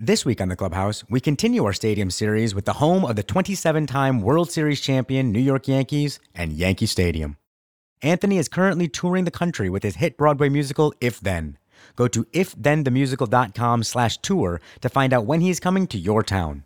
This 0.00 0.24
week 0.24 0.40
on 0.40 0.46
the 0.46 0.54
Clubhouse, 0.54 1.02
we 1.10 1.18
continue 1.18 1.64
our 1.64 1.72
stadium 1.72 2.08
series 2.12 2.54
with 2.54 2.66
the 2.66 2.74
home 2.74 3.04
of 3.04 3.16
the 3.16 3.24
27 3.24 3.88
time 3.88 4.20
World 4.20 4.48
Series 4.48 4.80
champion 4.80 5.32
New 5.32 5.40
York 5.40 5.66
Yankees 5.66 6.20
and 6.36 6.52
Yankee 6.52 6.86
Stadium. 6.86 7.36
Anthony 8.00 8.38
is 8.38 8.48
currently 8.48 8.86
touring 8.86 9.24
the 9.24 9.32
country 9.32 9.68
with 9.68 9.82
his 9.82 9.96
hit 9.96 10.16
Broadway 10.16 10.50
musical, 10.50 10.94
If 11.00 11.18
Then. 11.18 11.58
Go 11.96 12.06
to 12.06 12.22
ifthenthemusical.com 12.26 13.82
slash 13.82 14.18
tour 14.18 14.60
to 14.82 14.88
find 14.88 15.12
out 15.12 15.26
when 15.26 15.40
he's 15.40 15.58
coming 15.58 15.88
to 15.88 15.98
your 15.98 16.22
town. 16.22 16.62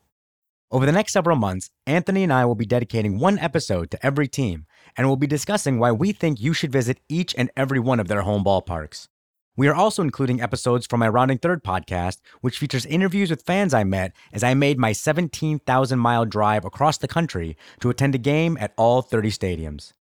Over 0.70 0.84
the 0.84 0.92
next 0.92 1.14
several 1.14 1.36
months, 1.36 1.70
Anthony 1.86 2.24
and 2.24 2.32
I 2.34 2.44
will 2.44 2.54
be 2.54 2.66
dedicating 2.66 3.18
one 3.18 3.38
episode 3.38 3.90
to 3.92 4.06
every 4.06 4.28
team, 4.28 4.66
and 4.94 5.06
we'll 5.06 5.16
be 5.16 5.26
discussing 5.26 5.78
why 5.78 5.90
we 5.90 6.12
think 6.12 6.38
you 6.38 6.52
should 6.52 6.70
visit 6.70 7.00
each 7.08 7.34
and 7.38 7.50
every 7.56 7.80
one 7.80 7.98
of 7.98 8.08
their 8.08 8.22
home 8.22 8.44
ballparks. 8.44 9.08
We 9.55 9.69
are 9.69 9.75
also 9.75 10.03
including 10.03 10.41
episodes 10.41 10.87
from 10.87 11.00
my 11.00 11.09
Rounding 11.09 11.37
Third 11.37 11.62
podcast, 11.62 12.21
which 12.41 12.57
features 12.57 12.87
interviews 12.87 13.29
with 13.29 13.43
fans 13.43 13.75
I 13.75 13.84
met 13.84 14.12
as 14.32 14.43
I 14.43 14.55
made 14.55 14.79
my 14.79 14.93
17,000 14.93 15.98
mile 15.98 16.24
drive 16.24 16.65
across 16.65 16.97
the 16.97 17.09
country 17.09 17.59
to 17.80 17.91
attend 17.91 18.15
a 18.15 18.19
game 18.19 18.57
at 18.59 18.73
all 18.79 19.02
30 19.02 19.30
stadiums. 19.30 19.93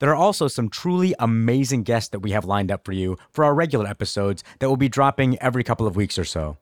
There 0.00 0.08
are 0.08 0.16
also 0.16 0.48
some 0.48 0.70
truly 0.70 1.14
amazing 1.18 1.82
guests 1.82 2.08
that 2.10 2.20
we 2.20 2.30
have 2.30 2.46
lined 2.46 2.72
up 2.72 2.86
for 2.86 2.92
you 2.92 3.18
for 3.30 3.44
our 3.44 3.54
regular 3.54 3.86
episodes 3.86 4.42
that 4.60 4.70
will 4.70 4.78
be 4.78 4.88
dropping 4.88 5.38
every 5.38 5.64
couple 5.64 5.86
of 5.86 5.96
weeks 5.96 6.18
or 6.18 6.24
so. 6.24 6.56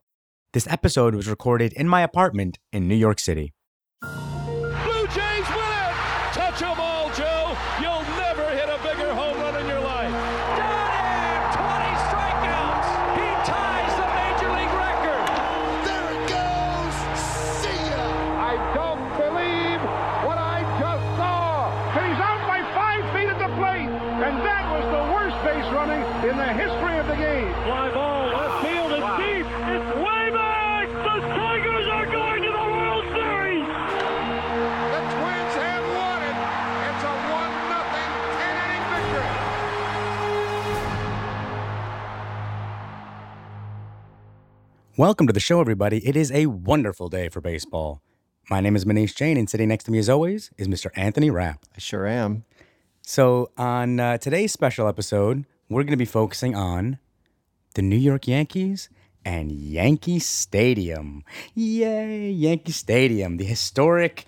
This 0.53 0.67
episode 0.67 1.15
was 1.15 1.29
recorded 1.29 1.73
in 1.75 1.89
my 1.89 2.03
apartment 2.03 2.59
in 2.73 2.89
New 2.89 2.97
York 2.97 3.21
City. 3.21 3.53
Welcome 44.99 45.27
to 45.27 45.33
the 45.33 45.41
show, 45.41 45.59
everybody. 45.59 46.07
It 46.07 46.17
is 46.17 46.31
a 46.33 46.45
wonderful 46.45 47.09
day 47.09 47.31
for 47.31 47.41
baseball. 47.41 48.03
My 48.51 48.61
name 48.61 48.77
is 48.77 48.85
Muneesh 48.85 49.17
Jain, 49.17 49.39
and 49.39 49.49
sitting 49.49 49.69
next 49.69 49.85
to 49.85 49.91
me, 49.91 49.99
as 49.99 50.11
always, 50.11 50.51
is 50.59 50.69
Mr. 50.69 50.91
Anthony 50.95 51.31
Rapp. 51.31 51.65
I 51.75 51.79
sure 51.79 52.07
am. 52.07 52.45
So, 53.01 53.53
on 53.57 53.99
uh, 53.99 54.19
today's 54.19 54.53
special 54.53 54.87
episode, 54.87 55.47
we're 55.71 55.85
going 55.85 55.93
to 55.93 55.97
be 55.97 56.05
focusing 56.05 56.55
on 56.55 56.99
the 57.75 57.81
New 57.81 57.97
York 57.97 58.29
Yankees 58.29 58.91
and 59.25 59.51
Yankee 59.51 60.19
Stadium. 60.19 61.25
Yay, 61.55 62.31
Yankee 62.31 62.73
Stadium, 62.73 63.39
the 63.39 63.47
historic. 63.47 64.27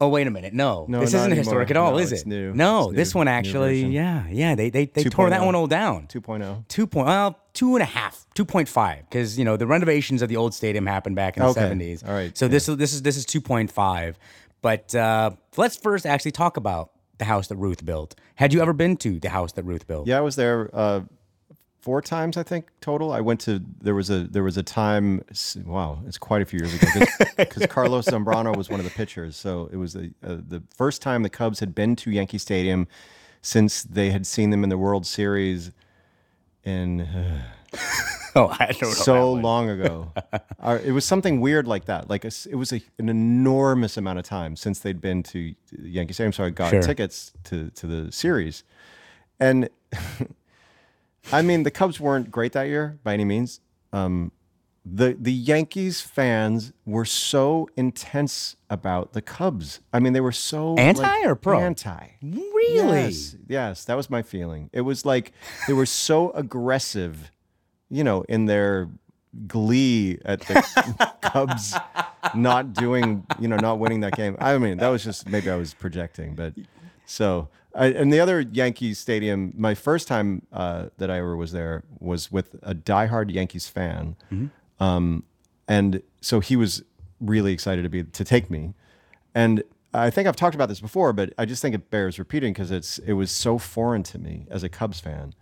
Oh 0.00 0.08
wait 0.08 0.26
a 0.28 0.30
minute! 0.30 0.54
No, 0.54 0.86
No, 0.88 1.00
this 1.00 1.08
isn't 1.08 1.22
anymore. 1.32 1.38
historic 1.38 1.70
at 1.72 1.76
all, 1.76 1.90
No, 1.92 1.98
is 1.98 2.12
it? 2.12 2.24
new. 2.24 2.52
No, 2.54 2.92
this 2.92 3.14
one 3.16 3.26
actually, 3.26 3.84
yeah, 3.86 4.26
yeah. 4.30 4.54
They 4.54 4.70
they, 4.70 4.86
they 4.86 5.02
tore 5.04 5.28
that 5.30 5.44
one 5.44 5.56
all 5.56 5.66
down. 5.66 6.06
2.0. 6.06 6.68
Two 6.68 6.86
point 6.86 7.06
well, 7.08 7.36
two 7.52 7.74
and 7.74 7.82
a 7.82 7.86
half, 7.86 8.24
two 8.34 8.44
point 8.44 8.68
five, 8.68 9.08
because 9.10 9.36
you 9.36 9.44
know 9.44 9.56
the 9.56 9.66
renovations 9.66 10.22
of 10.22 10.28
the 10.28 10.36
old 10.36 10.54
stadium 10.54 10.86
happened 10.86 11.16
back 11.16 11.36
in 11.36 11.42
the 11.42 11.48
Okay. 11.48 11.60
seventies. 11.60 12.04
All 12.04 12.12
right, 12.12 12.36
So 12.38 12.44
yeah. 12.44 12.50
this 12.50 12.68
is 12.68 12.76
this 12.76 12.92
is 12.92 13.02
this 13.02 13.16
is 13.16 13.24
two 13.26 13.40
point 13.40 13.72
five. 13.72 14.18
But 14.62 14.94
uh, 14.94 15.32
let's 15.56 15.76
first 15.76 16.06
actually 16.06 16.30
talk 16.32 16.56
about 16.56 16.90
the 17.18 17.24
house 17.24 17.48
that 17.48 17.56
Ruth 17.56 17.84
built. 17.84 18.14
Had 18.36 18.52
you 18.52 18.60
ever 18.62 18.72
been 18.72 18.96
to 18.98 19.18
the 19.18 19.30
house 19.30 19.50
that 19.54 19.64
Ruth 19.64 19.88
built? 19.88 20.06
Yeah, 20.06 20.18
I 20.18 20.20
was 20.20 20.36
there 20.36 20.70
uh, 20.72 21.00
four 21.80 22.02
times, 22.02 22.36
I 22.36 22.42
think 22.42 22.68
total. 22.80 23.12
I 23.12 23.20
went 23.20 23.40
to 23.42 23.62
there 23.80 23.94
was 23.94 24.10
a 24.10 24.20
there 24.24 24.42
was 24.42 24.56
a 24.56 24.62
time. 24.62 25.22
Wow, 25.64 26.00
it's 26.06 26.18
quite 26.18 26.42
a 26.42 26.44
few 26.44 26.58
years 26.60 26.74
ago 26.74 27.06
because 27.36 27.66
Carlos 27.70 28.06
Zambrano 28.06 28.56
was 28.56 28.68
one 28.68 28.80
of 28.80 28.84
the 28.84 28.92
pitchers. 28.92 29.36
So 29.36 29.68
it 29.72 29.76
was 29.76 29.92
the 29.94 30.12
uh, 30.22 30.36
the 30.48 30.62
first 30.76 31.02
time 31.02 31.22
the 31.22 31.30
Cubs 31.30 31.60
had 31.60 31.74
been 31.74 31.96
to 31.96 32.10
Yankee 32.10 32.38
Stadium 32.38 32.86
since 33.42 33.82
they 33.82 34.10
had 34.10 34.26
seen 34.26 34.50
them 34.50 34.62
in 34.64 34.68
the 34.70 34.78
World 34.78 35.06
Series 35.06 35.70
in 36.64 37.06
Oh, 38.36 38.48
I 38.60 38.66
don't 38.66 38.82
know. 38.82 38.88
so 38.90 39.32
long 39.32 39.68
ago. 39.70 40.12
uh, 40.60 40.78
it 40.84 40.92
was 40.92 41.04
something 41.04 41.40
weird 41.40 41.66
like 41.66 41.86
that. 41.86 42.08
Like 42.10 42.24
a 42.24 42.30
it 42.48 42.54
was 42.54 42.72
a, 42.72 42.80
an 42.98 43.08
enormous 43.08 43.96
amount 43.96 44.18
of 44.18 44.24
time 44.24 44.54
since 44.54 44.78
they'd 44.80 45.00
been 45.00 45.22
to 45.24 45.54
Yankee 45.80 46.12
Stadium. 46.12 46.32
So 46.32 46.44
I 46.44 46.50
got 46.50 46.70
Sure. 46.70 46.82
tickets 46.82 47.32
to 47.44 47.70
to 47.70 47.86
the 47.86 48.12
series, 48.12 48.64
and 49.40 49.68
I 51.32 51.42
mean 51.42 51.62
the 51.62 51.70
Cubs 51.70 52.00
weren't 52.00 52.30
great 52.30 52.52
that 52.52 52.68
year 52.68 52.98
by 53.02 53.14
any 53.14 53.24
means. 53.24 53.60
Um, 53.92 54.32
the 54.84 55.16
the 55.18 55.32
Yankees 55.32 56.00
fans 56.00 56.72
were 56.86 57.04
so 57.04 57.68
intense 57.76 58.56
about 58.70 59.12
the 59.12 59.22
Cubs. 59.22 59.80
I 59.92 60.00
mean, 60.00 60.12
they 60.12 60.20
were 60.20 60.32
so 60.32 60.76
Anti 60.76 61.02
like, 61.02 61.26
or 61.26 61.34
pro? 61.34 61.60
Anti. 61.60 62.08
Really? 62.22 63.02
Yes, 63.02 63.36
yes, 63.48 63.84
that 63.84 63.96
was 63.96 64.08
my 64.08 64.22
feeling. 64.22 64.70
It 64.72 64.82
was 64.82 65.04
like 65.04 65.32
they 65.66 65.74
were 65.74 65.86
so 65.86 66.30
aggressive, 66.30 67.30
you 67.90 68.04
know, 68.04 68.22
in 68.22 68.46
their 68.46 68.88
glee 69.46 70.18
at 70.24 70.40
the 70.40 71.12
Cubs 71.22 71.74
not 72.34 72.72
doing, 72.72 73.26
you 73.38 73.48
know, 73.48 73.56
not 73.56 73.78
winning 73.78 74.00
that 74.00 74.14
game. 74.16 74.36
I 74.40 74.56
mean, 74.58 74.78
that 74.78 74.88
was 74.88 75.04
just 75.04 75.28
maybe 75.28 75.50
I 75.50 75.56
was 75.56 75.74
projecting, 75.74 76.34
but 76.34 76.54
so. 77.04 77.48
I, 77.74 77.86
and 77.86 78.12
the 78.12 78.20
other 78.20 78.40
Yankee 78.40 78.94
Stadium, 78.94 79.52
my 79.56 79.74
first 79.74 80.08
time 80.08 80.42
uh, 80.52 80.86
that 80.98 81.10
I 81.10 81.18
ever 81.18 81.36
was 81.36 81.52
there 81.52 81.84
was 82.00 82.32
with 82.32 82.54
a 82.62 82.74
diehard 82.74 83.30
Yankees 83.32 83.68
fan, 83.68 84.16
um, 84.80 85.24
and 85.66 86.02
so 86.20 86.40
he 86.40 86.56
was 86.56 86.82
really 87.20 87.52
excited 87.52 87.82
to 87.82 87.88
be 87.88 88.04
to 88.04 88.24
take 88.24 88.50
me, 88.50 88.74
and 89.34 89.62
I 89.94 90.10
think 90.10 90.28
I've 90.28 90.36
talked 90.36 90.54
about 90.54 90.68
this 90.68 90.80
before, 90.80 91.12
but 91.12 91.32
I 91.38 91.44
just 91.44 91.62
think 91.62 91.74
it 91.74 91.90
bears 91.90 92.18
repeating 92.18 92.52
because 92.52 92.70
it's 92.70 92.98
it 93.00 93.14
was 93.14 93.30
so 93.30 93.58
foreign 93.58 94.02
to 94.04 94.18
me 94.18 94.46
as 94.50 94.62
a 94.62 94.68
Cubs 94.68 95.00
fan. 95.00 95.34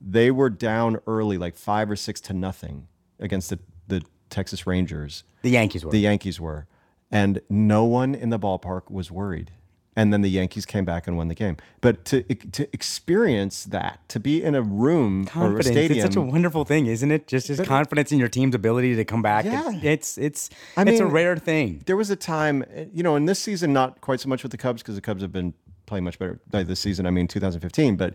They 0.00 0.30
were 0.30 0.50
down 0.50 1.00
early, 1.06 1.38
like 1.38 1.56
five 1.56 1.90
or 1.90 1.96
six 1.96 2.20
to 2.22 2.34
nothing 2.34 2.88
against 3.18 3.50
the, 3.50 3.58
the 3.88 4.02
Texas 4.28 4.66
Rangers. 4.66 5.24
The 5.42 5.50
Yankees 5.50 5.84
were. 5.84 5.90
The 5.90 6.00
Yankees 6.00 6.40
were, 6.40 6.66
and 7.10 7.40
no 7.48 7.84
one 7.84 8.14
in 8.14 8.30
the 8.30 8.38
ballpark 8.38 8.90
was 8.90 9.10
worried. 9.10 9.52
And 9.96 10.12
then 10.12 10.22
the 10.22 10.28
Yankees 10.30 10.66
came 10.66 10.84
back 10.84 11.06
and 11.06 11.16
won 11.16 11.28
the 11.28 11.34
game. 11.36 11.56
But 11.80 12.04
to 12.06 12.22
to 12.22 12.68
experience 12.72 13.64
that, 13.64 14.00
to 14.08 14.18
be 14.18 14.42
in 14.42 14.54
a 14.54 14.62
room 14.62 15.20
or 15.20 15.22
a 15.22 15.30
confidence. 15.30 15.66
stadium, 15.66 16.04
It's 16.04 16.14
such 16.14 16.16
a 16.16 16.20
wonderful 16.20 16.64
thing, 16.64 16.86
isn't 16.86 17.10
it? 17.10 17.26
Just 17.28 17.46
his 17.48 17.60
confidence 17.60 18.10
in 18.10 18.18
your 18.18 18.28
team's 18.28 18.54
ability 18.54 18.96
to 18.96 19.04
come 19.04 19.22
back. 19.22 19.44
Yeah. 19.44 19.70
It's 19.82 20.18
it's 20.18 20.50
I 20.76 20.82
it's 20.82 21.00
a 21.00 21.06
rare 21.06 21.36
thing. 21.36 21.82
there 21.86 21.96
was 21.96 22.10
a 22.10 22.16
time, 22.16 22.64
you 22.92 23.02
know, 23.02 23.14
in 23.16 23.26
this 23.26 23.38
season, 23.38 23.72
not 23.72 24.00
quite 24.00 24.20
so 24.20 24.28
much 24.28 24.42
with 24.42 24.50
the 24.52 24.58
Cubs 24.58 24.82
because 24.82 24.96
the 24.96 25.00
Cubs 25.00 25.22
have 25.22 25.32
been 25.32 25.54
playing 25.86 26.04
much 26.04 26.18
better 26.18 26.40
by 26.50 26.62
this 26.64 26.80
season. 26.80 27.06
I 27.06 27.10
mean, 27.10 27.28
2015. 27.28 27.96
But 27.96 28.14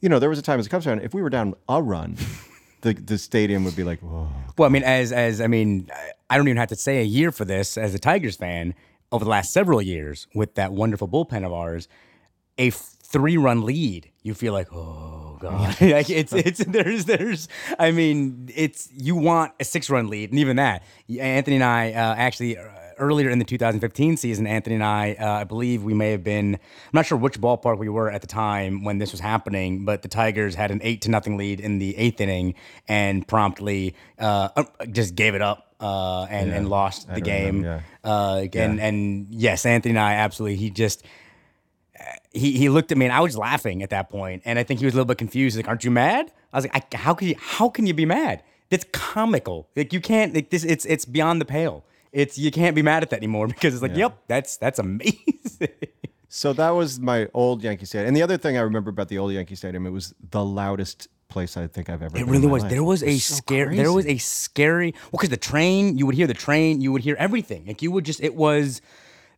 you 0.00 0.08
know, 0.08 0.18
there 0.18 0.30
was 0.30 0.38
a 0.38 0.42
time 0.42 0.58
as 0.58 0.66
a 0.66 0.70
Cubs 0.70 0.84
fan, 0.86 0.98
if 1.00 1.14
we 1.14 1.22
were 1.22 1.30
down 1.30 1.54
a 1.68 1.80
run, 1.82 2.16
the 2.80 2.94
the 2.94 3.18
stadium 3.18 3.64
would 3.64 3.76
be 3.76 3.84
like, 3.84 4.00
whoa. 4.00 4.28
Well, 4.58 4.66
I 4.66 4.72
mean, 4.72 4.82
as 4.82 5.12
as 5.12 5.40
I 5.40 5.46
mean, 5.46 5.88
I 6.28 6.36
don't 6.36 6.48
even 6.48 6.56
have 6.56 6.70
to 6.70 6.76
say 6.76 6.98
a 7.00 7.04
year 7.04 7.30
for 7.30 7.44
this. 7.44 7.76
As 7.78 7.94
a 7.94 7.98
Tigers 7.98 8.36
fan, 8.36 8.74
over 9.12 9.24
the 9.24 9.30
last 9.30 9.52
several 9.52 9.82
years, 9.82 10.26
with 10.34 10.54
that 10.54 10.72
wonderful 10.72 11.08
bullpen 11.08 11.44
of 11.44 11.52
ours, 11.52 11.88
a 12.58 12.70
three 12.70 13.36
run 13.36 13.64
lead, 13.64 14.10
you 14.22 14.34
feel 14.34 14.52
like, 14.52 14.68
oh 14.72 15.36
god, 15.40 15.80
like 15.80 16.10
it's 16.10 16.32
it's 16.32 16.58
there's 16.66 17.04
there's. 17.06 17.48
I 17.78 17.90
mean, 17.90 18.50
it's 18.54 18.88
you 18.92 19.16
want 19.16 19.52
a 19.58 19.64
six 19.64 19.90
run 19.90 20.08
lead, 20.08 20.30
and 20.30 20.38
even 20.38 20.56
that. 20.56 20.84
Anthony 21.18 21.56
and 21.56 21.64
I 21.64 21.92
uh, 21.92 22.14
actually. 22.16 22.56
Uh, 22.58 22.64
Earlier 22.98 23.30
in 23.30 23.38
the 23.38 23.46
2015 23.46 24.18
season, 24.18 24.46
Anthony 24.46 24.74
and 24.74 24.84
I, 24.84 25.16
uh, 25.18 25.26
I 25.26 25.44
believe 25.44 25.82
we 25.82 25.94
may 25.94 26.10
have 26.10 26.22
been, 26.22 26.56
I'm 26.56 26.60
not 26.92 27.06
sure 27.06 27.16
which 27.16 27.40
ballpark 27.40 27.78
we 27.78 27.88
were 27.88 28.10
at 28.10 28.20
the 28.20 28.26
time 28.26 28.84
when 28.84 28.98
this 28.98 29.10
was 29.10 29.22
happening, 29.22 29.86
but 29.86 30.02
the 30.02 30.08
Tigers 30.08 30.54
had 30.54 30.70
an 30.70 30.80
eight 30.82 31.00
to 31.02 31.10
nothing 31.10 31.38
lead 31.38 31.60
in 31.60 31.78
the 31.78 31.96
eighth 31.96 32.20
inning 32.20 32.56
and 32.88 33.26
promptly 33.26 33.94
uh, 34.18 34.50
uh, 34.54 34.64
just 34.92 35.14
gave 35.14 35.34
it 35.34 35.40
up 35.40 35.69
uh, 35.80 36.24
and, 36.30 36.50
and 36.52 36.68
lost 36.68 37.08
the 37.08 37.20
game. 37.20 37.62
remember, 37.62 37.84
Uh, 38.04 38.46
and, 38.70 38.80
and 38.80 39.26
yes, 39.30 39.64
Anthony 39.66 39.90
and 39.92 39.98
I 39.98 40.14
absolutely, 40.14 40.56
he 40.56 40.70
just, 40.70 41.04
he, 42.32 42.56
he 42.56 42.68
looked 42.68 42.92
at 42.92 42.98
me 42.98 43.06
and 43.06 43.12
I 43.12 43.20
was 43.20 43.36
laughing 43.36 43.82
at 43.82 43.90
that 43.90 44.10
point, 44.10 44.42
and 44.44 44.58
I 44.58 44.62
think 44.62 44.80
he 44.80 44.86
was 44.86 44.94
a 44.94 44.96
little 44.96 45.06
bit 45.08 45.18
confused. 45.18 45.56
Like, 45.56 45.68
"Aren't 45.68 45.84
you 45.84 45.90
mad?" 45.90 46.30
I 46.52 46.56
was 46.56 46.64
like, 46.66 46.94
I, 46.94 46.96
"How 46.96 47.14
can 47.14 47.28
you? 47.28 47.34
How 47.38 47.68
can 47.68 47.86
you 47.86 47.94
be 47.94 48.06
mad? 48.06 48.42
That's 48.70 48.84
comical. 48.92 49.68
Like 49.76 49.92
you 49.92 50.00
can't. 50.00 50.34
Like 50.34 50.50
this. 50.50 50.64
It's 50.64 50.84
it's 50.86 51.04
beyond 51.04 51.40
the 51.40 51.44
pale. 51.44 51.84
It's 52.12 52.38
you 52.38 52.50
can't 52.50 52.74
be 52.74 52.82
mad 52.82 53.02
at 53.02 53.10
that 53.10 53.16
anymore 53.16 53.46
because 53.54 53.74
it's 53.74 53.82
like, 53.82 53.96
yep, 53.96 54.18
that's 54.28 54.56
that's 54.56 54.78
amazing." 54.78 55.14
So 56.32 56.52
that 56.52 56.70
was 56.70 57.00
my 57.00 57.28
old 57.34 57.60
Yankee 57.64 57.84
Stadium. 57.84 58.06
And 58.06 58.16
the 58.16 58.22
other 58.22 58.38
thing 58.38 58.56
I 58.56 58.60
remember 58.60 58.88
about 58.88 59.08
the 59.08 59.18
old 59.18 59.32
Yankee 59.32 59.56
Stadium, 59.56 59.84
it 59.84 59.90
was 59.90 60.14
the 60.30 60.44
loudest 60.44 61.08
place 61.28 61.56
I 61.56 61.66
think 61.66 61.90
I've 61.90 62.02
ever. 62.02 62.16
It 62.16 62.24
really 62.26 62.46
was. 62.46 62.62
life. 62.62 62.70
There 62.70 62.84
was 62.84 63.02
a 63.02 63.18
so 63.18 63.34
scare. 63.34 63.74
There 63.74 63.92
was 63.92 64.06
a 64.06 64.16
scary. 64.18 64.92
Well, 64.92 65.18
because 65.18 65.30
the 65.30 65.36
train, 65.36 65.98
you 65.98 66.06
would 66.06 66.14
hear 66.14 66.28
the 66.28 66.34
train, 66.34 66.80
you 66.80 66.92
would 66.92 67.02
hear 67.02 67.16
everything. 67.18 67.66
Like 67.66 67.82
you 67.82 67.90
would 67.90 68.04
just. 68.04 68.22
It 68.22 68.36
was. 68.36 68.80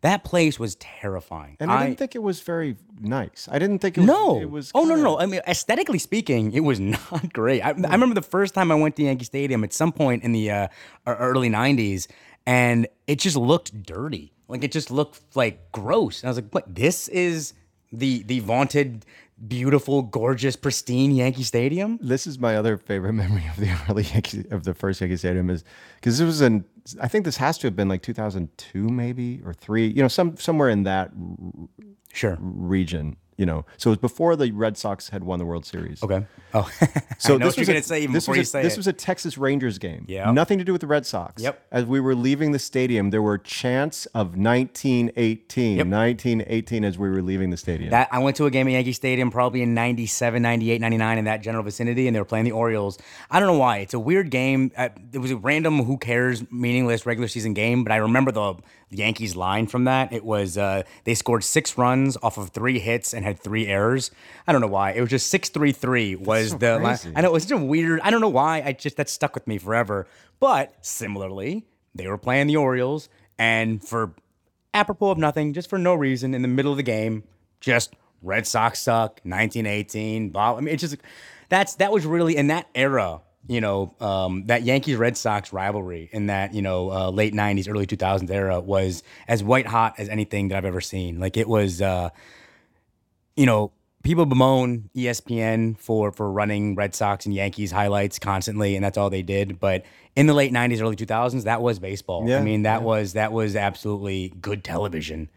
That 0.03 0.23
place 0.25 0.59
was 0.59 0.75
terrifying. 0.75 1.57
And 1.61 1.71
I, 1.71 1.87
didn't 1.87 1.99
think 1.99 2.17
it 2.17 2.23
was 2.23 2.41
very 2.41 2.77
nice. 3.01 3.49
I 3.51 3.59
didn't 3.59 3.79
think 3.79 3.97
it 3.97 4.01
was. 4.01 4.09
No. 4.09 4.41
It 4.41 4.51
was. 4.51 4.71
oh 4.75 4.85
no, 4.85 4.95
no, 4.97 5.03
no. 5.03 5.19
I 5.19 5.25
mean, 5.25 5.41
aesthetically 5.47 5.99
speaking, 5.99 6.53
it 6.53 6.61
was 6.61 6.79
not 6.97 7.33
great. 7.33 7.63
I, 7.63 7.69
I 7.69 7.93
remember 7.93 8.15
the 8.15 8.21
first 8.21 8.53
time 8.53 8.71
I 8.71 8.75
went 8.75 8.97
to 8.97 9.03
Yankee 9.05 9.25
Stadium 9.25 9.65
at 9.65 9.73
some 9.73 9.93
point 9.93 10.25
in 10.25 10.33
the 10.33 10.51
uh, 10.51 10.69
early 11.07 11.49
'90s, 11.49 12.07
and 12.45 12.87
it 13.07 13.19
just 13.19 13.37
looked 13.37 13.83
dirty. 13.83 14.35
Like 14.53 14.63
it 14.65 14.71
just 14.71 14.91
looked 14.91 15.35
like 15.35 15.73
gross. 15.73 16.21
And 16.23 16.29
I 16.29 16.31
was 16.31 16.37
like, 16.37 16.51
"What? 16.53 16.73
This 16.75 17.09
is 17.09 17.55
the 17.91 18.23
the 18.25 18.41
vaunted, 18.41 19.07
beautiful, 19.49 20.03
gorgeous, 20.03 20.57
pristine 20.57 21.11
Yankee 21.11 21.43
Stadium?" 21.43 21.99
This 22.03 22.27
is 22.27 22.39
my 22.39 22.55
other 22.57 22.77
favorite 22.77 23.13
memory 23.25 23.45
of 23.49 23.57
the 23.57 23.75
early 23.89 24.03
Yankee 24.05 24.45
of 24.51 24.65
the 24.65 24.75
first 24.75 25.01
Yankee 25.01 25.17
Stadium 25.17 25.49
is 25.49 25.65
because 25.97 26.19
this 26.19 26.27
was 26.27 26.43
in. 26.43 26.65
I 27.01 27.09
think 27.09 27.25
this 27.25 27.39
has 27.39 27.57
to 27.59 27.67
have 27.67 27.77
been 27.77 27.89
like 27.89 28.03
2002, 28.03 28.89
maybe 28.89 29.41
or 29.45 29.55
three. 29.55 29.87
You 29.87 30.03
know, 30.03 30.09
some 30.09 30.37
somewhere 30.37 30.69
in 30.69 30.83
that 30.83 31.11
Sure. 32.13 32.37
region. 32.41 33.17
You 33.39 33.47
know, 33.47 33.65
so 33.79 33.89
it 33.91 33.93
was 33.93 33.99
before 33.99 34.37
the 34.37 34.53
Red 34.53 34.77
Sox 34.77 35.09
had 35.09 35.25
won 35.25 35.39
the 35.39 35.47
World 35.47 35.65
Series. 35.65 36.03
Okay. 36.03 36.25
Oh, 36.55 36.69
So 37.19 37.39
this 37.39 37.57
was 37.57 37.69
a- 37.69 37.83
say 37.83 38.03
even 38.03 38.13
this 38.13 38.25
before 38.25 38.33
was 38.33 38.37
you 38.39 38.43
a, 38.43 38.45
say 38.45 38.63
this 38.63 38.77
was 38.77 38.87
a 38.87 38.93
Texas 38.93 39.39
Rangers 39.39 39.79
game. 39.79 40.05
Yeah. 40.07 40.31
Nothing 40.33 40.59
to 40.59 40.65
do 40.65 40.73
with 40.73 40.81
the 40.83 40.87
Red 40.87 41.07
Sox. 41.07 41.43
Yep. 41.43 41.67
As 41.73 41.87
we 41.87 41.99
were 41.99 42.15
leaving 42.15 42.53
the 42.53 42.59
stadium, 42.59 43.09
there 43.11 43.23
were 43.23 43.39
chants 43.39 44.05
of 44.07 44.37
1918, 44.37 45.77
Yep. 45.79 45.87
1918 45.87 46.85
as 46.85 46.99
we 46.99 47.09
were 47.09 47.23
leaving 47.23 47.51
the 47.51 47.57
stadium. 47.57 47.91
That 47.91 48.09
I 48.13 48.19
went 48.19 48.37
to 48.37 48.47
a 48.47 48.51
game 48.51 48.69
at 48.69 48.73
Yankee 48.73 48.93
Stadium 48.93 49.31
probably 49.31 49.63
in 49.63 49.75
97, 49.75 50.43
98, 50.43 50.81
99 50.81 51.19
in 51.19 51.25
that 51.25 51.43
general 51.43 51.65
vicinity, 51.65 52.07
and 52.07 52.15
they 52.15 52.21
were 52.21 52.25
playing 52.27 52.45
the 52.45 52.53
Orioles. 52.53 52.99
I 53.31 53.41
don't 53.41 53.49
know 53.49 53.59
why. 53.59 53.79
It's 53.79 53.95
a 53.95 53.99
weird 54.01 54.31
game. 54.31 54.71
Uh, 54.77 54.91
It 55.13 55.19
was 55.19 55.31
a 55.31 55.37
random, 55.37 55.83
who 55.85 55.97
cares, 55.99 56.45
meaningless 56.53 57.07
regular 57.07 57.29
season 57.29 57.55
game, 57.55 57.83
but 57.85 57.93
I 57.93 57.97
remember 57.97 58.31
the 58.33 58.55
Yankees 58.93 59.35
line 59.35 59.67
from 59.67 59.85
that. 59.85 60.13
It 60.13 60.25
was 60.25 60.59
uh, 60.59 60.83
they 61.05 61.15
scored 61.15 61.45
six 61.45 61.77
runs 61.79 62.17
off 62.23 62.39
of 62.39 62.51
three 62.51 62.79
hits 62.79 63.15
and 63.15 63.25
had 63.25 63.39
three 63.39 63.67
errors. 63.67 64.11
I 64.47 64.53
don't 64.53 64.61
know 64.61 64.67
why. 64.67 64.93
It 64.93 65.01
was 65.01 65.11
just 65.11 65.29
6 65.29 65.49
3 65.49 65.73
3 65.73 66.17
was 66.17 66.51
so 66.51 66.59
the 66.59 66.79
line. 66.79 66.99
I 67.17 67.21
know 67.23 67.29
it 67.29 67.33
was 67.33 67.45
such 67.45 67.53
a 67.53 67.57
weird, 67.57 68.01
I 68.03 68.11
don't 68.11 68.21
know 68.21 68.29
why. 68.29 68.63
I 68.63 68.73
just, 68.73 68.97
that 68.97 69.09
stuck 69.09 69.35
with 69.35 69.47
me 69.47 69.59
forever. 69.59 70.07
But 70.41 70.75
similarly, 70.83 71.65
they 71.95 72.07
were 72.07 72.19
playing 72.19 72.49
the 72.49 72.57
Orioles, 72.57 73.09
and 73.39 73.83
for 73.83 74.15
apropos 74.75 75.11
of 75.11 75.19
nothing, 75.19 75.53
just 75.53 75.71
for 75.71 75.79
no 75.79 75.95
reason, 75.95 76.35
in 76.35 76.43
the 76.43 76.49
middle 76.49 76.73
of 76.73 76.77
the 76.77 76.83
game, 76.83 77.25
just 77.61 77.95
Red 78.23 78.47
Sox 78.47 78.81
suck, 78.81 79.21
1918. 79.25 80.31
Blah. 80.31 80.57
I 80.57 80.61
mean, 80.61 80.75
it's 80.75 80.81
just 80.81 80.97
that's 81.49 81.77
that 81.77 81.93
was 81.93 82.07
really 82.07 82.37
in 82.37 82.49
that 82.49 82.69
era. 82.75 83.21
You 83.49 83.61
know, 83.61 83.95
um, 84.01 84.47
that 84.47 84.63
Yankees 84.63 84.97
Red 84.97 85.17
Sox 85.17 85.53
rivalry 85.53 86.09
in 86.13 86.27
that 86.27 86.55
you 86.55 86.63
know 86.63 86.91
uh, 86.91 87.11
late 87.11 87.35
'90s, 87.35 87.69
early 87.69 87.87
2000s 87.87 88.31
era 88.31 88.61
was 88.61 89.03
as 89.27 89.43
white 89.43 89.67
hot 89.67 89.95
as 89.99 90.09
anything 90.09 90.49
that 90.49 90.59
I've 90.59 90.65
ever 90.65 90.81
seen. 90.81 91.19
Like 91.19 91.37
it 91.37 91.49
was, 91.49 91.83
uh, 91.83 92.11
you 93.37 93.47
know, 93.47 93.73
people 94.03 94.27
bemoan 94.27 94.91
ESPN 94.95 95.77
for 95.79 96.13
for 96.13 96.31
running 96.31 96.75
Red 96.77 96.95
Sox 96.95 97.27
and 97.27 97.35
Yankees 97.35 97.73
highlights 97.73 98.19
constantly, 98.19 98.77
and 98.77 98.85
that's 98.85 98.97
all 98.97 99.11
they 99.11 99.23
did. 99.23 99.59
But 99.59 99.85
in 100.15 100.27
the 100.27 100.35
late 100.35 100.53
'90s, 100.53 100.81
early 100.81 100.97
2000s, 100.97 101.45
that 101.45 101.63
was 101.63 101.79
baseball. 101.79 102.25
I 102.41 102.43
mean, 102.43 102.63
that 102.63 102.83
was 102.83 103.15
that 103.15 103.33
was 103.33 103.57
absolutely 103.57 104.33
good 104.41 104.63
television. 104.63 105.29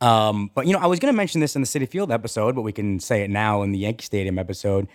Um, 0.00 0.50
but 0.54 0.66
you 0.66 0.72
know, 0.72 0.80
I 0.80 0.86
was 0.86 0.98
going 0.98 1.12
to 1.12 1.16
mention 1.16 1.40
this 1.40 1.56
in 1.56 1.62
the 1.62 1.68
Citi 1.68 1.88
Field 1.88 2.10
episode, 2.10 2.54
but 2.54 2.62
we 2.62 2.72
can 2.72 3.00
say 3.00 3.22
it 3.22 3.30
now 3.30 3.62
in 3.62 3.72
the 3.72 3.78
Yankee 3.78 4.04
Stadium 4.04 4.38
episode. 4.38 4.88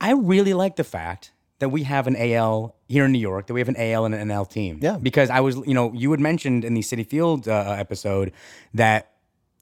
I 0.00 0.12
really 0.12 0.54
like 0.54 0.76
the 0.76 0.84
fact 0.84 1.32
that 1.58 1.70
we 1.70 1.82
have 1.82 2.06
an 2.06 2.16
AL 2.16 2.76
here 2.88 3.04
in 3.04 3.12
New 3.12 3.18
York, 3.18 3.46
that 3.46 3.54
we 3.54 3.60
have 3.60 3.68
an 3.68 3.76
AL 3.76 4.04
and 4.04 4.14
an 4.14 4.28
NL 4.28 4.48
team. 4.48 4.78
Yeah. 4.80 4.96
Because 5.00 5.30
I 5.30 5.40
was, 5.40 5.56
you 5.66 5.74
know, 5.74 5.92
you 5.92 6.10
had 6.10 6.20
mentioned 6.20 6.64
in 6.64 6.74
the 6.74 6.80
Citi 6.80 7.06
Field 7.06 7.48
uh, 7.48 7.76
episode 7.78 8.32
that 8.74 9.12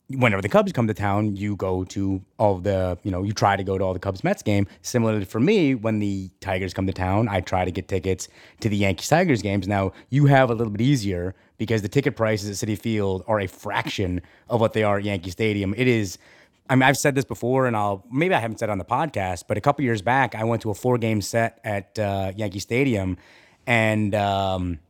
whenever 0.08 0.40
the 0.40 0.48
Cubs 0.48 0.72
come 0.72 0.86
to 0.86 0.94
town, 0.94 1.36
you 1.36 1.56
go 1.56 1.84
to 1.84 2.22
all 2.38 2.58
the, 2.58 2.98
you 3.02 3.10
know, 3.10 3.22
you 3.22 3.32
try 3.32 3.56
to 3.56 3.64
go 3.64 3.76
to 3.76 3.84
all 3.84 3.92
the 3.92 3.98
Cubs 3.98 4.22
Mets 4.22 4.42
game. 4.42 4.66
Similarly 4.82 5.24
for 5.24 5.40
me, 5.40 5.74
when 5.74 5.98
the 5.98 6.30
Tigers 6.40 6.72
come 6.72 6.86
to 6.86 6.92
town, 6.92 7.28
I 7.28 7.40
try 7.40 7.64
to 7.64 7.70
get 7.70 7.88
tickets 7.88 8.28
to 8.60 8.68
the 8.68 8.76
Yankees 8.76 9.08
Tigers 9.08 9.42
games. 9.42 9.66
Now 9.66 9.92
you 10.10 10.26
have 10.26 10.50
a 10.50 10.54
little 10.54 10.70
bit 10.70 10.82
easier 10.82 11.34
because 11.58 11.82
the 11.82 11.88
ticket 11.88 12.14
prices 12.14 12.62
at 12.62 12.68
Citi 12.68 12.78
Field 12.78 13.24
are 13.26 13.40
a 13.40 13.46
fraction 13.46 14.20
of 14.48 14.60
what 14.60 14.74
they 14.74 14.82
are 14.82 14.98
at 14.98 15.04
Yankee 15.04 15.30
Stadium. 15.30 15.74
It 15.76 15.88
is. 15.88 16.18
I 16.68 16.74
mean, 16.74 16.82
I've 16.82 16.96
said 16.96 17.14
this 17.14 17.24
before, 17.24 17.66
and 17.66 17.76
I'll 17.76 18.04
maybe 18.10 18.34
I 18.34 18.38
haven't 18.40 18.58
said 18.58 18.68
it 18.68 18.72
on 18.72 18.78
the 18.78 18.84
podcast, 18.84 19.44
but 19.48 19.56
a 19.56 19.60
couple 19.60 19.84
years 19.84 20.02
back, 20.02 20.34
I 20.34 20.44
went 20.44 20.62
to 20.62 20.70
a 20.70 20.74
four-game 20.74 21.20
set 21.22 21.60
at 21.64 21.98
uh, 21.98 22.32
Yankee 22.36 22.58
Stadium, 22.58 23.18
and 23.66 24.14
um, 24.14 24.80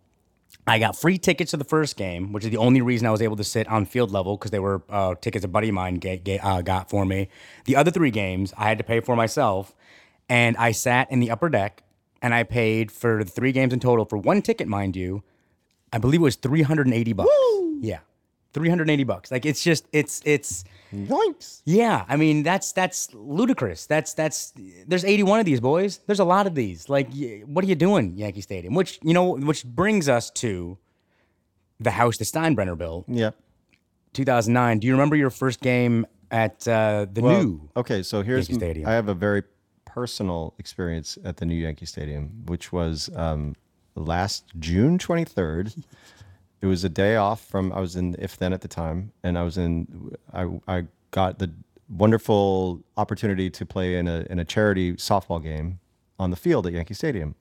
I 0.67 0.79
got 0.79 0.97
free 0.97 1.19
tickets 1.19 1.51
to 1.51 1.57
the 1.57 1.65
first 1.65 1.97
game, 1.97 2.33
which 2.33 2.45
is 2.45 2.51
the 2.51 2.57
only 2.57 2.81
reason 2.81 3.07
I 3.07 3.11
was 3.11 3.23
able 3.23 3.37
to 3.37 3.45
sit 3.45 3.69
on 3.69 3.85
field 3.85 4.11
level 4.11 4.37
because 4.37 4.51
they 4.51 4.59
were 4.59 4.83
uh, 4.89 5.15
tickets 5.21 5.45
a 5.45 5.49
buddy 5.49 5.69
of 5.69 5.75
mine 5.75 5.97
ga- 5.97 6.19
ga- 6.19 6.39
uh, 6.39 6.63
got 6.63 6.89
for 6.89 7.05
me. 7.05 7.29
The 7.67 7.77
other 7.77 7.91
three 7.91 8.11
games 8.11 8.55
I 8.57 8.65
had 8.69 8.79
to 8.79 8.85
pay 8.85 9.01
for 9.01 9.15
myself, 9.15 9.75
and 10.29 10.57
I 10.57 10.73
sat 10.73 11.11
in 11.11 11.21
the 11.21 11.31
upper 11.31 11.49
deck, 11.49 11.83
and 12.23 12.33
I 12.35 12.43
paid 12.43 12.91
for 12.91 13.23
the 13.23 13.31
three 13.31 13.53
games 13.53 13.73
in 13.73 13.81
total 13.81 14.07
for 14.07 14.17
one 14.17 14.41
ticket, 14.43 14.67
mind 14.67 14.97
you. 14.97 15.23
I 15.93 15.99
believe 15.99 16.21
it 16.21 16.25
was 16.25 16.37
three 16.37 16.63
hundred 16.63 16.87
and 16.87 16.95
eighty 16.95 17.13
bucks. 17.13 17.31
Yeah, 17.81 18.01
three 18.57 18.71
hundred 18.71 18.85
and 18.85 18.93
eighty 18.93 19.05
bucks. 19.05 19.31
Like 19.31 19.45
it's 19.47 19.63
just 19.63 19.87
it's 19.93 20.23
it's. 20.25 20.65
Yoinks. 20.95 21.61
Yeah, 21.67 22.05
I 22.09 22.17
mean 22.17 22.43
that's 22.43 22.73
that's 22.73 23.13
ludicrous. 23.13 23.87
That's 23.87 24.15
that's 24.15 24.53
there's 24.87 25.05
81 25.05 25.41
of 25.41 25.45
these 25.47 25.61
boys. 25.61 26.01
There's 26.07 26.21
a 26.21 26.25
lot 26.25 26.47
of 26.47 26.55
these. 26.55 26.89
Like, 26.89 27.09
what 27.45 27.65
are 27.65 27.69
you 27.69 27.75
doing, 27.75 28.17
Yankee 28.17 28.41
Stadium? 28.41 28.73
Which 28.75 28.99
you 29.03 29.13
know, 29.13 29.37
which 29.37 29.65
brings 29.65 30.09
us 30.09 30.31
to 30.43 30.79
the 31.81 31.91
house 31.91 32.17
that 32.19 32.25
Steinbrenner 32.25 32.79
built, 32.79 33.05
Yeah. 33.09 33.33
2009. 34.15 34.79
Do 34.79 34.87
you 34.87 34.93
remember 34.95 35.17
your 35.17 35.29
first 35.31 35.61
game 35.61 36.07
at 36.31 36.67
uh, 36.67 37.07
the 37.13 37.21
Well, 37.21 37.43
new? 37.43 37.69
Okay, 37.77 38.03
so 38.03 38.23
here's 38.23 38.49
Yankee 38.49 38.61
Stadium. 38.61 38.89
I 38.89 38.93
have 38.93 39.09
a 39.09 39.15
very 39.15 39.43
personal 39.85 40.55
experience 40.59 41.19
at 41.25 41.37
the 41.37 41.45
new 41.47 41.55
Yankee 41.57 41.85
Stadium, 41.87 42.31
which 42.47 42.73
was 42.73 43.11
um, 43.17 43.55
last 43.97 44.45
June 44.59 44.99
23rd. 44.99 45.85
It 46.61 46.67
was 46.67 46.85
a 46.85 46.89
day 46.89 47.17
off 47.17 47.45
from 47.45 47.73
I 47.73 47.81
was 47.81 47.97
in 47.97 48.17
If 48.19 48.37
Then 48.37 48.53
at 48.53 48.61
the 48.63 48.69
time, 48.69 49.13
and 49.23 49.39
I 49.39 49.43
was 49.43 49.57
in 49.59 50.13
I 50.33 50.49
I 50.67 50.85
got 51.11 51.39
the 51.39 51.51
wonderful 51.89 52.83
opportunity 52.97 53.49
to 53.51 53.67
play 53.67 53.97
in 53.97 54.09
a 54.09 54.27
in 54.31 54.39
a 54.39 54.45
charity 54.45 54.95
softball 54.95 55.43
game 55.43 55.79
on 56.19 56.31
the 56.31 56.37
field 56.37 56.67
at 56.67 56.73
Yankee 56.73 56.95
Stadium. 56.95 57.35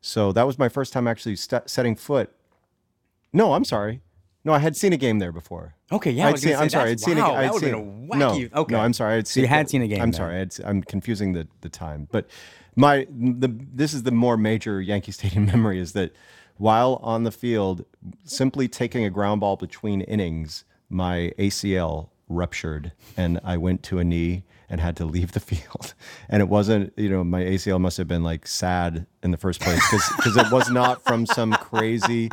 So 0.00 0.32
that 0.32 0.46
was 0.46 0.58
my 0.58 0.68
first 0.68 0.92
time 0.92 1.06
actually 1.08 1.36
st- 1.36 1.68
setting 1.68 1.96
foot. 1.96 2.30
No, 3.32 3.54
I'm 3.54 3.64
sorry. 3.64 4.00
No, 4.44 4.52
I 4.52 4.58
had 4.58 4.76
seen 4.76 4.92
a 4.92 4.98
game 4.98 5.18
there 5.18 5.32
before. 5.32 5.74
Okay, 5.90 6.10
yeah, 6.10 6.28
I'd 6.28 6.38
seen, 6.38 6.54
I'm 6.54 6.68
sorry. 6.68 6.90
I'd 6.90 6.98
that's- 6.98 7.04
seen. 7.04 7.16
wow, 7.16 7.32
a, 7.32 7.36
I'd 7.38 7.52
that 7.54 7.60
seen, 7.60 7.74
a 7.74 7.78
wacky- 7.78 8.52
No, 8.52 8.60
okay. 8.60 8.72
no, 8.74 8.80
I'm 8.80 8.92
sorry. 8.92 9.14
I'd 9.16 9.26
So 9.26 9.40
you 9.40 9.46
had 9.46 9.70
seen 9.70 9.80
a 9.80 9.88
game 9.88 10.02
I'm 10.02 10.10
then. 10.10 10.18
sorry. 10.18 10.40
I'd, 10.40 10.54
I'm 10.64 10.82
confusing 10.82 11.32
the 11.32 11.48
the 11.62 11.70
time. 11.70 12.08
But 12.12 12.28
my 12.76 13.06
the 13.10 13.48
this 13.74 13.94
is 13.94 14.02
the 14.02 14.10
more 14.12 14.36
major 14.36 14.80
Yankee 14.82 15.12
Stadium 15.12 15.46
memory 15.54 15.78
is 15.78 15.92
that 15.94 16.14
while 16.56 17.00
on 17.02 17.24
the 17.24 17.32
field, 17.32 17.84
simply 18.24 18.68
taking 18.68 19.04
a 19.04 19.10
ground 19.10 19.40
ball 19.40 19.56
between 19.56 20.00
innings, 20.02 20.64
my 20.88 21.32
ACL 21.38 22.10
ruptured 22.28 22.92
and 23.16 23.38
I 23.44 23.56
went 23.56 23.82
to 23.84 23.98
a 23.98 24.04
knee 24.04 24.44
and 24.70 24.80
had 24.80 24.96
to 24.96 25.04
leave 25.04 25.32
the 25.32 25.40
field. 25.40 25.94
And 26.28 26.40
it 26.40 26.48
wasn't, 26.48 26.92
you 26.96 27.10
know, 27.10 27.22
my 27.22 27.42
ACL 27.42 27.78
must 27.78 27.98
have 27.98 28.08
been 28.08 28.24
like 28.24 28.46
sad 28.46 29.06
in 29.22 29.30
the 29.30 29.36
first 29.36 29.60
place 29.60 29.80
because 30.16 30.36
it 30.36 30.50
was 30.50 30.70
not 30.70 31.04
from 31.04 31.26
some 31.26 31.52
crazy, 31.52 32.30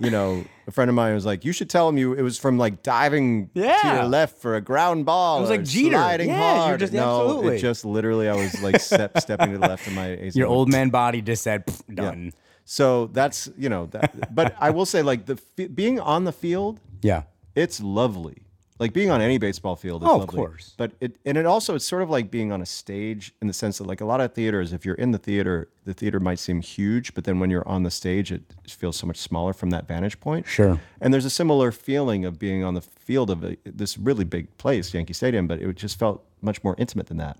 you 0.00 0.10
know, 0.10 0.44
a 0.66 0.70
friend 0.70 0.88
of 0.88 0.94
mine 0.94 1.14
was 1.14 1.26
like, 1.26 1.44
you 1.44 1.52
should 1.52 1.68
tell 1.68 1.88
him 1.88 1.98
you, 1.98 2.14
it 2.14 2.22
was 2.22 2.38
from 2.38 2.58
like 2.58 2.82
diving 2.82 3.50
yeah. 3.54 3.78
to 3.82 3.88
your 3.88 4.04
left 4.04 4.38
for 4.38 4.56
a 4.56 4.60
ground 4.60 5.04
ball. 5.04 5.38
It 5.38 5.42
was 5.42 5.50
like 5.50 5.64
Jeter. 5.64 5.96
Sliding 5.96 6.28
Yeah, 6.28 6.54
you're 6.54 6.62
hard. 6.62 6.80
just- 6.80 6.92
no, 6.92 7.20
absolutely. 7.20 7.56
it 7.56 7.60
just 7.60 7.84
literally, 7.84 8.28
I 8.28 8.34
was 8.34 8.60
like 8.62 8.80
step, 8.80 9.18
stepping 9.20 9.52
to 9.52 9.58
the 9.58 9.68
left 9.68 9.86
of 9.86 9.92
my 9.92 10.06
ACL. 10.22 10.34
Your 10.34 10.48
old 10.48 10.70
man 10.70 10.88
body 10.88 11.20
just 11.20 11.42
said 11.42 11.64
done. 11.94 12.24
Yeah. 12.24 12.30
So 12.70 13.06
that's, 13.14 13.48
you 13.56 13.70
know, 13.70 13.86
that, 13.92 14.34
but 14.34 14.54
I 14.60 14.68
will 14.68 14.84
say 14.84 15.00
like 15.00 15.24
the 15.24 15.38
f- 15.58 15.74
being 15.74 15.98
on 15.98 16.24
the 16.24 16.32
field, 16.32 16.80
Yeah. 17.00 17.22
it's 17.54 17.80
lovely. 17.80 18.42
Like 18.78 18.92
being 18.92 19.10
on 19.10 19.22
any 19.22 19.38
baseball 19.38 19.74
field 19.74 20.02
is 20.02 20.08
Oh, 20.08 20.16
of 20.16 20.20
lovely. 20.20 20.36
course. 20.36 20.74
But 20.76 20.92
it 21.00 21.16
and 21.24 21.38
it 21.38 21.46
also 21.46 21.74
it's 21.74 21.86
sort 21.86 22.02
of 22.02 22.10
like 22.10 22.30
being 22.30 22.52
on 22.52 22.60
a 22.60 22.66
stage 22.66 23.32
in 23.40 23.48
the 23.48 23.54
sense 23.54 23.78
that 23.78 23.84
like 23.86 24.02
a 24.02 24.04
lot 24.04 24.20
of 24.20 24.34
theaters, 24.34 24.74
if 24.74 24.84
you're 24.84 24.96
in 24.96 25.12
the 25.12 25.18
theater, 25.18 25.68
the 25.86 25.94
theater 25.94 26.20
might 26.20 26.38
seem 26.38 26.60
huge, 26.60 27.14
but 27.14 27.24
then 27.24 27.40
when 27.40 27.48
you're 27.48 27.66
on 27.66 27.84
the 27.84 27.90
stage, 27.90 28.30
it 28.30 28.42
feels 28.68 28.96
so 28.98 29.06
much 29.06 29.16
smaller 29.16 29.54
from 29.54 29.70
that 29.70 29.88
vantage 29.88 30.20
point. 30.20 30.46
Sure. 30.46 30.78
And 31.00 31.12
there's 31.14 31.24
a 31.24 31.30
similar 31.30 31.72
feeling 31.72 32.26
of 32.26 32.38
being 32.38 32.62
on 32.64 32.74
the 32.74 32.82
field 32.82 33.30
of 33.30 33.42
a, 33.44 33.56
this 33.64 33.96
really 33.96 34.24
big 34.24 34.54
place, 34.58 34.92
Yankee 34.92 35.14
Stadium, 35.14 35.46
but 35.46 35.58
it 35.58 35.74
just 35.74 35.98
felt 35.98 36.22
much 36.42 36.62
more 36.62 36.74
intimate 36.78 37.06
than 37.06 37.16
that. 37.16 37.38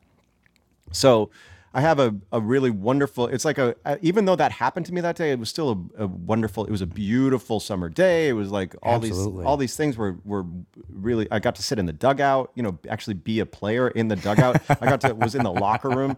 So 0.91 1.31
I 1.75 1.81
have 1.83 1.99
a, 1.99 2.15
a 2.33 2.41
really 2.41 2.71
wonderful. 2.71 3.27
It's 3.27 3.45
like 3.45 3.59
a 3.59 3.75
a- 3.85 3.99
even 4.01 4.25
though 4.25 4.37
that 4.37 4.53
happened 4.53 4.87
to 4.87 4.95
me 4.95 5.01
that 5.03 5.17
day, 5.17 5.33
it 5.33 5.39
was 5.39 5.49
still 5.51 5.89
a, 5.99 6.05
a 6.05 6.07
wonderful. 6.07 6.65
It 6.65 6.71
was 6.71 6.81
a 6.83 6.87
beautiful 6.87 7.61
summer 7.61 7.89
day. 7.89 8.29
It 8.29 8.33
was 8.33 8.51
like 8.51 8.75
all 8.83 8.95
Absolutely. 8.97 9.39
these 9.43 9.47
all 9.47 9.57
these 9.57 9.77
things 9.77 9.97
were 9.97 10.17
were 10.25 10.45
really. 10.89 11.27
I 11.31 11.39
got 11.41 11.55
to 11.57 11.63
sit 11.63 11.79
in 11.79 11.87
the 11.87 11.93
dugout. 11.93 12.53
You 12.55 12.63
know, 12.63 12.79
actually 12.89 13.15
be 13.15 13.41
a 13.41 13.47
player 13.47 13.89
in 13.89 14.09
the 14.09 14.17
dugout. 14.17 14.61
I 14.81 14.87
got 14.87 15.01
to 15.03 15.15
was 15.15 15.35
in 15.35 15.43
the 15.45 15.53
locker 15.53 15.91
room. 15.91 16.17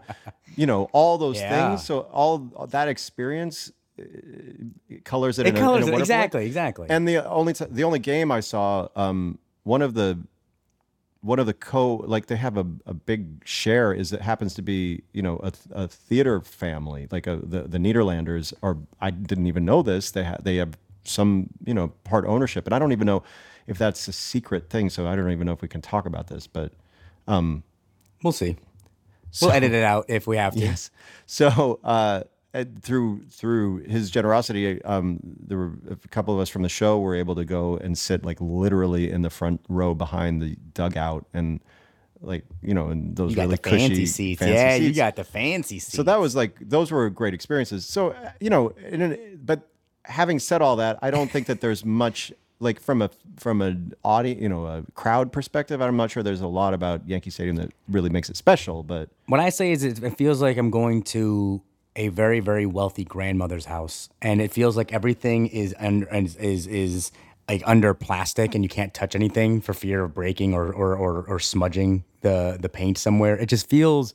You 0.55 0.65
know, 0.67 0.85
all 0.93 1.17
those 1.17 1.37
Yeah. 1.39 1.69
things. 1.69 1.85
So 1.85 1.99
all 2.11 2.37
that 2.71 2.87
experience 2.87 3.71
uh, 3.99 4.03
colors 5.03 5.37
it. 5.39 5.45
It 5.45 5.49
in 5.49 5.57
a, 5.57 5.59
colors 5.59 5.83
in 5.83 5.89
a 5.89 5.91
it, 5.91 5.95
way. 5.95 6.01
exactly, 6.01 6.45
exactly. 6.45 6.87
And 6.89 7.07
the 7.07 7.25
only 7.29 7.53
t- 7.53 7.65
the 7.69 7.83
only 7.83 7.99
game 7.99 8.31
I 8.31 8.39
saw, 8.39 8.87
um, 8.95 9.37
one 9.63 9.81
of 9.81 9.93
the 9.93 10.17
one 11.21 11.39
of 11.39 11.45
the 11.45 11.53
co 11.53 11.95
like 11.97 12.25
they 12.25 12.35
have 12.35 12.57
a, 12.57 12.65
a 12.85 12.93
big 12.93 13.47
share 13.47 13.93
is 13.93 14.11
it 14.11 14.21
happens 14.21 14.53
to 14.55 14.61
be 14.61 15.03
you 15.13 15.21
know 15.21 15.39
a, 15.43 15.53
a 15.71 15.87
theater 15.87 16.41
family 16.41 17.07
like 17.11 17.27
a, 17.27 17.37
the 17.37 17.63
the 17.63 17.77
Nederlanders 17.77 18.53
are 18.63 18.77
I 18.99 19.11
didn't 19.11 19.47
even 19.47 19.63
know 19.63 19.81
this 19.81 20.11
they 20.11 20.23
have 20.23 20.43
they 20.43 20.55
have 20.57 20.77
some 21.03 21.47
you 21.65 21.73
know 21.73 21.89
part 22.03 22.25
ownership 22.25 22.65
and 22.65 22.73
I 22.73 22.79
don't 22.79 22.91
even 22.91 23.05
know 23.05 23.23
if 23.67 23.77
that's 23.77 24.07
a 24.07 24.13
secret 24.13 24.69
thing 24.69 24.89
so 24.89 25.07
I 25.07 25.15
don't 25.15 25.31
even 25.31 25.45
know 25.45 25.53
if 25.53 25.61
we 25.61 25.67
can 25.67 25.81
talk 25.81 26.05
about 26.05 26.27
this 26.27 26.47
but 26.47 26.73
um, 27.27 27.63
we'll 28.23 28.33
see. 28.33 28.57
We'll 29.41 29.51
edit 29.51 29.71
it 29.71 29.83
out 29.83 30.05
if 30.09 30.27
we 30.27 30.37
have 30.37 30.53
to. 30.53 30.59
Yes. 30.71 30.91
So 31.25 31.79
uh, 31.83 32.23
through 32.81 33.23
through 33.29 33.77
his 33.83 34.11
generosity, 34.11 34.81
um, 34.83 35.19
there 35.23 35.57
were 35.57 35.71
a 35.89 35.95
couple 36.09 36.33
of 36.33 36.39
us 36.39 36.49
from 36.49 36.63
the 36.63 36.69
show 36.69 36.99
were 36.99 37.15
able 37.15 37.35
to 37.35 37.45
go 37.45 37.77
and 37.77 37.97
sit 37.97 38.25
like 38.25 38.39
literally 38.41 39.09
in 39.09 39.21
the 39.21 39.29
front 39.29 39.61
row 39.69 39.93
behind 39.93 40.41
the 40.41 40.57
dugout 40.73 41.25
and 41.33 41.61
like 42.21 42.43
you 42.61 42.73
know 42.73 42.89
and 42.89 43.15
those 43.15 43.35
really 43.35 43.55
the 43.55 43.69
fancy 43.69 43.89
cushy 43.89 44.05
seats. 44.05 44.39
fancy 44.39 44.53
yeah, 44.53 44.75
you 44.75 44.93
got 44.93 45.15
the 45.15 45.23
fancy 45.23 45.79
seats. 45.79 45.95
So 45.95 46.03
that 46.03 46.19
was 46.19 46.35
like 46.35 46.57
those 46.61 46.91
were 46.91 47.09
great 47.09 47.33
experiences. 47.33 47.85
So 47.85 48.11
uh, 48.11 48.31
you 48.39 48.49
know, 48.49 48.69
in 48.89 49.01
an, 49.01 49.39
but 49.43 49.69
having 50.03 50.39
said 50.39 50.61
all 50.61 50.75
that, 50.77 50.99
I 51.01 51.11
don't 51.11 51.31
think 51.31 51.47
that 51.47 51.61
there's 51.61 51.85
much 51.85 52.33
like 52.59 52.79
from 52.79 53.01
a 53.01 53.09
from 53.37 53.61
an 53.61 53.93
audience, 54.03 54.41
you 54.41 54.49
know, 54.49 54.65
a 54.65 54.83
crowd 54.93 55.31
perspective. 55.31 55.81
I'm 55.81 55.97
not 55.97 56.11
sure 56.11 56.21
there's 56.21 56.41
a 56.41 56.47
lot 56.47 56.73
about 56.73 57.07
Yankee 57.07 57.29
Stadium 57.29 57.55
that 57.55 57.71
really 57.89 58.09
makes 58.09 58.29
it 58.29 58.37
special. 58.37 58.83
But 58.83 59.09
what 59.27 59.39
I 59.39 59.49
say 59.49 59.71
is 59.71 59.83
it, 59.83 60.03
it 60.03 60.17
feels 60.17 60.41
like 60.41 60.57
I'm 60.57 60.69
going 60.69 61.03
to 61.03 61.61
a 61.95 62.07
very 62.09 62.39
very 62.39 62.65
wealthy 62.65 63.03
grandmother's 63.03 63.65
house, 63.65 64.09
and 64.21 64.41
it 64.41 64.51
feels 64.51 64.77
like 64.77 64.93
everything 64.93 65.47
is 65.47 65.75
under 65.79 66.07
is 66.15 66.35
is, 66.37 66.67
is 66.67 67.11
like 67.49 67.63
under 67.65 67.93
plastic, 67.93 68.55
and 68.55 68.63
you 68.63 68.69
can't 68.69 68.93
touch 68.93 69.15
anything 69.15 69.61
for 69.61 69.73
fear 69.73 70.03
of 70.03 70.13
breaking 70.13 70.53
or 70.53 70.71
or 70.71 70.95
or, 70.95 71.25
or 71.27 71.39
smudging 71.39 72.03
the 72.21 72.57
the 72.59 72.69
paint 72.69 72.97
somewhere. 72.97 73.37
It 73.37 73.47
just 73.47 73.69
feels 73.69 74.13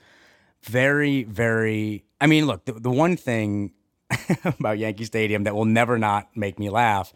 very 0.62 1.24
very. 1.24 2.04
I 2.20 2.26
mean, 2.26 2.46
look, 2.46 2.64
the, 2.64 2.72
the 2.72 2.90
one 2.90 3.16
thing 3.16 3.72
about 4.44 4.78
Yankee 4.78 5.04
Stadium 5.04 5.44
that 5.44 5.54
will 5.54 5.66
never 5.66 5.98
not 5.98 6.34
make 6.34 6.58
me 6.58 6.70
laugh 6.70 7.12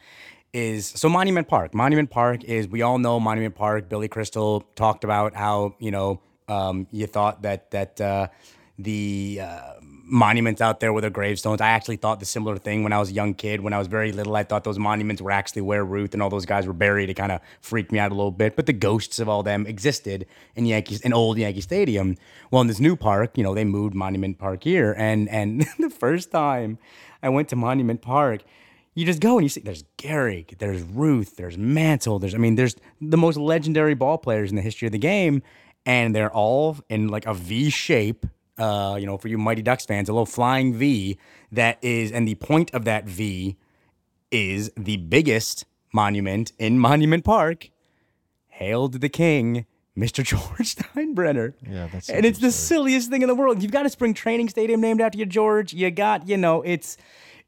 is 0.53 0.87
so 0.87 1.09
Monument 1.09 1.49
Park. 1.49 1.75
Monument 1.75 2.11
Park 2.11 2.45
is 2.45 2.69
we 2.69 2.83
all 2.83 2.99
know 2.99 3.21
Monument 3.21 3.55
Park. 3.55 3.89
Billy 3.89 4.09
Crystal 4.09 4.61
talked 4.75 5.05
about 5.05 5.35
how 5.35 5.75
you 5.79 5.91
know 5.91 6.21
um, 6.49 6.87
you 6.91 7.07
thought 7.07 7.43
that 7.43 7.71
that 7.71 8.01
uh, 8.01 8.29
the 8.79 9.41
uh, 9.43 9.75
monuments 10.11 10.61
out 10.61 10.81
there 10.81 10.93
with 10.93 11.03
their 11.03 11.11
gravestones. 11.11 11.61
I 11.61 11.69
actually 11.69 11.97
thought 11.97 12.21
the 12.21 12.27
similar 12.27 12.59
thing 12.59 12.83
when 12.83 12.93
I 12.93 12.99
was 12.99 13.11
a 13.11 13.13
young 13.13 13.35
kid. 13.35 13.61
When 13.61 13.73
I 13.73 13.79
was 13.79 13.87
very 13.87 14.13
little, 14.13 14.37
I 14.37 14.43
thought 14.43 14.65
those 14.65 14.79
monuments 14.79 15.23
were 15.23 15.31
actually 15.31 15.63
where 15.63 15.85
Ruth 15.85 16.13
and 16.13 16.23
all 16.23 16.31
those 16.31 16.47
guys 16.47 16.67
were 16.67 16.73
buried. 16.73 17.11
It 17.11 17.15
kind 17.15 17.33
of 17.33 17.41
freaked 17.61 17.93
me 17.93 17.99
out 17.99 18.13
a 18.13 18.15
little 18.15 18.31
bit. 18.31 18.57
But 18.57 18.67
the 18.67 18.73
ghosts 18.73 19.19
of 19.19 19.29
all 19.29 19.43
them 19.43 19.67
existed 19.67 20.27
in 20.57 20.67
Yankees 20.67 21.01
in 21.01 21.13
old 21.13 21.39
Yankee 21.39 21.61
Stadium. 21.61 22.17
Well, 22.51 22.61
in 22.61 22.67
this 22.67 22.81
new 22.81 22.97
park, 22.97 23.39
you 23.39 23.45
know, 23.45 23.55
they 23.55 23.65
moved 23.65 23.95
Monument 23.95 24.39
Park 24.39 24.65
here, 24.65 24.95
and 24.99 25.29
and 25.29 25.67
the 25.79 25.91
first 25.91 26.31
time 26.31 26.79
I 27.23 27.29
went 27.29 27.49
to 27.51 27.57
Monument 27.57 28.03
Park 28.03 28.43
you 28.95 29.07
just 29.07 29.21
go 29.21 29.39
and 29.39 29.45
you 29.45 29.49
see 29.49 29.61
there's 29.61 29.85
Gehrig, 29.99 30.59
there's 30.59 30.83
Ruth, 30.83 31.37
there's 31.37 31.57
Mantle, 31.57 32.19
there's 32.19 32.35
I 32.35 32.39
mean 32.39 32.57
there's 32.57 32.77
the 33.01 33.17
most 33.17 33.37
legendary 33.37 33.95
ball 33.95 34.19
players 34.19 34.51
in 34.51 34.57
the 34.57 34.63
history 34.63 34.87
of 34.87 34.93
the 34.93 34.99
game, 34.99 35.43
and 35.87 36.15
they're 36.15 36.33
all 36.33 36.77
in 36.89 37.09
like 37.09 37.27
a 37.27 37.35
V 37.35 37.71
shape. 37.71 38.27
Uh, 38.59 38.97
you 39.01 39.07
know, 39.07 39.17
for 39.17 39.29
you 39.29 39.39
Mighty 39.39 39.63
Ducks 39.63 39.87
fans, 39.87 40.09
a 40.09 40.13
little 40.13 40.27
flying 40.27 40.75
V 40.75 41.19
that 41.53 41.79
is, 41.83 42.13
and 42.13 42.29
the 42.29 42.35
point 42.35 42.71
of 42.75 42.85
that 42.85 43.07
V 43.07 43.57
is 44.31 44.71
the 44.77 44.99
biggest 44.99 45.65
monument 45.93 46.53
in 46.59 46.79
Monument 46.79 47.25
Park. 47.25 47.71
Hail 48.49 48.91
to 48.91 48.99
the 48.99 49.09
king, 49.09 49.65
Mr. 49.97 50.23
George 50.25 50.77
Steinbrenner. 50.77 51.55
Yeah, 51.69 51.89
that's 51.91 52.11
and 52.11 52.27
it's 52.27 52.39
the 52.39 52.53
silliest 52.53 53.11
thing 53.11 53.23
in 53.23 53.29
the 53.29 53.35
world. 53.35 53.63
You've 53.63 53.73
got 53.73 53.87
a 53.87 53.91
spring 53.91 54.13
training 54.13 54.49
stadium 54.51 54.81
named 54.81 55.01
after 55.01 55.19
you, 55.19 55.27
George. 55.27 55.73
You 55.73 55.91
got, 55.91 56.29
you 56.29 56.37
know, 56.37 56.63
it's 56.63 56.97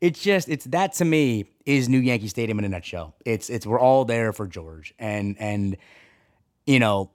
it's 0.01 0.21
just 0.21 0.49
it's 0.49 0.65
that 0.67 0.95
to 0.95 1.05
me 1.05 1.47
is 1.67 1.89
New 1.89 2.01
Yankee 2.01 2.29
Stadium 2.29 2.59
in 2.59 2.65
a 2.65 2.69
nutshell. 2.69 3.15
It's 3.25 3.51
it's 3.51 3.67
we're 3.67 3.81
all 3.81 4.05
there 4.05 4.33
for 4.33 4.47
George. 4.47 4.95
And 4.99 5.37
and 5.39 5.77
you 6.67 6.79
know, 6.79 7.11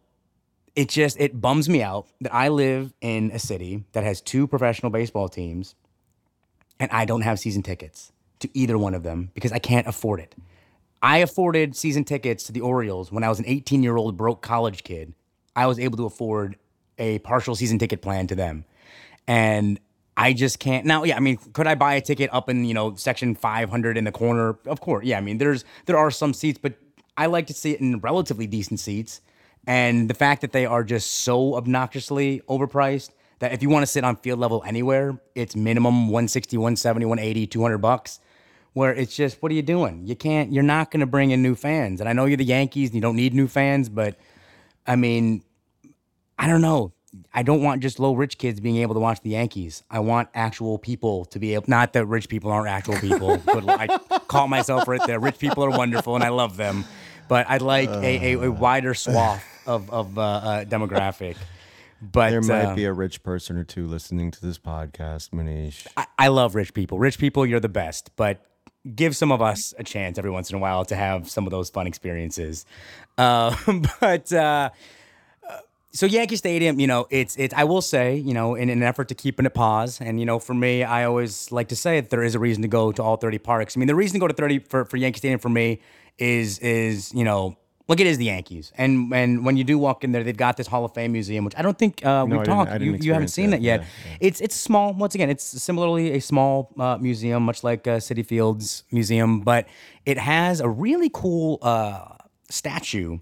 it 0.78 0.90
just 0.90 1.20
it 1.20 1.42
bums 1.42 1.68
me 1.68 1.82
out 1.82 2.08
that 2.22 2.34
I 2.34 2.50
live 2.50 2.94
in 3.02 3.32
a 3.32 3.40
city 3.40 3.84
that 3.94 4.04
has 4.04 4.22
two 4.22 4.46
professional 4.46 4.92
baseball 4.92 5.28
teams 5.28 5.74
and 6.80 6.92
I 6.92 7.04
don't 7.04 7.22
have 7.22 7.40
season 7.40 7.64
tickets 7.64 8.12
to 8.40 8.50
either 8.54 8.78
one 8.78 8.94
of 8.94 9.02
them 9.02 9.32
because 9.34 9.52
I 9.52 9.58
can't 9.58 9.88
afford 9.88 10.20
it. 10.20 10.36
I 11.02 11.18
afforded 11.18 11.76
season 11.76 12.04
tickets 12.04 12.44
to 12.44 12.52
the 12.52 12.62
Orioles 12.62 13.12
when 13.12 13.24
I 13.24 13.30
was 13.30 13.40
an 13.40 13.46
18 13.48 13.82
year 13.82 13.98
old 13.98 14.18
broke 14.18 14.44
college 14.44 14.84
kid. 14.84 15.14
I 15.56 15.66
was 15.66 15.80
able 15.80 15.98
to 15.98 16.06
afford 16.06 16.58
a 17.00 17.18
partial 17.20 17.56
season 17.56 17.80
ticket 17.80 18.04
plan 18.04 18.28
to 18.28 18.36
them. 18.36 18.64
And 19.26 19.80
I 20.16 20.34
just 20.34 20.60
can't 20.60 20.86
now. 20.86 21.04
Yeah, 21.04 21.18
I 21.18 21.20
mean, 21.20 21.38
could 21.54 21.66
I 21.66 21.74
buy 21.74 21.96
a 21.96 22.02
ticket 22.02 22.30
up 22.32 22.50
in 22.50 22.66
you 22.66 22.76
know 22.76 22.94
section 22.96 23.34
500 23.34 23.98
in 23.98 24.04
the 24.04 24.12
corner? 24.12 24.60
Of 24.68 24.80
course, 24.80 25.06
yeah. 25.06 25.18
I 25.18 25.22
mean, 25.22 25.40
there's 25.40 25.66
there 25.88 25.98
are 25.98 26.12
some 26.12 26.36
seats, 26.36 26.60
but 26.62 26.74
I 27.18 27.26
like 27.26 27.48
to 27.48 27.54
sit 27.54 27.82
in 27.82 28.00
relatively 28.00 28.46
decent 28.46 28.80
seats. 28.80 29.22
And 29.68 30.10
the 30.10 30.14
fact 30.14 30.42
that 30.42 30.54
they 30.54 30.66
are 30.66 30.84
just 30.86 31.12
so 31.12 31.56
obnoxiously 31.56 32.42
overpriced 32.48 33.10
that 33.40 33.52
if 33.52 33.62
you 33.62 33.70
want 33.70 33.84
to 33.84 33.88
sit 33.88 34.06
on 34.06 34.16
field 34.16 34.40
level 34.40 34.64
anywhere, 34.66 35.20
it's 35.36 35.58
minimum 35.58 36.08
160, 36.08 36.58
170, 36.58 37.06
180, 37.06 37.48
200 37.48 37.78
bucks. 37.78 38.20
Where 38.72 38.94
it's 38.94 39.16
just, 39.16 39.42
what 39.42 39.52
are 39.52 39.56
you 39.56 39.64
doing? 39.64 40.06
You 40.06 40.16
can't, 40.16 40.54
you're 40.54 40.64
not 40.64 40.92
going 40.92 41.02
to 41.02 41.06
bring 41.06 41.32
in 41.32 41.42
new 41.42 41.56
fans. 41.56 42.00
And 42.00 42.08
I 42.08 42.14
know 42.14 42.26
you're 42.26 42.38
the 42.38 42.46
Yankees 42.46 42.90
and 42.90 42.96
you 42.96 43.02
don't 43.02 43.16
need 43.16 43.34
new 43.34 43.48
fans, 43.48 43.90
but 43.90 44.18
I 44.86 44.96
mean, 44.96 45.44
I 46.40 46.48
don't 46.48 46.62
know. 46.62 46.94
I 47.34 47.42
don't 47.42 47.64
want 47.64 47.82
just 47.82 48.00
low 48.00 48.14
rich 48.14 48.38
kids 48.38 48.60
being 48.60 48.78
able 48.78 48.94
to 48.94 49.00
watch 49.00 49.22
the 49.22 49.32
Yankees. 49.32 49.84
I 49.90 50.00
want 50.00 50.30
actual 50.36 50.78
people 50.78 51.26
to 51.26 51.40
be 51.40 51.56
able. 51.56 51.66
Not 51.68 51.94
that 51.94 52.06
rich 52.06 52.30
people 52.30 52.52
aren't 52.52 52.70
actual 52.70 53.00
people. 53.00 53.38
but 53.46 53.68
I 53.68 53.88
call 54.28 54.48
myself 54.48 54.88
right 54.88 55.02
there. 55.08 55.20
Rich 55.20 55.40
people 55.40 55.66
are 55.66 55.72
wonderful 55.72 56.16
and 56.16 56.24
I 56.24 56.30
love 56.30 56.56
them, 56.56 56.86
but 57.28 57.50
I'd 57.50 57.64
like 57.64 57.90
a, 57.90 58.34
a, 58.34 58.46
a 58.46 58.52
wider 58.52 58.94
swath 58.94 59.44
of 59.68 59.90
of 59.92 60.18
uh, 60.18 60.22
uh, 60.22 60.66
demographic. 60.66 61.36
But 62.00 62.30
there 62.30 62.42
might 62.44 62.76
be 62.76 62.86
a 62.86 62.94
rich 62.94 63.24
person 63.24 63.58
or 63.58 63.64
two 63.64 63.88
listening 63.88 64.30
to 64.30 64.40
this 64.40 64.60
podcast, 64.60 65.32
Muneesh. 65.32 65.88
I, 65.98 66.06
I 66.20 66.28
love 66.28 66.54
rich 66.54 66.76
people. 66.76 67.00
Rich 67.00 67.18
people, 67.18 67.44
you're 67.44 67.60
the 67.60 67.70
best. 67.70 68.12
But 68.16 68.46
give 68.96 69.16
some 69.16 69.32
of 69.32 69.42
us 69.42 69.74
a 69.80 69.84
chance 69.84 70.20
every 70.20 70.30
once 70.30 70.52
in 70.52 70.56
a 70.58 70.60
while 70.60 70.86
to 70.86 70.96
have 70.96 71.28
some 71.28 71.48
of 71.48 71.52
those 71.52 71.72
fun 71.72 71.88
experiences. 71.88 72.66
Uh, 73.20 73.56
but 74.00 74.32
uh, 74.32 74.70
so 75.98 76.06
Yankee 76.06 76.36
Stadium, 76.36 76.80
you 76.80 76.86
know, 76.86 77.08
it's 77.10 77.36
it's. 77.38 77.52
I 77.56 77.64
will 77.64 77.82
say, 77.82 78.16
you 78.16 78.36
know, 78.36 78.54
in 78.54 78.70
an 78.70 78.84
effort 78.84 79.08
to 79.08 79.16
keep 79.16 79.40
in 79.40 79.48
a 79.48 79.50
pause, 79.50 80.00
and 80.00 80.20
you 80.20 80.26
know, 80.28 80.38
for 80.38 80.54
me, 80.54 80.84
I 80.84 81.06
always 81.06 81.52
like 81.52 81.70
to 81.70 81.76
say 81.76 82.00
that 82.00 82.12
there 82.12 82.22
is 82.22 82.36
a 82.36 82.40
reason 82.40 82.62
to 82.62 82.68
go 82.68 82.92
to 82.92 83.02
all 83.02 83.18
thirty 83.18 83.40
parks. 83.40 83.76
I 83.76 83.80
mean, 83.80 83.88
the 83.88 83.96
reason 83.96 84.14
to 84.14 84.20
go 84.20 84.28
to 84.28 84.36
thirty 84.36 84.60
for, 84.60 84.86
for 84.86 84.98
Yankee 84.98 85.18
Stadium 85.18 85.40
for 85.40 85.50
me 85.50 85.82
is 86.20 86.60
is 86.60 87.12
you 87.16 87.24
know. 87.24 87.58
Look, 87.90 88.02
it 88.02 88.08
is 88.08 88.18
the 88.18 88.26
Yankees, 88.26 88.74
and 88.78 89.14
and 89.14 89.46
when 89.46 89.56
you 89.56 89.64
do 89.64 89.78
walk 89.78 90.04
in 90.04 90.12
there, 90.12 90.22
they've 90.22 90.36
got 90.36 90.58
this 90.58 90.68
Hall 90.68 90.84
of 90.84 90.94
Fame 90.94 91.14
museum, 91.14 91.46
which 91.46 91.54
I 91.58 91.62
don't 91.62 91.78
think 91.78 92.06
uh, 92.06 92.26
No, 92.26 92.38
we've 92.38 92.46
talked. 92.46 92.82
You, 92.82 92.96
you 93.00 93.14
haven't 93.14 93.30
seen 93.30 93.52
that. 93.52 93.58
it 93.58 93.64
yet. 93.64 93.80
Yeah, 93.82 93.86
yeah. 94.12 94.18
It's 94.20 94.42
it's 94.42 94.56
small. 94.56 94.94
Once 94.94 95.16
again, 95.16 95.30
it's 95.30 95.46
similarly 95.46 96.12
a 96.12 96.20
small 96.20 96.74
uh, 96.78 96.98
museum, 96.98 97.44
much 97.44 97.64
like 97.64 97.88
uh, 97.88 97.98
Citi 97.98 98.26
Fields 98.26 98.84
Museum, 98.92 99.40
but 99.40 99.68
it 100.06 100.18
has 100.18 100.60
a 100.60 100.68
really 100.68 101.10
cool 101.14 101.60
uh, 101.62 102.16
statue 102.50 103.20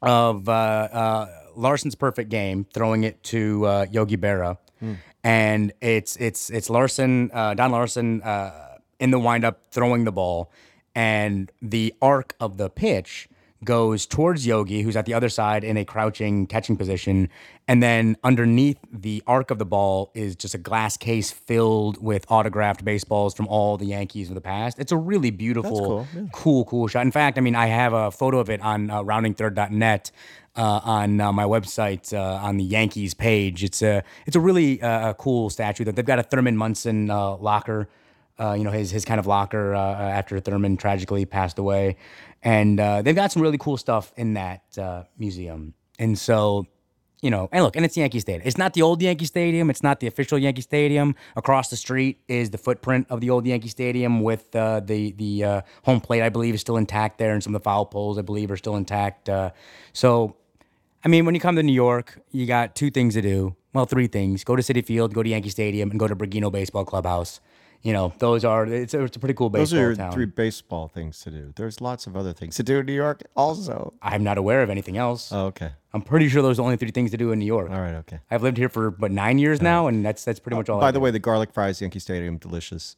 of 0.00 0.48
uh, 0.48 0.52
uh, 0.52 1.26
Larsen's 1.54 1.94
perfect 1.94 2.30
game, 2.30 2.66
throwing 2.72 3.04
it 3.04 3.22
to 3.24 3.66
uh, 3.66 3.86
Yogi 3.90 4.16
Berra, 4.16 4.56
and 5.22 5.72
it's 5.82 6.16
it's 6.16 6.48
it's 6.48 6.70
Larsen, 6.70 7.30
uh, 7.34 7.52
Don 7.52 7.70
Larsen, 7.70 8.22
uh, 8.22 8.78
in 8.98 9.10
the 9.10 9.18
windup 9.18 9.60
throwing 9.70 10.04
the 10.04 10.12
ball, 10.12 10.50
and 10.94 11.52
the 11.60 11.94
arc 12.00 12.34
of 12.40 12.56
the 12.56 12.70
pitch 12.70 13.28
goes 13.64 14.06
towards 14.06 14.46
Yogi, 14.46 14.82
who's 14.82 14.96
at 14.96 15.06
the 15.06 15.14
other 15.14 15.28
side 15.28 15.64
in 15.64 15.76
a 15.76 15.84
crouching 15.84 16.46
catching 16.46 16.76
position. 16.76 17.28
And 17.66 17.82
then 17.82 18.16
underneath 18.22 18.78
the 18.92 19.22
arc 19.26 19.50
of 19.50 19.58
the 19.58 19.64
ball 19.64 20.10
is 20.14 20.36
just 20.36 20.54
a 20.54 20.58
glass 20.58 20.96
case 20.96 21.30
filled 21.30 22.02
with 22.02 22.26
autographed 22.30 22.84
baseballs 22.84 23.34
from 23.34 23.48
all 23.48 23.76
the 23.76 23.86
Yankees 23.86 24.28
of 24.28 24.34
the 24.34 24.40
past. 24.40 24.78
It's 24.78 24.92
a 24.92 24.96
really 24.96 25.30
beautiful, 25.30 25.78
cool, 25.78 26.06
yeah. 26.14 26.22
cool, 26.32 26.64
cool 26.66 26.88
shot. 26.88 27.04
In 27.04 27.12
fact, 27.12 27.38
I 27.38 27.40
mean, 27.40 27.54
I 27.54 27.66
have 27.66 27.92
a 27.92 28.10
photo 28.10 28.38
of 28.38 28.50
it 28.50 28.60
on 28.60 28.90
uh, 28.90 29.02
roundingthird.net. 29.02 30.10
Uh, 30.56 30.80
on 30.84 31.20
uh, 31.20 31.32
my 31.32 31.42
website 31.42 32.16
uh, 32.16 32.36
on 32.40 32.58
the 32.58 32.62
Yankees 32.62 33.12
page, 33.12 33.64
it's 33.64 33.82
a 33.82 34.04
it's 34.24 34.36
a 34.36 34.40
really 34.40 34.80
uh, 34.80 35.12
cool 35.14 35.50
statue 35.50 35.82
that 35.82 35.96
they've 35.96 36.04
got 36.04 36.20
a 36.20 36.22
Thurman 36.22 36.56
Munson 36.56 37.10
uh, 37.10 37.34
locker, 37.38 37.88
uh, 38.38 38.54
you 38.58 38.64
know 38.64 38.70
his 38.70 38.90
his 38.90 39.04
kind 39.04 39.20
of 39.20 39.26
locker 39.26 39.74
uh, 39.74 39.80
uh, 39.80 39.94
after 39.94 40.40
Thurman 40.40 40.76
tragically 40.76 41.24
passed 41.24 41.58
away, 41.58 41.96
and 42.42 42.80
uh, 42.80 43.02
they've 43.02 43.14
got 43.14 43.32
some 43.32 43.42
really 43.42 43.58
cool 43.58 43.76
stuff 43.76 44.12
in 44.16 44.34
that 44.34 44.62
uh, 44.78 45.04
museum. 45.18 45.74
And 45.98 46.18
so 46.18 46.66
you 47.22 47.30
know, 47.30 47.48
and 47.52 47.64
look, 47.64 47.74
and 47.76 47.84
it's 47.84 47.96
Yankee 47.96 48.20
Stadium. 48.20 48.46
It's 48.46 48.58
not 48.58 48.74
the 48.74 48.82
old 48.82 49.00
Yankee 49.00 49.24
Stadium. 49.24 49.70
It's 49.70 49.82
not 49.82 50.00
the 50.00 50.06
official 50.06 50.36
Yankee 50.38 50.60
Stadium. 50.60 51.14
Across 51.36 51.70
the 51.70 51.76
street 51.76 52.18
is 52.28 52.50
the 52.50 52.58
footprint 52.58 53.06
of 53.08 53.20
the 53.20 53.30
old 53.30 53.46
Yankee 53.46 53.68
Stadium 53.68 54.20
with 54.20 54.54
uh, 54.54 54.80
the 54.80 55.12
the 55.12 55.62
home 55.84 56.00
plate. 56.00 56.22
I 56.22 56.28
believe 56.28 56.54
is 56.54 56.60
still 56.60 56.76
intact 56.76 57.18
there, 57.18 57.32
and 57.32 57.42
some 57.42 57.54
of 57.54 57.62
the 57.62 57.64
foul 57.64 57.86
poles 57.86 58.18
I 58.18 58.22
believe 58.22 58.50
are 58.50 58.56
still 58.56 58.76
intact. 58.76 59.30
So, 59.92 60.36
I 61.04 61.08
mean, 61.08 61.24
when 61.24 61.34
you 61.34 61.40
come 61.40 61.56
to 61.56 61.62
New 61.62 61.72
York, 61.72 62.20
you 62.32 62.46
got 62.46 62.74
two 62.74 62.90
things 62.90 63.14
to 63.14 63.22
do. 63.22 63.54
Well, 63.72 63.86
three 63.86 64.08
things: 64.08 64.44
go 64.44 64.56
to 64.56 64.62
Citi 64.62 64.84
Field, 64.84 65.14
go 65.14 65.22
to 65.22 65.28
Yankee 65.30 65.50
Stadium, 65.50 65.90
and 65.90 65.98
go 66.00 66.08
to 66.08 66.16
Bergino 66.16 66.52
Baseball 66.52 66.84
Clubhouse. 66.84 67.40
You 67.84 67.92
know, 67.92 68.14
those 68.18 68.46
are 68.46 68.64
it's 68.66 68.94
a, 68.94 69.04
it's 69.04 69.16
a 69.16 69.20
pretty 69.20 69.34
cool 69.34 69.50
Those 69.50 69.70
baseball 69.70 69.78
are 69.84 69.86
your 69.88 69.94
town. 69.96 70.12
three 70.12 70.24
baseball 70.24 70.88
things 70.88 71.20
to 71.20 71.30
do. 71.30 71.52
There's 71.54 71.82
lots 71.82 72.06
of 72.06 72.16
other 72.16 72.32
things 72.32 72.56
to 72.56 72.62
do 72.62 72.78
in 72.78 72.86
New 72.86 72.94
York 72.94 73.22
also. 73.36 73.92
I'm 74.00 74.24
not 74.24 74.38
aware 74.38 74.62
of 74.62 74.70
anything 74.70 74.96
else. 74.96 75.30
Oh, 75.30 75.46
okay. 75.48 75.70
I'm 75.92 76.00
pretty 76.00 76.28
sure 76.30 76.40
those 76.40 76.54
are 76.58 76.62
the 76.62 76.64
only 76.64 76.76
three 76.78 76.90
things 76.92 77.10
to 77.10 77.18
do 77.18 77.30
in 77.30 77.38
New 77.38 77.44
York. 77.44 77.70
All 77.70 77.80
right, 77.80 77.94
okay. 77.96 78.20
I've 78.30 78.42
lived 78.42 78.56
here 78.56 78.70
for 78.70 78.90
but 78.90 79.10
nine 79.12 79.38
years 79.38 79.60
now, 79.60 79.86
and 79.86 80.02
that's 80.04 80.24
that's 80.24 80.40
pretty 80.40 80.56
much 80.56 80.70
all. 80.70 80.78
I 80.78 80.86
By 80.88 80.90
the 80.92 80.98
do. 80.98 81.02
way, 81.02 81.10
the 81.10 81.18
garlic 81.18 81.52
fries, 81.52 81.80
Yankee 81.82 81.98
Stadium, 81.98 82.38
delicious. 82.38 82.96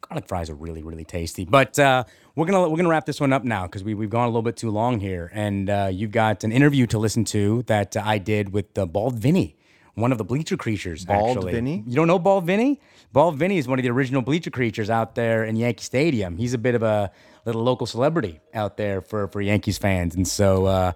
garlic 0.00 0.26
fries 0.26 0.48
are 0.48 0.54
really 0.54 0.82
really 0.82 1.04
tasty. 1.04 1.44
But 1.44 1.78
uh, 1.78 2.04
we're 2.36 2.46
gonna 2.46 2.70
we're 2.70 2.78
gonna 2.78 2.88
wrap 2.88 3.04
this 3.04 3.20
one 3.20 3.34
up 3.34 3.44
now 3.44 3.66
because 3.66 3.84
we 3.84 3.92
we've 3.92 4.08
gone 4.08 4.24
a 4.24 4.28
little 4.30 4.40
bit 4.40 4.56
too 4.56 4.70
long 4.70 4.98
here, 4.98 5.30
and 5.34 5.68
uh, 5.68 5.90
you've 5.92 6.10
got 6.12 6.42
an 6.42 6.52
interview 6.52 6.86
to 6.86 6.98
listen 6.98 7.26
to 7.26 7.64
that 7.64 7.94
I 7.98 8.16
did 8.16 8.54
with 8.54 8.76
uh, 8.78 8.86
Bald 8.86 9.18
Vinny, 9.18 9.56
one 9.96 10.12
of 10.12 10.18
the 10.18 10.24
Bleacher 10.24 10.56
Creatures. 10.56 11.04
Bald 11.04 11.38
actually. 11.38 11.52
Vinny? 11.52 11.82
You 11.86 11.96
don't 11.96 12.06
know 12.06 12.18
Bald 12.18 12.44
Vinny? 12.44 12.80
Bald 13.12 13.36
Vinny 13.36 13.58
is 13.58 13.66
one 13.66 13.78
of 13.78 13.82
the 13.82 13.90
original 13.90 14.22
Bleacher 14.22 14.50
Creatures 14.50 14.90
out 14.90 15.14
there 15.14 15.44
in 15.44 15.56
Yankee 15.56 15.82
Stadium. 15.82 16.36
He's 16.36 16.54
a 16.54 16.58
bit 16.58 16.74
of 16.74 16.82
a 16.82 17.10
little 17.46 17.62
local 17.62 17.86
celebrity 17.86 18.40
out 18.54 18.76
there 18.76 19.00
for 19.00 19.26
for 19.28 19.40
Yankees 19.40 19.78
fans, 19.78 20.14
and 20.14 20.26
so. 20.26 20.66
Uh, 20.66 20.92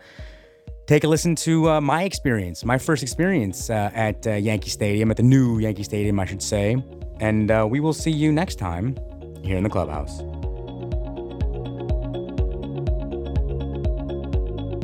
take 0.87 1.05
a 1.05 1.09
listen 1.09 1.37
to 1.37 1.71
uh, 1.71 1.81
my 1.81 2.03
experience, 2.03 2.65
my 2.65 2.77
first 2.77 3.05
experience 3.05 3.71
uh, 3.71 3.93
at 3.95 4.27
uh, 4.27 4.33
Yankee 4.33 4.71
Stadium, 4.71 5.09
at 5.13 5.17
the 5.17 5.23
new 5.23 5.61
Yankee 5.61 5.85
Stadium, 5.85 6.19
I 6.19 6.25
should 6.25 6.43
say. 6.43 6.83
And 7.21 7.49
uh, 7.49 7.65
we 7.71 7.79
will 7.79 7.93
see 7.93 8.11
you 8.11 8.33
next 8.33 8.57
time 8.57 8.97
here 9.45 9.57
in 9.57 9.63
the 9.63 9.71
clubhouse. 9.71 10.21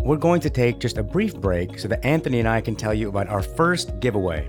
We're 0.07 0.17
going 0.17 0.41
to 0.43 0.51
take 0.51 0.79
just 0.79 0.99
a 0.99 1.03
brief 1.03 1.35
break 1.35 1.81
so 1.81 1.89
that 1.89 2.07
Anthony 2.07 2.39
and 2.39 2.49
I 2.49 2.61
can 2.61 2.77
tell 2.77 2.95
you 2.95 3.09
about 3.09 3.27
our 3.27 3.43
first 3.43 3.99
giveaway. 3.99 4.49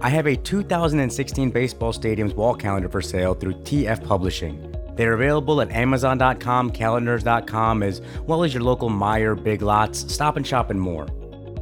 I 0.00 0.08
have 0.08 0.26
a 0.26 0.34
2016 0.34 1.52
Baseball 1.52 1.92
Stadiums 1.92 2.34
wall 2.34 2.56
calendar 2.56 2.88
for 2.88 3.00
sale 3.00 3.32
through 3.34 3.54
TF 3.54 4.04
Publishing. 4.04 4.74
They're 4.96 5.12
available 5.12 5.60
at 5.60 5.70
Amazon.com, 5.70 6.72
calendars.com, 6.72 7.84
as 7.84 8.02
well 8.26 8.42
as 8.42 8.52
your 8.52 8.64
local 8.64 8.90
Meijer, 8.90 9.40
Big 9.40 9.62
Lots, 9.62 10.12
Stop 10.12 10.36
and 10.38 10.44
Shop, 10.44 10.70
and 10.70 10.80
more. 10.80 11.06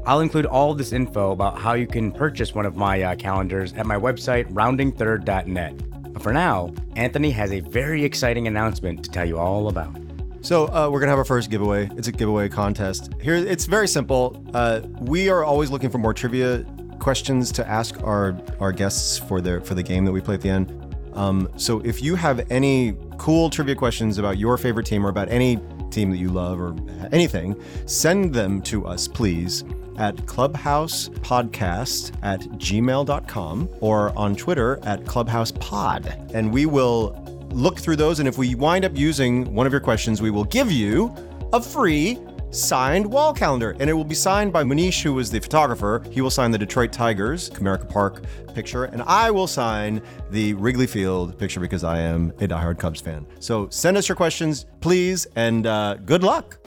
I'll 0.07 0.21
include 0.21 0.47
all 0.47 0.73
this 0.73 0.95
info 0.95 1.33
about 1.33 1.59
how 1.59 1.75
you 1.75 1.87
can 1.87 2.13
purchase 2.13 2.55
one 2.55 2.65
of 2.65 2.77
my 2.77 3.03
uh, 3.03 3.15
calendars 3.15 3.75
at 3.75 3.85
my 3.85 3.97
website, 3.97 4.51
roundingthird.net. 4.55 6.15
But 6.15 6.23
for 6.23 6.33
now, 6.33 6.73
Anthony 6.97 7.31
has 7.33 7.53
a 7.53 7.61
very 7.61 8.05
exciting 8.05 8.47
announcement 8.47 9.05
to 9.05 9.11
tell 9.11 9.27
you 9.27 9.37
all 9.37 9.69
about. 9.69 10.03
So 10.45 10.67
uh, 10.67 10.91
we're 10.93 11.01
gonna 11.01 11.11
have 11.11 11.19
our 11.19 11.25
first 11.25 11.49
giveaway. 11.49 11.89
It's 11.97 12.09
a 12.09 12.13
giveaway 12.13 12.51
contest. 12.51 13.11
Here, 13.19 13.35
it's 13.35 13.65
very 13.65 13.89
simple. 13.89 14.45
Uh, 14.53 14.83
we 15.01 15.31
are 15.31 15.43
always 15.43 15.71
looking 15.71 15.89
for 15.89 15.97
more 15.97 16.13
trivia 16.13 16.67
questions 16.99 17.51
to 17.53 17.67
ask 17.67 17.99
our 18.03 18.39
our 18.61 18.71
guests 18.71 19.17
for 19.17 19.41
their 19.41 19.63
for 19.63 19.75
the 19.75 19.83
game 19.83 20.05
that 20.05 20.13
we 20.13 20.21
play 20.21 20.35
at 20.35 20.43
the 20.43 20.51
end. 20.51 20.95
Um, 21.15 21.49
so 21.57 21.81
if 21.81 22.03
you 22.03 22.15
have 22.15 22.47
any 22.51 22.95
cool 23.17 23.49
trivia 23.49 23.75
questions 23.75 24.19
about 24.19 24.37
your 24.37 24.59
favorite 24.59 24.85
team 24.85 25.07
or 25.07 25.09
about 25.09 25.31
any 25.31 25.59
team 25.91 26.11
that 26.11 26.19
you 26.19 26.29
love 26.29 26.61
or 26.61 26.77
anything, 27.11 27.59
send 27.87 28.35
them 28.35 28.61
to 28.63 28.87
us, 28.87 29.09
please, 29.09 29.65
at 29.97 30.17
clubhousepodcast 30.17 32.19
at 32.23 32.41
gmail.com 32.41 33.69
or 33.81 34.19
on 34.19 34.37
Twitter 34.37 34.79
at 34.83 35.05
clubhousepod. 35.05 36.35
And 36.35 36.53
we 36.53 36.67
will 36.67 37.24
look 37.54 37.78
through 37.78 37.96
those. 37.96 38.18
And 38.18 38.28
if 38.28 38.37
we 38.37 38.54
wind 38.54 38.84
up 38.84 38.96
using 38.96 39.54
one 39.54 39.66
of 39.66 39.73
your 39.73 39.80
questions, 39.80 40.20
we 40.20 40.30
will 40.30 40.44
give 40.44 40.70
you 40.70 41.14
a 41.52 41.62
free 41.62 42.18
signed 42.50 43.06
wall 43.06 43.32
calendar. 43.32 43.76
And 43.80 43.88
it 43.88 43.93
will 43.93 44.04
be 44.04 44.14
signed 44.14 44.52
by 44.52 44.62
Muneesh, 44.62 45.02
who 45.02 45.19
is 45.19 45.30
the 45.30 45.40
photographer. 45.40 46.04
He 46.10 46.21
will 46.21 46.30
sign 46.30 46.50
the 46.50 46.58
Detroit 46.58 46.93
Tigers, 46.93 47.50
Comerica 47.50 47.88
Park 47.88 48.25
picture. 48.54 48.84
And 48.84 49.02
I 49.02 49.30
will 49.30 49.47
sign 49.47 50.02
the 50.30 50.54
Wrigley 50.54 50.86
Field 50.86 51.38
picture 51.38 51.60
because 51.60 51.84
I 51.84 51.99
am 51.99 52.30
a 52.40 52.47
diehard 52.47 52.78
Cubs 52.78 53.00
fan. 53.00 53.26
So 53.40 53.69
send 53.71 53.97
us 53.97 54.08
your 54.08 54.17
questions, 54.17 54.67
please, 54.80 55.26
and 55.36 55.67
uh, 55.67 55.95
good 56.04 56.23
luck. 56.23 56.58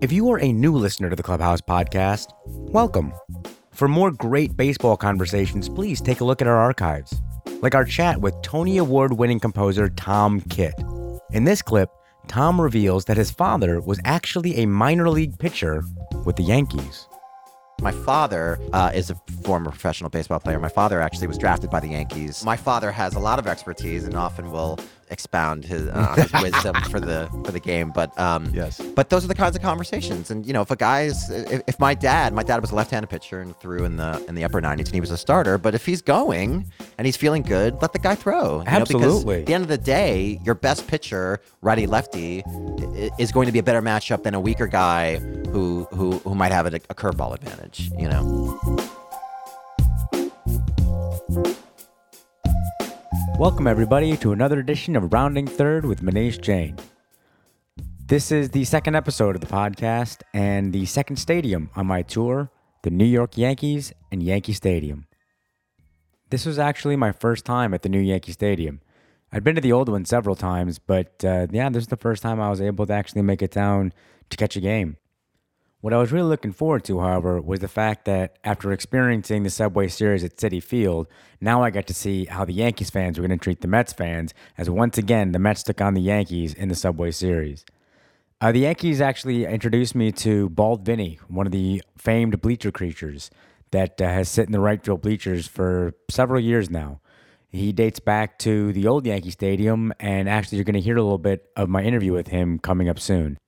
If 0.00 0.12
you 0.12 0.30
are 0.30 0.40
a 0.40 0.52
new 0.52 0.74
listener 0.74 1.08
to 1.08 1.16
the 1.16 1.22
Clubhouse 1.22 1.60
podcast, 1.60 2.26
welcome. 2.44 3.12
For 3.72 3.88
more 3.88 4.10
great 4.10 4.56
baseball 4.56 4.96
conversations, 4.96 5.68
please 5.68 6.00
take 6.00 6.20
a 6.20 6.24
look 6.24 6.40
at 6.40 6.48
our 6.48 6.56
archives, 6.56 7.20
like 7.62 7.74
our 7.74 7.84
chat 7.84 8.20
with 8.20 8.34
Tony 8.42 8.78
Award 8.78 9.14
winning 9.14 9.40
composer 9.40 9.88
Tom 9.90 10.40
Kitt. 10.42 10.74
In 11.32 11.44
this 11.44 11.62
clip, 11.62 11.90
Tom 12.28 12.60
reveals 12.60 13.04
that 13.06 13.16
his 13.16 13.30
father 13.30 13.80
was 13.80 14.00
actually 14.04 14.56
a 14.56 14.66
minor 14.66 15.08
league 15.08 15.38
pitcher 15.38 15.82
with 16.24 16.36
the 16.36 16.42
Yankees. 16.42 17.08
My 17.82 17.92
father 17.92 18.58
uh, 18.72 18.90
is 18.94 19.10
a 19.10 19.14
former 19.44 19.70
professional 19.70 20.08
baseball 20.08 20.40
player. 20.40 20.58
My 20.58 20.68
father 20.68 21.00
actually 21.00 21.26
was 21.26 21.36
drafted 21.36 21.70
by 21.70 21.80
the 21.80 21.88
Yankees. 21.88 22.42
My 22.44 22.56
father 22.56 22.90
has 22.90 23.14
a 23.14 23.20
lot 23.20 23.38
of 23.38 23.46
expertise 23.46 24.04
and 24.04 24.16
often 24.16 24.50
will 24.50 24.78
expound 25.10 25.64
his, 25.64 25.86
uh, 25.92 26.14
his 26.16 26.32
wisdom 26.42 26.74
for 26.90 27.00
the 27.00 27.28
for 27.44 27.52
the 27.52 27.60
game. 27.60 27.92
But 27.94 28.16
um, 28.18 28.50
Yes. 28.52 28.80
but 28.94 29.10
those 29.10 29.24
are 29.24 29.28
the 29.28 29.34
kinds 29.34 29.56
of 29.56 29.62
conversations. 29.62 30.30
And 30.30 30.46
you 30.46 30.52
know, 30.52 30.62
if 30.62 30.70
a 30.70 30.76
guy's 30.76 31.30
if, 31.30 31.62
if 31.66 31.78
my 31.80 31.94
dad, 31.94 32.32
my 32.32 32.42
dad 32.42 32.60
was 32.60 32.70
a 32.70 32.74
left-handed 32.74 33.08
pitcher 33.08 33.40
and 33.40 33.56
threw 33.58 33.84
in 33.84 33.96
the 33.96 34.22
in 34.28 34.34
the 34.34 34.44
upper 34.44 34.60
90s 34.60 34.78
and 34.86 34.88
he 34.94 35.00
was 35.00 35.10
a 35.10 35.16
starter. 35.16 35.58
But 35.58 35.74
if 35.74 35.86
he's 35.86 36.02
going 36.02 36.70
and 36.98 37.06
he's 37.06 37.16
feeling 37.16 37.42
good, 37.42 37.80
let 37.82 37.92
the 37.92 37.98
guy 37.98 38.14
throw. 38.14 38.58
you 38.58 38.64
know, 38.64 38.70
Absolutely. 38.70 39.40
at 39.40 39.46
the 39.46 39.54
end 39.54 39.62
of 39.62 39.68
the 39.68 39.78
day, 39.78 40.40
your 40.44 40.54
best 40.54 40.86
pitcher, 40.86 41.40
righty 41.62 41.86
lefty, 41.86 42.42
is 43.18 43.32
going 43.32 43.46
to 43.46 43.52
be 43.52 43.58
a 43.58 43.62
better 43.62 43.82
matchup 43.82 44.22
than 44.22 44.34
a 44.34 44.40
weaker 44.40 44.66
guy 44.66 45.16
who 45.50 45.86
who 45.92 46.18
who 46.18 46.34
might 46.34 46.52
have 46.52 46.66
a, 46.66 46.76
a 46.90 46.94
curveball 46.94 47.34
advantage. 47.34 47.90
You 47.98 48.08
know. 48.08 48.60
Welcome, 53.38 53.66
everybody, 53.66 54.16
to 54.16 54.32
another 54.32 54.58
edition 54.58 54.96
of 54.96 55.12
Rounding 55.12 55.46
Third 55.46 55.84
with 55.84 56.00
Muneesh 56.00 56.40
Jain. 56.40 56.78
This 58.06 58.32
is 58.32 58.48
the 58.48 58.64
second 58.64 58.94
episode 58.94 59.34
of 59.34 59.42
the 59.42 59.46
podcast 59.46 60.22
and 60.32 60.72
the 60.72 60.86
second 60.86 61.16
stadium 61.16 61.68
on 61.76 61.86
my 61.86 62.00
tour, 62.00 62.50
the 62.82 62.88
New 62.88 63.04
York 63.04 63.36
Yankees 63.36 63.92
and 64.10 64.22
Yankee 64.22 64.54
Stadium. 64.54 65.06
This 66.30 66.46
was 66.46 66.58
actually 66.58 66.96
my 66.96 67.12
first 67.12 67.44
time 67.44 67.74
at 67.74 67.82
the 67.82 67.90
new 67.90 68.00
Yankee 68.00 68.32
Stadium. 68.32 68.80
I'd 69.30 69.44
been 69.44 69.54
to 69.56 69.60
the 69.60 69.72
old 69.72 69.90
one 69.90 70.06
several 70.06 70.34
times, 70.34 70.78
but 70.78 71.22
uh, 71.22 71.46
yeah, 71.50 71.68
this 71.68 71.82
is 71.82 71.88
the 71.88 71.98
first 71.98 72.22
time 72.22 72.40
I 72.40 72.48
was 72.48 72.62
able 72.62 72.86
to 72.86 72.94
actually 72.94 73.20
make 73.20 73.42
it 73.42 73.50
down 73.50 73.92
to 74.30 74.36
catch 74.38 74.56
a 74.56 74.62
game. 74.62 74.96
What 75.82 75.92
I 75.92 75.98
was 75.98 76.10
really 76.10 76.28
looking 76.28 76.52
forward 76.52 76.84
to, 76.84 77.00
however, 77.00 77.40
was 77.40 77.60
the 77.60 77.68
fact 77.68 78.06
that 78.06 78.38
after 78.42 78.72
experiencing 78.72 79.42
the 79.42 79.50
Subway 79.50 79.88
Series 79.88 80.24
at 80.24 80.36
Citi 80.36 80.62
Field, 80.62 81.06
now 81.38 81.62
I 81.62 81.70
got 81.70 81.86
to 81.88 81.94
see 81.94 82.24
how 82.24 82.46
the 82.46 82.54
Yankees 82.54 82.88
fans 82.88 83.18
were 83.18 83.26
going 83.26 83.38
to 83.38 83.42
treat 83.42 83.60
the 83.60 83.68
Mets 83.68 83.92
fans, 83.92 84.32
as 84.56 84.70
once 84.70 84.96
again 84.96 85.32
the 85.32 85.38
Mets 85.38 85.62
took 85.62 85.82
on 85.82 85.92
the 85.92 86.00
Yankees 86.00 86.54
in 86.54 86.70
the 86.70 86.74
Subway 86.74 87.10
Series. 87.10 87.64
Uh, 88.40 88.52
the 88.52 88.60
Yankees 88.60 89.02
actually 89.02 89.44
introduced 89.44 89.94
me 89.94 90.10
to 90.12 90.48
Bald 90.48 90.84
Vinny, 90.84 91.18
one 91.28 91.46
of 91.46 91.52
the 91.52 91.82
famed 91.96 92.40
bleacher 92.40 92.72
creatures 92.72 93.30
that 93.70 94.00
uh, 94.00 94.06
has 94.06 94.30
sit 94.30 94.46
in 94.46 94.52
the 94.52 94.60
right 94.60 94.82
field 94.82 95.02
bleachers 95.02 95.46
for 95.46 95.94
several 96.10 96.40
years 96.40 96.70
now. 96.70 97.00
He 97.50 97.72
dates 97.72 98.00
back 98.00 98.38
to 98.40 98.72
the 98.72 98.86
old 98.86 99.06
Yankee 99.06 99.30
Stadium, 99.30 99.92
and 100.00 100.28
actually, 100.28 100.56
you're 100.56 100.64
going 100.64 100.74
to 100.74 100.80
hear 100.80 100.96
a 100.96 101.02
little 101.02 101.18
bit 101.18 101.50
of 101.54 101.68
my 101.68 101.82
interview 101.82 102.12
with 102.12 102.28
him 102.28 102.58
coming 102.58 102.88
up 102.88 102.98
soon. 102.98 103.38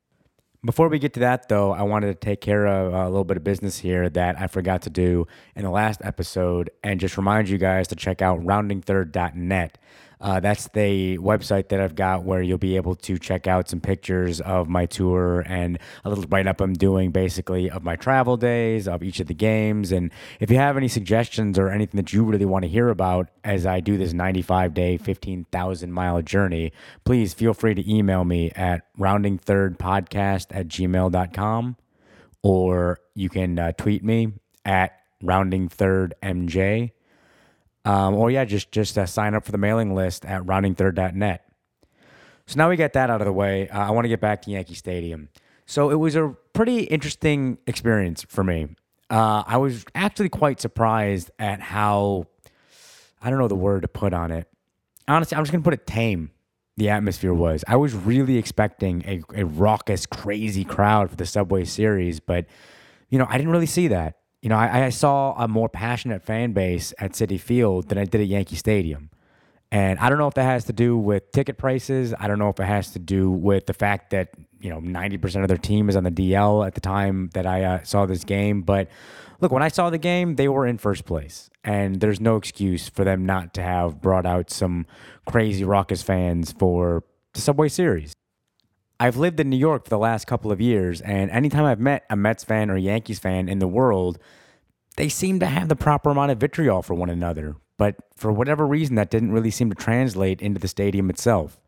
Before 0.64 0.88
we 0.88 0.98
get 0.98 1.14
to 1.14 1.20
that, 1.20 1.48
though, 1.48 1.72
I 1.72 1.82
wanted 1.82 2.08
to 2.08 2.14
take 2.14 2.40
care 2.40 2.66
of 2.66 2.92
uh, 2.92 2.96
a 2.96 3.10
little 3.10 3.24
bit 3.24 3.36
of 3.36 3.44
business 3.44 3.78
here 3.78 4.08
that 4.10 4.40
I 4.40 4.48
forgot 4.48 4.82
to 4.82 4.90
do 4.90 5.28
in 5.54 5.62
the 5.62 5.70
last 5.70 6.00
episode 6.02 6.70
and 6.82 6.98
just 6.98 7.16
remind 7.16 7.48
you 7.48 7.58
guys 7.58 7.86
to 7.88 7.96
check 7.96 8.22
out 8.22 8.40
roundingthird.net. 8.40 9.78
Uh, 10.20 10.40
that's 10.40 10.68
the 10.68 11.16
website 11.18 11.68
that 11.68 11.80
I've 11.80 11.94
got 11.94 12.24
where 12.24 12.42
you'll 12.42 12.58
be 12.58 12.76
able 12.76 12.96
to 12.96 13.18
check 13.18 13.46
out 13.46 13.68
some 13.68 13.80
pictures 13.80 14.40
of 14.40 14.68
my 14.68 14.86
tour 14.86 15.44
and 15.46 15.78
a 16.04 16.08
little 16.08 16.24
write 16.28 16.46
up 16.46 16.60
I'm 16.60 16.72
doing 16.72 17.12
basically 17.12 17.70
of 17.70 17.84
my 17.84 17.96
travel 17.96 18.36
days, 18.36 18.88
of 18.88 19.02
each 19.02 19.20
of 19.20 19.28
the 19.28 19.34
games. 19.34 19.92
And 19.92 20.10
if 20.40 20.50
you 20.50 20.56
have 20.56 20.76
any 20.76 20.88
suggestions 20.88 21.58
or 21.58 21.68
anything 21.68 21.98
that 21.98 22.12
you 22.12 22.24
really 22.24 22.44
want 22.44 22.64
to 22.64 22.68
hear 22.68 22.88
about 22.88 23.28
as 23.44 23.64
I 23.64 23.80
do 23.80 23.96
this 23.96 24.12
95 24.12 24.74
day, 24.74 24.96
15,000 24.96 25.92
mile 25.92 26.20
journey, 26.22 26.72
please 27.04 27.32
feel 27.32 27.54
free 27.54 27.74
to 27.74 27.90
email 27.92 28.24
me 28.24 28.50
at 28.52 28.82
roundingthirdpodcast 28.98 30.46
at 30.50 30.68
gmail.com 30.68 31.76
or 32.42 32.98
you 33.14 33.28
can 33.28 33.58
uh, 33.58 33.72
tweet 33.72 34.04
me 34.04 34.32
at 34.64 34.92
roundingthirdmj 35.22 36.92
um, 37.88 38.14
or 38.14 38.30
yeah, 38.30 38.44
just 38.44 38.70
just 38.70 38.98
uh, 38.98 39.06
sign 39.06 39.34
up 39.34 39.44
for 39.46 39.50
the 39.52 39.58
mailing 39.58 39.94
list 39.94 40.26
at 40.26 40.42
roundingthird.net. 40.42 41.44
So 42.46 42.58
now 42.58 42.68
we 42.68 42.76
get 42.76 42.92
that 42.92 43.08
out 43.08 43.22
of 43.22 43.24
the 43.24 43.32
way. 43.32 43.66
Uh, 43.70 43.88
I 43.88 43.90
want 43.92 44.04
to 44.04 44.10
get 44.10 44.20
back 44.20 44.42
to 44.42 44.50
Yankee 44.50 44.74
Stadium. 44.74 45.30
So 45.64 45.90
it 45.90 45.94
was 45.94 46.14
a 46.14 46.36
pretty 46.52 46.80
interesting 46.80 47.56
experience 47.66 48.26
for 48.28 48.44
me. 48.44 48.68
Uh, 49.08 49.42
I 49.46 49.56
was 49.56 49.86
actually 49.94 50.28
quite 50.28 50.60
surprised 50.60 51.30
at 51.38 51.60
how 51.60 52.26
I 53.22 53.30
don't 53.30 53.38
know 53.38 53.48
the 53.48 53.54
word 53.54 53.82
to 53.82 53.88
put 53.88 54.12
on 54.12 54.32
it. 54.32 54.46
Honestly, 55.08 55.34
I'm 55.36 55.42
just 55.44 55.52
gonna 55.52 55.64
put 55.64 55.74
it 55.74 55.86
tame. 55.86 56.30
The 56.76 56.90
atmosphere 56.90 57.32
was. 57.32 57.64
I 57.66 57.76
was 57.76 57.94
really 57.94 58.36
expecting 58.36 59.02
a, 59.06 59.22
a 59.34 59.46
raucous, 59.46 60.04
crazy 60.04 60.64
crowd 60.64 61.08
for 61.08 61.16
the 61.16 61.26
Subway 61.26 61.64
Series, 61.64 62.20
but 62.20 62.44
you 63.08 63.18
know 63.18 63.26
I 63.30 63.38
didn't 63.38 63.50
really 63.50 63.66
see 63.66 63.88
that. 63.88 64.18
You 64.42 64.48
know, 64.48 64.56
I, 64.56 64.86
I 64.86 64.88
saw 64.90 65.34
a 65.36 65.48
more 65.48 65.68
passionate 65.68 66.22
fan 66.22 66.52
base 66.52 66.94
at 66.98 67.12
Citi 67.12 67.40
Field 67.40 67.88
than 67.88 67.98
I 67.98 68.04
did 68.04 68.20
at 68.20 68.26
Yankee 68.28 68.56
Stadium. 68.56 69.10
And 69.70 69.98
I 69.98 70.08
don't 70.08 70.18
know 70.18 70.28
if 70.28 70.34
that 70.34 70.44
has 70.44 70.64
to 70.64 70.72
do 70.72 70.96
with 70.96 71.30
ticket 71.32 71.58
prices. 71.58 72.14
I 72.18 72.26
don't 72.26 72.38
know 72.38 72.48
if 72.48 72.58
it 72.58 72.64
has 72.64 72.92
to 72.92 72.98
do 72.98 73.30
with 73.30 73.66
the 73.66 73.74
fact 73.74 74.10
that, 74.10 74.30
you 74.60 74.70
know, 74.70 74.80
90% 74.80 75.42
of 75.42 75.48
their 75.48 75.58
team 75.58 75.90
is 75.90 75.96
on 75.96 76.04
the 76.04 76.10
DL 76.10 76.66
at 76.66 76.74
the 76.74 76.80
time 76.80 77.28
that 77.34 77.46
I 77.46 77.64
uh, 77.64 77.82
saw 77.82 78.06
this 78.06 78.24
game. 78.24 78.62
But 78.62 78.88
look, 79.40 79.52
when 79.52 79.62
I 79.62 79.68
saw 79.68 79.90
the 79.90 79.98
game, 79.98 80.36
they 80.36 80.48
were 80.48 80.66
in 80.66 80.78
first 80.78 81.04
place. 81.04 81.50
And 81.64 82.00
there's 82.00 82.20
no 82.20 82.36
excuse 82.36 82.88
for 82.88 83.04
them 83.04 83.26
not 83.26 83.52
to 83.54 83.62
have 83.62 84.00
brought 84.00 84.24
out 84.24 84.50
some 84.50 84.86
crazy 85.26 85.64
raucous 85.64 86.02
fans 86.02 86.52
for 86.52 87.04
the 87.34 87.42
Subway 87.42 87.68
Series. 87.68 88.14
I've 89.00 89.16
lived 89.16 89.38
in 89.38 89.48
New 89.48 89.56
York 89.56 89.84
for 89.84 89.90
the 89.90 89.98
last 89.98 90.26
couple 90.26 90.50
of 90.50 90.60
years, 90.60 91.00
and 91.00 91.30
anytime 91.30 91.64
I've 91.64 91.78
met 91.78 92.04
a 92.10 92.16
Mets 92.16 92.42
fan 92.42 92.68
or 92.68 92.76
Yankees 92.76 93.20
fan 93.20 93.48
in 93.48 93.60
the 93.60 93.68
world, 93.68 94.18
they 94.96 95.08
seem 95.08 95.38
to 95.38 95.46
have 95.46 95.68
the 95.68 95.76
proper 95.76 96.10
amount 96.10 96.32
of 96.32 96.38
vitriol 96.38 96.82
for 96.82 96.94
one 96.94 97.08
another. 97.08 97.54
But 97.76 97.94
for 98.16 98.32
whatever 98.32 98.66
reason, 98.66 98.96
that 98.96 99.10
didn't 99.10 99.30
really 99.30 99.52
seem 99.52 99.70
to 99.70 99.76
translate 99.76 100.42
into 100.42 100.58
the 100.58 100.66
stadium 100.66 101.10
itself. 101.10 101.60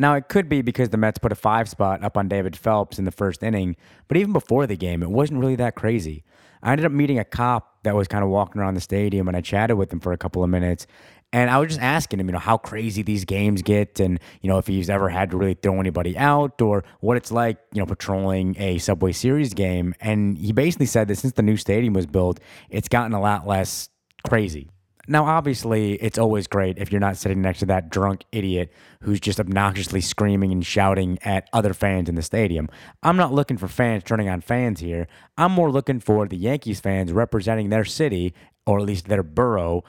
Now, 0.00 0.14
it 0.14 0.30
could 0.30 0.48
be 0.48 0.62
because 0.62 0.88
the 0.88 0.96
Mets 0.96 1.18
put 1.18 1.30
a 1.30 1.34
five 1.34 1.68
spot 1.68 2.02
up 2.02 2.16
on 2.16 2.26
David 2.26 2.56
Phelps 2.56 2.98
in 2.98 3.04
the 3.04 3.10
first 3.10 3.42
inning, 3.42 3.76
but 4.08 4.16
even 4.16 4.32
before 4.32 4.66
the 4.66 4.74
game, 4.74 5.02
it 5.02 5.10
wasn't 5.10 5.40
really 5.40 5.56
that 5.56 5.74
crazy. 5.74 6.24
I 6.62 6.72
ended 6.72 6.86
up 6.86 6.92
meeting 6.92 7.18
a 7.18 7.24
cop 7.24 7.82
that 7.82 7.94
was 7.94 8.08
kind 8.08 8.24
of 8.24 8.30
walking 8.30 8.62
around 8.62 8.72
the 8.72 8.80
stadium, 8.80 9.28
and 9.28 9.36
I 9.36 9.42
chatted 9.42 9.76
with 9.76 9.92
him 9.92 10.00
for 10.00 10.14
a 10.14 10.16
couple 10.16 10.42
of 10.42 10.48
minutes. 10.48 10.86
And 11.34 11.50
I 11.50 11.58
was 11.58 11.68
just 11.68 11.82
asking 11.82 12.18
him, 12.18 12.28
you 12.28 12.32
know, 12.32 12.38
how 12.38 12.56
crazy 12.56 13.02
these 13.02 13.26
games 13.26 13.60
get, 13.60 14.00
and 14.00 14.18
you 14.40 14.48
know, 14.48 14.56
if 14.56 14.66
he's 14.66 14.88
ever 14.88 15.10
had 15.10 15.32
to 15.32 15.36
really 15.36 15.52
throw 15.52 15.78
anybody 15.78 16.16
out, 16.16 16.62
or 16.62 16.82
what 17.00 17.18
it's 17.18 17.30
like, 17.30 17.58
you 17.74 17.80
know, 17.80 17.86
patrolling 17.86 18.56
a 18.58 18.78
Subway 18.78 19.12
Series 19.12 19.52
game. 19.52 19.94
And 20.00 20.38
he 20.38 20.52
basically 20.52 20.86
said 20.86 21.08
that 21.08 21.16
since 21.16 21.34
the 21.34 21.42
new 21.42 21.58
stadium 21.58 21.92
was 21.92 22.06
built, 22.06 22.40
it's 22.70 22.88
gotten 22.88 23.12
a 23.12 23.20
lot 23.20 23.46
less 23.46 23.90
crazy. 24.26 24.70
Now, 25.10 25.24
obviously, 25.24 25.94
it's 25.94 26.18
always 26.18 26.46
great 26.46 26.78
if 26.78 26.92
you're 26.92 27.00
not 27.00 27.16
sitting 27.16 27.42
next 27.42 27.58
to 27.58 27.66
that 27.66 27.90
drunk 27.90 28.24
idiot 28.30 28.72
who's 29.02 29.18
just 29.18 29.40
obnoxiously 29.40 30.00
screaming 30.00 30.52
and 30.52 30.64
shouting 30.64 31.18
at 31.22 31.48
other 31.52 31.74
fans 31.74 32.08
in 32.08 32.14
the 32.14 32.22
stadium. 32.22 32.68
I'm 33.02 33.16
not 33.16 33.32
looking 33.32 33.56
for 33.56 33.66
fans 33.66 34.04
turning 34.04 34.28
on 34.28 34.40
fans 34.40 34.78
here. 34.78 35.08
I'm 35.36 35.50
more 35.50 35.72
looking 35.72 35.98
for 35.98 36.28
the 36.28 36.36
Yankees 36.36 36.78
fans 36.78 37.10
representing 37.10 37.70
their 37.70 37.84
city, 37.84 38.34
or 38.64 38.78
at 38.78 38.84
least 38.84 39.08
their 39.08 39.24
borough, 39.24 39.82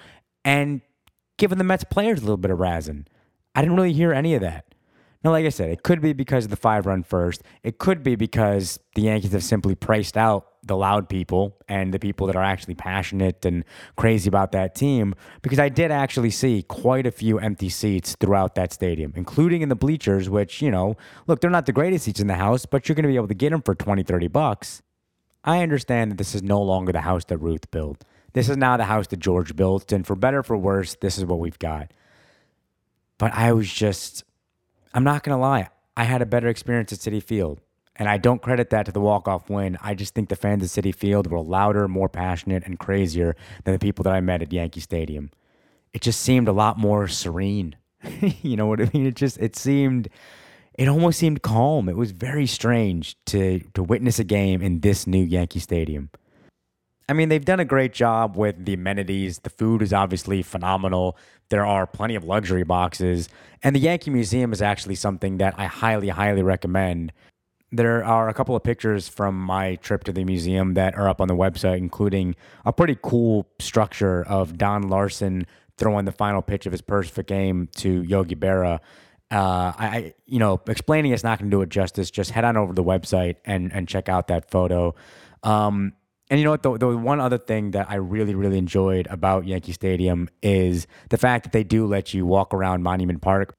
and 0.44 0.82
giving 1.38 1.60
the 1.60 1.64
Mets 1.64 1.84
players 1.84 2.18
a 2.18 2.24
little 2.24 2.36
bit 2.36 2.50
of 2.50 2.58
razzing. 2.58 3.06
I 3.54 3.62
didn't 3.62 3.76
really 3.76 3.94
hear 3.94 4.14
any 4.14 4.34
of 4.34 4.42
that. 4.42 4.74
Now, 5.24 5.30
like 5.30 5.46
I 5.46 5.50
said, 5.50 5.70
it 5.70 5.84
could 5.84 6.02
be 6.02 6.14
because 6.14 6.46
of 6.46 6.50
the 6.50 6.58
five 6.58 6.88
run 6.88 7.04
first. 7.04 7.44
It 7.62 7.78
could 7.78 8.02
be 8.02 8.16
because 8.16 8.80
the 8.96 9.04
Yankees 9.04 9.34
have 9.34 9.44
simply 9.44 9.76
priced 9.76 10.18
out 10.18 10.48
the 10.64 10.78
loud 10.78 11.10
people 11.10 11.58
and 11.68 11.94
the 11.94 12.00
people 12.00 12.28
that 12.28 12.36
are 12.36 12.44
actually 12.44 12.76
passionate 12.76 13.46
and 13.46 13.66
crazy 13.96 14.28
about 14.28 14.52
that 14.52 14.76
team. 14.76 15.16
Because 15.42 15.60
I 15.60 15.70
did 15.70 15.92
actually 15.92 16.30
see 16.30 16.64
quite 16.64 17.08
a 17.08 17.12
few 17.12 17.40
empty 17.40 17.70
seats 17.70 18.16
throughout 18.20 18.56
that 18.56 18.72
stadium, 18.72 19.14
including 19.16 19.62
in 19.62 19.70
the 19.70 19.76
bleachers, 19.76 20.30
which, 20.30 20.62
you 20.62 20.70
know, 20.70 20.96
look, 21.28 21.42
they're 21.42 21.50
not 21.50 21.66
the 21.66 21.72
greatest 21.72 22.06
seats 22.06 22.20
in 22.20 22.28
the 22.28 22.36
house, 22.36 22.66
but 22.66 22.88
you're 22.88 22.96
going 22.96 23.04
to 23.04 23.10
be 23.10 23.16
able 23.16 23.28
to 23.28 23.34
get 23.34 23.50
them 23.50 23.62
for 23.62 23.74
20, 23.74 24.04
30 24.04 24.28
bucks. 24.28 24.82
I 25.44 25.64
understand 25.64 26.12
that 26.12 26.18
this 26.18 26.36
is 26.36 26.44
no 26.44 26.62
longer 26.62 26.92
the 26.92 27.02
house 27.02 27.26
that 27.26 27.38
Ruth 27.38 27.72
built. 27.72 28.04
This 28.34 28.48
is 28.48 28.58
now 28.58 28.78
the 28.78 28.86
house 28.86 29.08
that 29.08 29.20
George 29.20 29.56
built. 29.56 29.92
And 29.92 30.06
for 30.06 30.16
better 30.16 30.40
or 30.40 30.44
for 30.44 30.58
worse, 30.58 30.96
this 31.02 31.18
is 31.18 31.26
what 31.26 31.40
we've 31.40 31.60
got. 31.60 31.92
But 33.18 33.34
I 33.34 33.52
was 33.52 33.72
just 33.72 34.24
I'm 34.94 35.04
not 35.04 35.24
going 35.24 35.36
to 35.36 35.42
lie. 35.42 35.70
I 35.96 36.04
had 36.04 36.22
a 36.22 36.26
better 36.26 36.48
experience 36.48 36.92
at 36.92 37.00
Citi 37.00 37.24
Field. 37.24 37.62
And 37.96 38.08
I 38.08 38.18
don't 38.18 38.42
credit 38.42 38.70
that 38.70 38.86
to 38.86 38.92
the 38.92 39.02
walk-off 39.02 39.50
win. 39.50 39.78
I 39.82 39.94
just 39.94 40.16
think 40.16 40.30
the 40.30 40.36
fans 40.36 40.64
at 40.64 40.84
Citi 40.84 40.96
Field 40.96 41.28
were 41.28 41.42
louder, 41.42 41.88
more 41.88 42.10
passionate, 42.10 42.64
and 42.66 42.80
crazier 42.80 43.36
than 43.64 43.74
the 43.74 43.80
people 43.80 44.04
that 44.04 44.14
I 44.14 44.22
met 44.22 44.42
at 44.42 44.54
Yankee 44.54 44.80
Stadium. 44.80 45.30
It 45.94 46.02
just 46.02 46.22
seemed 46.22 46.48
a 46.48 46.54
lot 46.54 46.78
more 46.78 47.08
serene. 47.08 47.76
you 48.42 48.56
know 48.56 48.66
what 48.66 48.82
I 48.82 48.90
mean? 48.94 49.06
It 49.06 49.16
just 49.16 49.38
it 49.40 49.56
seemed 49.56 50.10
it 50.74 50.88
almost 50.88 51.20
seemed 51.20 51.42
calm. 51.42 51.90
It 51.90 51.98
was 51.98 52.12
very 52.12 52.48
strange 52.48 53.18
to 53.28 53.60
to 53.74 53.84
witness 53.84 54.20
a 54.20 54.24
game 54.24 54.62
in 54.62 54.80
this 54.80 55.06
new 55.06 55.24
Yankee 55.24 55.60
Stadium. 55.60 56.10
I 57.10 57.14
mean, 57.14 57.28
they've 57.28 57.44
done 57.44 57.60
a 57.60 57.66
great 57.66 57.92
job 57.94 58.38
with 58.38 58.64
the 58.64 58.74
amenities. 58.74 59.40
The 59.40 59.50
food 59.50 59.82
is 59.82 59.92
obviously 59.92 60.42
phenomenal. 60.44 61.18
There 61.50 61.66
are 61.66 61.86
plenty 61.86 62.16
of 62.16 62.24
luxury 62.24 62.64
boxes. 62.64 63.28
And 63.62 63.76
the 63.76 63.82
Yankee 63.82 64.12
Museum 64.12 64.54
is 64.54 64.62
actually 64.62 64.96
something 64.96 65.38
that 65.40 65.54
I 65.58 65.66
highly, 65.66 66.08
highly 66.08 66.42
recommend. 66.42 67.12
There 67.72 68.04
are 68.04 68.28
a 68.28 68.34
couple 68.34 68.56
of 68.56 68.64
pictures 68.64 69.08
from 69.08 69.40
my 69.40 69.76
trip 69.76 70.04
to 70.06 70.12
the 70.12 70.26
museum 70.26 70.74
that 70.74 70.96
are 70.96 71.08
up 71.08 71.22
on 71.22 71.28
the 71.28 71.36
website, 71.36 71.78
including 71.78 72.36
a 72.66 72.74
pretty 72.74 72.98
cool 73.02 73.48
structure 73.60 74.24
of 74.24 74.58
Don 74.58 74.90
Larsen 74.90 75.46
throwing 75.78 76.06
the 76.06 76.12
final 76.12 76.42
pitch 76.42 76.66
of 76.66 76.72
his 76.72 76.82
perfect 76.82 77.30
game 77.30 77.70
to 77.78 78.04
Yogi 78.04 78.36
Berra. 78.36 78.80
Uh, 79.32 79.72
I, 79.78 80.14
you 80.26 80.40
know, 80.40 80.62
explaining 80.68 81.14
it's 81.14 81.24
not 81.24 81.40
going 81.40 81.50
to 81.50 81.56
do 81.56 81.62
it 81.62 81.70
justice. 81.70 82.12
Just 82.12 82.32
head 82.32 82.44
on 82.44 82.58
over 82.58 82.74
to 82.74 82.76
the 82.76 82.84
website 82.84 83.38
and 83.46 83.72
and 83.72 83.88
check 83.88 84.10
out 84.10 84.28
that 84.28 84.52
photo. 84.52 84.94
Um, 85.44 85.94
and 86.30 86.40
you 86.40 86.46
know 86.46 86.52
what? 86.52 86.64
The, 86.64 86.78
the 86.78 86.98
one 86.98 87.20
other 87.20 87.38
thing 87.38 87.72
that 87.72 87.90
I 87.90 87.96
really, 87.96 88.36
really 88.36 88.58
enjoyed 88.58 89.08
about 89.10 89.46
Yankee 89.46 89.74
Stadium 89.74 90.30
is 90.42 90.88
the 91.10 91.18
fact 91.18 91.44
that 91.44 91.52
they 91.52 91.64
do 91.64 91.86
let 91.86 92.14
you 92.14 92.26
walk 92.26 92.54
around 92.54 92.84
Monument 92.84 93.22
Park. 93.22 93.54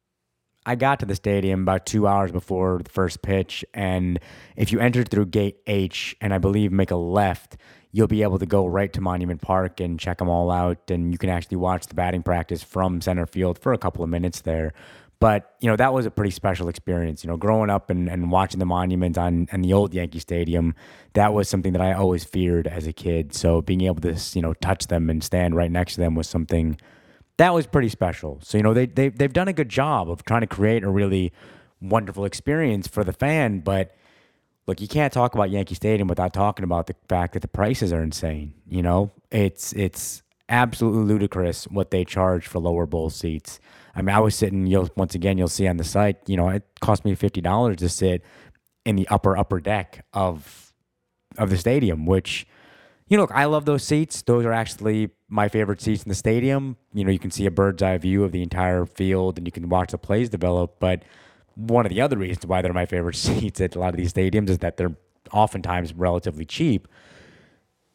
I 0.65 0.77
got 0.77 1.01
to 1.01 1.07
the 1.07 1.17
stadium 1.17 1.63
about 1.63 1.87
two 1.87 2.07
hours 2.07 2.31
before 2.31 2.81
the 2.83 2.91
first 2.91 3.23
pitch, 3.23 3.65
and 3.75 4.21
if 4.57 4.71
you 4.71 4.79
enter 4.79 5.03
through 5.03 5.27
gate 5.27 5.59
H 5.67 6.17
and 6.21 6.33
I 6.33 6.39
believe 6.39 6.71
make 6.71 6.91
a 6.91 6.97
left, 6.97 7.57
you'll 7.91 8.07
be 8.07 8.23
able 8.23 8.39
to 8.39 8.47
go 8.47 8.67
right 8.67 8.93
to 8.93 9.01
Monument 9.01 9.43
Park 9.43 9.81
and 9.81 9.99
check 9.99 10.19
them 10.19 10.29
all 10.29 10.51
out, 10.51 10.91
and 10.91 11.13
you 11.13 11.19
can 11.19 11.31
actually 11.31 11.57
watch 11.57 11.87
the 11.87 11.95
batting 11.95 12.23
practice 12.23 12.63
from 12.63 13.01
center 13.01 13.27
field 13.27 13.59
for 13.59 13.73
a 13.73 13.79
couple 13.79 14.05
of 14.05 14.11
minutes 14.11 14.43
there. 14.43 14.73
But 15.19 15.55
you 15.61 15.69
know 15.69 15.77
that 15.77 15.93
was 15.93 16.05
a 16.05 16.11
pretty 16.11 16.33
special 16.33 16.69
experience. 16.69 17.23
You 17.23 17.31
know, 17.31 17.37
growing 17.37 17.71
up 17.71 17.91
and, 17.91 18.09
and 18.09 18.31
watching 18.31 18.59
the 18.59 18.67
monument 18.67 19.17
on 19.17 19.49
and 19.53 19.65
the 19.65 19.73
old 19.73 19.95
Yankee 19.95 20.19
Stadium, 20.19 20.75
that 21.13 21.33
was 21.33 21.49
something 21.49 21.73
that 21.75 21.83
I 21.83 21.93
always 21.93 22.25
feared 22.25 22.67
as 22.67 22.89
a 22.89 22.93
kid. 22.93 23.33
So 23.33 23.63
being 23.63 23.83
able 23.83 24.01
to 24.01 24.17
you 24.35 24.43
know 24.43 24.55
touch 24.55 24.89
them 24.89 25.09
and 25.11 25.23
stand 25.23 25.55
right 25.55 25.71
next 25.71 25.95
to 25.95 26.01
them 26.01 26.17
was 26.17 26.29
something 26.29 26.77
that 27.43 27.53
was 27.53 27.67
pretty 27.67 27.89
special. 27.89 28.39
So 28.41 28.57
you 28.57 28.63
know 28.63 28.73
they 28.73 28.87
they 28.87 29.09
they've 29.09 29.33
done 29.33 29.49
a 29.49 29.53
good 29.53 29.69
job 29.69 30.09
of 30.09 30.25
trying 30.25 30.43
to 30.43 30.47
create 30.47 30.85
a 30.85 30.89
really 30.89 31.33
wonderful 31.81 32.25
experience 32.25 32.87
for 32.87 33.03
the 33.03 33.13
fan. 33.13 33.59
But 33.59 33.97
look, 34.69 34.81
you 34.81 34.87
can't 34.87 35.13
talk 35.13 35.35
about 35.35 35.51
Yankee 35.51 35.75
Stadium 35.75 36.07
without 36.07 36.33
talking 36.33 36.63
about 36.63 36.87
the 36.87 36.95
fact 37.09 37.33
that 37.33 37.41
the 37.41 37.49
prices 37.49 37.93
are 37.93 38.01
insane. 38.01 38.55
You 38.69 38.83
know, 38.83 39.11
it's 39.33 39.73
it's 39.73 40.23
absolutely 40.49 41.03
ludicrous 41.03 41.65
what 41.65 41.91
they 41.91 42.05
charge 42.05 42.47
for 42.47 42.61
lower 42.61 42.87
bowl 42.87 43.11
seats. 43.11 43.59
I 43.97 44.03
mean, 44.03 44.15
I 44.15 44.21
was 44.21 44.37
sitting. 44.37 44.69
You'll 44.69 44.91
once 44.97 45.17
again 45.17 45.37
you'll 45.37 45.49
see 45.49 45.67
on 45.67 45.79
the 45.79 45.85
site. 45.85 46.19
You 46.29 46.37
know, 46.37 46.49
it 46.49 46.63
cost 46.81 47.05
me 47.05 47.13
fifty 47.17 47.41
dollars 47.41 47.79
to 47.79 47.89
sit 47.89 48.23
in 48.87 48.95
the 48.95 49.09
upper 49.09 49.37
upper 49.37 49.59
deck 49.59 50.07
of 50.13 50.73
of 51.37 51.51
the 51.51 51.59
stadium, 51.59 52.07
which 52.07 52.47
you 53.13 53.19
know, 53.19 53.25
look, 53.25 53.33
I 53.33 53.45
love 53.45 53.67
those 53.67 53.85
seats. 53.85 54.23
Those 54.23 54.47
are 54.47 54.55
actually 54.55 55.11
my 55.29 55.51
favorite 55.51 55.83
seats 55.83 56.03
in 56.03 56.09
the 56.09 56.15
stadium. 56.15 56.79
You 56.95 57.05
know, 57.05 57.11
you 57.11 57.19
can 57.19 57.31
see 57.31 57.45
a 57.45 57.51
bird's 57.51 57.83
eye 57.83 57.99
view 57.99 58.25
of 58.25 58.33
the 58.33 58.43
entire 58.43 58.87
field 58.87 59.37
and 59.37 59.47
you 59.47 59.53
can 59.53 59.69
watch 59.69 59.91
the 59.91 59.99
plays 59.99 60.31
develop. 60.31 60.81
But 60.81 61.03
one 61.55 61.85
of 61.85 61.91
the 61.91 62.01
other 62.01 62.17
reasons 62.17 62.47
why 62.47 62.63
they're 62.63 62.73
my 62.73 62.87
favorite 62.87 63.17
seats 63.17 63.61
at 63.61 63.77
a 63.77 63.79
lot 63.79 63.91
of 63.91 63.99
these 63.99 64.15
stadiums 64.15 64.49
is 64.49 64.61
that 64.61 64.79
they're 64.79 64.97
oftentimes 65.31 65.93
relatively 65.93 66.47
cheap. 66.47 66.89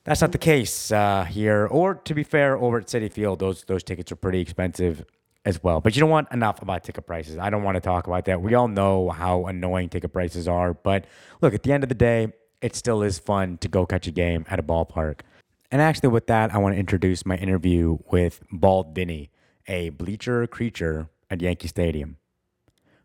That's 0.03 0.21
not 0.21 0.33
the 0.33 0.37
case 0.37 0.91
uh, 0.91 1.23
here. 1.23 1.65
Or 1.65 1.95
to 1.95 2.13
be 2.13 2.21
fair, 2.21 2.55
over 2.55 2.77
at 2.77 2.85
Citi 2.85 3.11
Field, 3.11 3.39
those 3.39 3.63
those 3.63 3.81
tickets 3.81 4.11
are 4.11 4.15
pretty 4.15 4.39
expensive 4.39 5.03
as 5.45 5.63
well. 5.63 5.81
But 5.81 5.95
you 5.95 5.99
don't 5.99 6.11
want 6.11 6.31
enough 6.31 6.61
about 6.61 6.83
ticket 6.83 7.07
prices. 7.07 7.39
I 7.39 7.49
don't 7.49 7.63
want 7.63 7.73
to 7.73 7.81
talk 7.81 8.05
about 8.05 8.25
that. 8.25 8.39
We 8.39 8.53
all 8.53 8.67
know 8.67 9.09
how 9.09 9.47
annoying 9.47 9.89
ticket 9.89 10.13
prices 10.13 10.47
are. 10.47 10.75
But 10.75 11.05
look, 11.41 11.55
at 11.55 11.63
the 11.63 11.73
end 11.73 11.81
of 11.81 11.89
the 11.89 11.95
day, 11.95 12.33
it 12.61 12.75
still 12.75 13.03
is 13.03 13.19
fun 13.19 13.57
to 13.59 13.67
go 13.67 13.85
catch 13.85 14.07
a 14.07 14.11
game 14.11 14.45
at 14.49 14.59
a 14.59 14.63
ballpark. 14.63 15.19
And 15.71 15.81
actually, 15.81 16.09
with 16.09 16.27
that, 16.27 16.53
I 16.53 16.57
want 16.57 16.75
to 16.75 16.79
introduce 16.79 17.25
my 17.25 17.35
interview 17.35 17.97
with 18.09 18.41
Bald 18.51 18.95
Vinny, 18.95 19.31
a 19.67 19.89
bleacher 19.89 20.47
creature 20.47 21.09
at 21.29 21.41
Yankee 21.41 21.67
Stadium. 21.67 22.17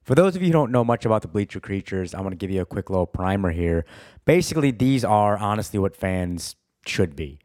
For 0.03 0.15
those 0.15 0.35
of 0.35 0.43
you 0.43 0.49
who 0.49 0.53
don't 0.53 0.73
know 0.73 0.85
much 0.85 1.05
about 1.05 1.23
the 1.23 1.29
bleacher 1.29 1.61
creatures, 1.61 2.15
I 2.15 2.21
want 2.21 2.33
to 2.33 2.37
give 2.37 2.51
you 2.51 2.61
a 2.61 2.67
quick 2.67 2.91
little 2.91 3.07
primer 3.07 3.51
here. 3.51 3.85
Basically, 4.25 4.71
these 4.71 5.05
are 5.05 5.37
honestly 5.37 5.79
what 5.79 5.97
fans 5.97 6.57
should 6.87 7.15
be. 7.15 7.39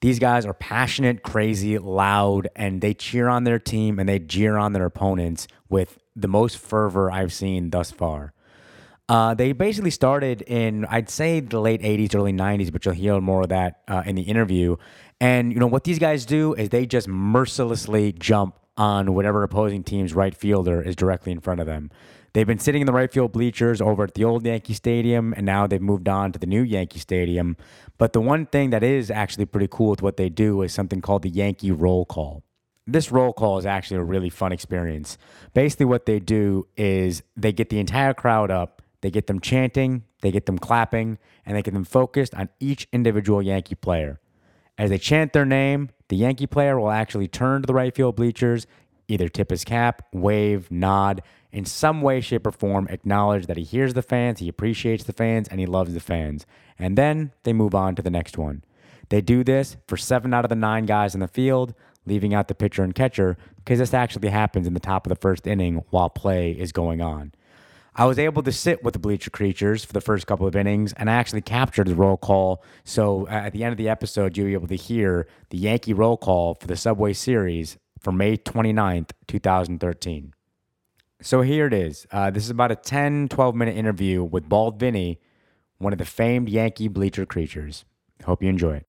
These 0.00 0.18
guys 0.18 0.44
are 0.44 0.54
passionate, 0.54 1.22
crazy, 1.22 1.78
loud, 1.78 2.48
and 2.54 2.80
they 2.80 2.94
cheer 2.94 3.28
on 3.28 3.44
their 3.44 3.58
team 3.58 3.98
and 3.98 4.08
they 4.08 4.18
jeer 4.18 4.56
on 4.56 4.72
their 4.72 4.84
opponents 4.84 5.48
with 5.68 5.98
the 6.14 6.28
most 6.28 6.58
fervor 6.58 7.10
I've 7.10 7.32
seen 7.32 7.70
thus 7.70 7.90
far. 7.90 8.32
Uh, 9.08 9.34
they 9.34 9.52
basically 9.52 9.90
started 9.90 10.42
in, 10.42 10.84
I'd 10.86 11.08
say, 11.08 11.40
the 11.40 11.60
late 11.60 11.80
80s, 11.80 12.14
early 12.14 12.32
90s, 12.32 12.72
but 12.72 12.84
you'll 12.84 12.94
hear 12.94 13.20
more 13.20 13.42
of 13.42 13.50
that 13.50 13.82
uh, 13.86 14.02
in 14.04 14.16
the 14.16 14.22
interview. 14.22 14.76
And, 15.20 15.52
you 15.52 15.60
know, 15.60 15.68
what 15.68 15.84
these 15.84 15.98
guys 15.98 16.26
do 16.26 16.54
is 16.54 16.70
they 16.70 16.86
just 16.86 17.06
mercilessly 17.06 18.12
jump 18.12 18.58
on 18.76 19.14
whatever 19.14 19.42
opposing 19.42 19.84
team's 19.84 20.12
right 20.12 20.34
fielder 20.34 20.82
is 20.82 20.96
directly 20.96 21.32
in 21.32 21.40
front 21.40 21.60
of 21.60 21.66
them. 21.66 21.90
They've 22.32 22.46
been 22.46 22.58
sitting 22.58 22.82
in 22.82 22.86
the 22.86 22.92
right 22.92 23.10
field 23.10 23.32
bleachers 23.32 23.80
over 23.80 24.04
at 24.04 24.14
the 24.14 24.24
old 24.24 24.44
Yankee 24.44 24.74
Stadium, 24.74 25.32
and 25.32 25.46
now 25.46 25.66
they've 25.66 25.80
moved 25.80 26.06
on 26.06 26.32
to 26.32 26.38
the 26.38 26.46
new 26.46 26.62
Yankee 26.62 26.98
Stadium. 26.98 27.56
But 27.96 28.12
the 28.12 28.20
one 28.20 28.44
thing 28.44 28.70
that 28.70 28.82
is 28.82 29.10
actually 29.10 29.46
pretty 29.46 29.68
cool 29.70 29.90
with 29.90 30.02
what 30.02 30.18
they 30.18 30.28
do 30.28 30.60
is 30.60 30.74
something 30.74 31.00
called 31.00 31.22
the 31.22 31.30
Yankee 31.30 31.70
Roll 31.70 32.04
Call. 32.04 32.42
This 32.86 33.10
roll 33.10 33.32
call 33.32 33.58
is 33.58 33.64
actually 33.66 33.96
a 33.96 34.04
really 34.04 34.30
fun 34.30 34.52
experience. 34.52 35.16
Basically, 35.54 35.86
what 35.86 36.04
they 36.04 36.20
do 36.20 36.68
is 36.76 37.22
they 37.36 37.52
get 37.52 37.70
the 37.70 37.80
entire 37.80 38.12
crowd 38.12 38.50
up, 38.50 38.82
they 39.00 39.10
get 39.10 39.26
them 39.26 39.40
chanting, 39.40 40.04
they 40.20 40.30
get 40.30 40.46
them 40.46 40.58
clapping, 40.58 41.18
and 41.44 41.56
they 41.56 41.62
get 41.62 41.74
them 41.74 41.84
focused 41.84 42.34
on 42.34 42.48
each 42.60 42.88
individual 42.92 43.42
Yankee 43.42 43.74
player. 43.74 44.20
As 44.78 44.90
they 44.90 44.98
chant 44.98 45.32
their 45.32 45.44
name, 45.44 45.90
the 46.08 46.16
Yankee 46.16 46.46
player 46.46 46.78
will 46.78 46.90
actually 46.90 47.28
turn 47.28 47.62
to 47.62 47.66
the 47.66 47.74
right 47.74 47.94
field 47.94 48.16
bleachers, 48.16 48.66
either 49.08 49.28
tip 49.28 49.50
his 49.50 49.64
cap, 49.64 50.02
wave, 50.12 50.70
nod, 50.70 51.22
in 51.52 51.64
some 51.64 52.02
way, 52.02 52.20
shape, 52.20 52.46
or 52.46 52.50
form, 52.50 52.86
acknowledge 52.90 53.46
that 53.46 53.56
he 53.56 53.62
hears 53.62 53.94
the 53.94 54.02
fans, 54.02 54.40
he 54.40 54.48
appreciates 54.48 55.04
the 55.04 55.12
fans, 55.12 55.48
and 55.48 55.58
he 55.58 55.66
loves 55.66 55.94
the 55.94 56.00
fans. 56.00 56.44
And 56.78 56.98
then 56.98 57.32
they 57.44 57.52
move 57.52 57.74
on 57.74 57.94
to 57.94 58.02
the 58.02 58.10
next 58.10 58.36
one. 58.36 58.62
They 59.08 59.20
do 59.20 59.42
this 59.44 59.76
for 59.86 59.96
seven 59.96 60.34
out 60.34 60.44
of 60.44 60.48
the 60.50 60.56
nine 60.56 60.84
guys 60.84 61.14
in 61.14 61.20
the 61.20 61.28
field, 61.28 61.74
leaving 62.04 62.34
out 62.34 62.48
the 62.48 62.54
pitcher 62.54 62.82
and 62.82 62.94
catcher, 62.94 63.36
because 63.56 63.78
this 63.78 63.94
actually 63.94 64.28
happens 64.28 64.66
in 64.66 64.74
the 64.74 64.80
top 64.80 65.06
of 65.06 65.08
the 65.08 65.16
first 65.16 65.46
inning 65.46 65.84
while 65.90 66.10
play 66.10 66.50
is 66.50 66.72
going 66.72 67.00
on. 67.00 67.32
I 67.98 68.04
was 68.04 68.18
able 68.18 68.42
to 68.42 68.52
sit 68.52 68.84
with 68.84 68.92
the 68.92 68.98
bleacher 68.98 69.30
creatures 69.30 69.82
for 69.82 69.94
the 69.94 70.02
first 70.02 70.26
couple 70.26 70.46
of 70.46 70.54
innings 70.54 70.92
and 70.92 71.08
I 71.08 71.14
actually 71.14 71.40
captured 71.40 71.86
the 71.86 71.94
roll 71.94 72.18
call. 72.18 72.62
So 72.84 73.26
uh, 73.26 73.30
at 73.30 73.54
the 73.54 73.64
end 73.64 73.72
of 73.72 73.78
the 73.78 73.88
episode, 73.88 74.36
you'll 74.36 74.48
be 74.48 74.52
able 74.52 74.68
to 74.68 74.76
hear 74.76 75.26
the 75.48 75.56
Yankee 75.56 75.94
roll 75.94 76.18
call 76.18 76.56
for 76.56 76.66
the 76.66 76.76
Subway 76.76 77.14
Series 77.14 77.78
for 77.98 78.12
May 78.12 78.36
29th, 78.36 79.12
2013. 79.26 80.34
So 81.22 81.40
here 81.40 81.66
it 81.66 81.72
is. 81.72 82.06
Uh, 82.12 82.30
this 82.30 82.44
is 82.44 82.50
about 82.50 82.70
a 82.70 82.76
10, 82.76 83.28
12 83.30 83.54
minute 83.54 83.74
interview 83.74 84.22
with 84.22 84.46
Bald 84.46 84.78
Vinny, 84.78 85.18
one 85.78 85.94
of 85.94 85.98
the 85.98 86.04
famed 86.04 86.50
Yankee 86.50 86.88
bleacher 86.88 87.24
creatures. 87.24 87.86
Hope 88.26 88.42
you 88.42 88.50
enjoy 88.50 88.76
it. 88.76 88.86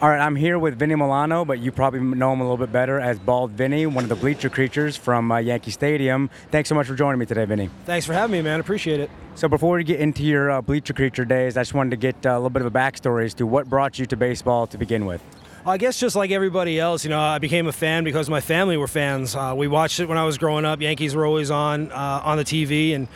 All 0.00 0.08
right, 0.08 0.20
I'm 0.20 0.36
here 0.36 0.60
with 0.60 0.78
Vinny 0.78 0.94
Milano, 0.94 1.44
but 1.44 1.58
you 1.58 1.72
probably 1.72 1.98
know 1.98 2.32
him 2.32 2.40
a 2.40 2.44
little 2.44 2.56
bit 2.56 2.70
better 2.70 3.00
as 3.00 3.18
Bald 3.18 3.50
Vinny, 3.50 3.84
one 3.84 4.04
of 4.04 4.08
the 4.08 4.14
bleacher 4.14 4.48
creatures 4.48 4.96
from 4.96 5.32
uh, 5.32 5.38
Yankee 5.38 5.72
Stadium. 5.72 6.30
Thanks 6.52 6.68
so 6.68 6.76
much 6.76 6.86
for 6.86 6.94
joining 6.94 7.18
me 7.18 7.26
today, 7.26 7.44
Vinny. 7.46 7.68
Thanks 7.84 8.06
for 8.06 8.12
having 8.12 8.30
me, 8.30 8.42
man. 8.42 8.60
Appreciate 8.60 9.00
it. 9.00 9.10
So 9.34 9.48
before 9.48 9.76
we 9.76 9.82
get 9.82 9.98
into 9.98 10.22
your 10.22 10.52
uh, 10.52 10.62
bleacher 10.62 10.92
creature 10.92 11.24
days, 11.24 11.56
I 11.56 11.62
just 11.62 11.74
wanted 11.74 11.90
to 11.90 11.96
get 11.96 12.24
uh, 12.24 12.30
a 12.30 12.34
little 12.34 12.50
bit 12.50 12.62
of 12.62 12.66
a 12.66 12.70
backstory 12.70 13.24
as 13.24 13.34
to 13.34 13.46
what 13.46 13.68
brought 13.68 13.98
you 13.98 14.06
to 14.06 14.16
baseball 14.16 14.68
to 14.68 14.78
begin 14.78 15.04
with. 15.04 15.20
I 15.66 15.76
guess 15.76 15.98
just 15.98 16.16
like 16.16 16.30
everybody 16.30 16.78
else, 16.78 17.04
you 17.04 17.10
know, 17.10 17.20
I 17.20 17.38
became 17.38 17.66
a 17.66 17.72
fan 17.72 18.04
because 18.04 18.30
my 18.30 18.40
family 18.40 18.76
were 18.76 18.86
fans. 18.86 19.34
Uh, 19.34 19.54
we 19.56 19.66
watched 19.66 20.00
it 20.00 20.08
when 20.08 20.16
I 20.16 20.24
was 20.24 20.38
growing 20.38 20.64
up. 20.64 20.80
Yankees 20.80 21.14
were 21.14 21.26
always 21.26 21.50
on 21.50 21.90
uh, 21.92 22.22
on 22.24 22.38
the 22.38 22.44
TV, 22.44 22.94
and 22.94 23.08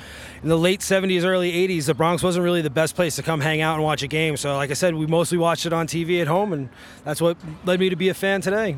in 0.42 0.48
the 0.48 0.58
late 0.58 0.80
70s, 0.80 1.24
early 1.24 1.52
80s, 1.52 1.86
the 1.86 1.94
Bronx 1.94 2.22
wasn't 2.22 2.44
really 2.44 2.62
the 2.62 2.70
best 2.70 2.94
place 2.96 3.16
to 3.16 3.22
come 3.22 3.40
hang 3.40 3.60
out 3.60 3.74
and 3.74 3.84
watch 3.84 4.02
a 4.02 4.08
game. 4.08 4.36
So, 4.36 4.56
like 4.56 4.70
I 4.70 4.74
said, 4.74 4.94
we 4.94 5.06
mostly 5.06 5.38
watched 5.38 5.66
it 5.66 5.72
on 5.72 5.86
TV 5.86 6.20
at 6.20 6.26
home, 6.26 6.52
and 6.52 6.68
that's 7.04 7.20
what 7.20 7.36
led 7.64 7.80
me 7.80 7.88
to 7.90 7.96
be 7.96 8.08
a 8.08 8.14
fan 8.14 8.40
today. 8.40 8.76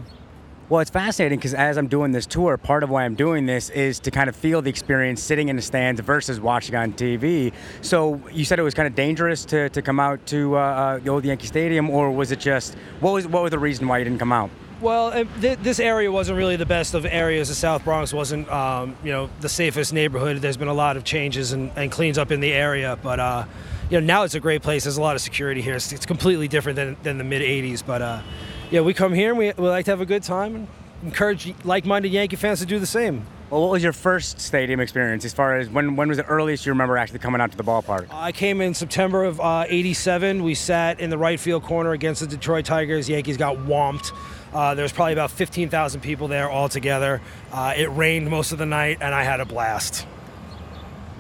Well, 0.71 0.81
it's 0.81 0.91
fascinating 0.91 1.39
because 1.39 1.53
as 1.53 1.77
I'm 1.77 1.89
doing 1.89 2.13
this 2.13 2.25
tour, 2.25 2.57
part 2.57 2.83
of 2.83 2.89
why 2.89 3.05
I'm 3.05 3.15
doing 3.15 3.45
this 3.45 3.69
is 3.69 4.01
to 4.01 4.11
kind 4.11 4.31
of 4.31 4.37
feel 4.37 4.63
the 4.63 4.71
experience 4.71 5.23
sitting 5.23 5.51
in 5.51 5.57
the 5.57 5.63
stands 5.63 6.01
versus 6.01 6.41
watching 6.41 6.75
on 6.75 6.95
TV. 6.95 7.53
So 7.83 8.19
you 8.33 8.47
said 8.47 8.59
it 8.59 8.63
was 8.63 8.73
kind 8.73 8.89
of 8.89 8.95
dangerous 8.95 9.45
to, 9.47 9.69
to 9.69 9.83
come 9.83 10.01
out 10.01 10.25
to 10.29 10.57
uh, 10.57 10.61
uh, 10.61 10.99
the 11.01 11.11
old 11.11 11.25
Yankee 11.27 11.49
Stadium, 11.49 11.91
or 11.91 12.11
was 12.11 12.33
it 12.33 12.41
just 12.41 12.77
what 13.01 13.13
was 13.13 13.27
what 13.27 13.43
was 13.43 13.51
the 13.51 13.59
reason 13.59 13.87
why 13.87 13.99
you 13.99 14.05
didn't 14.05 14.19
come 14.19 14.33
out? 14.33 14.49
Well, 14.81 15.13
th- 15.41 15.59
this 15.59 15.79
area 15.79 16.11
wasn't 16.11 16.39
really 16.39 16.57
the 16.57 16.67
best 16.67 16.95
of 16.95 17.05
areas. 17.05 17.49
The 17.49 17.55
South 17.55 17.85
Bronx 17.85 18.13
wasn't, 18.13 18.51
um, 18.51 18.97
you 19.05 19.13
know, 19.13 19.31
the 19.41 19.49
safest 19.49 19.93
neighborhood. 19.93 20.39
There's 20.39 20.57
been 20.57 20.69
a 20.69 20.75
lot 20.75 20.97
of 20.97 21.05
changes 21.05 21.53
and, 21.53 21.71
and 21.77 21.93
cleans 21.93 22.19
up 22.19 22.31
in 22.31 22.41
the 22.41 22.53
area, 22.53 22.99
but 23.03 23.21
uh, 23.21 23.45
you 23.91 24.01
know 24.01 24.07
now 24.07 24.23
it's 24.23 24.35
a 24.35 24.41
great 24.41 24.63
place. 24.63 24.85
There's 24.85 24.97
a 24.97 25.03
lot 25.03 25.15
of 25.15 25.21
security 25.21 25.61
here. 25.61 25.75
It's, 25.75 25.93
it's 25.93 26.07
completely 26.07 26.49
different 26.49 26.77
than, 26.77 26.97
than 27.03 27.19
the 27.19 27.25
mid 27.25 27.43
'80s, 27.43 27.85
but 27.85 28.01
uh, 28.01 28.23
yeah, 28.75 28.81
we 28.81 28.93
come 28.93 29.15
here 29.15 29.29
and 29.29 29.39
we, 29.39 29.53
we 29.57 29.69
like 29.69 29.85
to 29.85 29.93
have 29.93 30.01
a 30.01 30.07
good 30.07 30.25
time 30.25 30.57
and 30.57 30.69
encourage 31.05 31.55
like-minded 31.65 32.11
Yankee 32.11 32.35
fans 32.35 32.59
to 32.59 32.67
do 32.67 32.81
the 32.81 32.87
same. 32.87 33.25
Well, 33.49 33.61
what 33.61 33.71
was 33.71 33.85
your 33.85 33.93
first 33.93 34.41
stadium 34.41 34.81
experience 34.81 35.25
as 35.25 35.33
far 35.33 35.57
as 35.57 35.69
when, 35.69 35.95
when 35.95 36.09
was 36.09 36.17
the 36.17 36.25
earliest 36.25 36.67
you 36.67 36.73
remember 36.73 36.97
actually 36.97 37.21
coming 37.21 37.41
out 37.41 37.53
to 37.53 37.57
the 37.57 37.63
ballpark? 37.63 38.09
I 38.11 38.33
came 38.33 38.61
in 38.61 38.75
September 38.75 39.23
of 39.23 39.41
uh, 39.41 39.67
87. 39.69 40.43
We 40.43 40.57
sat 40.57 40.99
in 40.99 41.09
the 41.09 41.17
right 41.17 41.39
field 41.39 41.63
corner 41.63 41.93
against 41.93 42.23
the 42.23 42.27
Detroit 42.27 42.65
Tigers. 42.65 43.09
Yankees 43.09 43.37
got 43.37 43.59
whomped. 43.59 44.11
Uh, 44.53 44.75
there 44.75 44.83
was 44.83 44.93
probably 44.93 45.13
about 45.13 45.31
15,000 45.31 46.01
people 46.01 46.27
there 46.27 46.51
all 46.51 46.69
together. 46.69 47.21
Uh, 47.53 47.75
it 47.77 47.87
rained 47.93 48.29
most 48.29 48.51
of 48.51 48.59
the 48.59 48.67
night, 48.67 48.99
and 49.01 49.15
I 49.15 49.23
had 49.23 49.39
a 49.39 49.45
blast. 49.45 50.05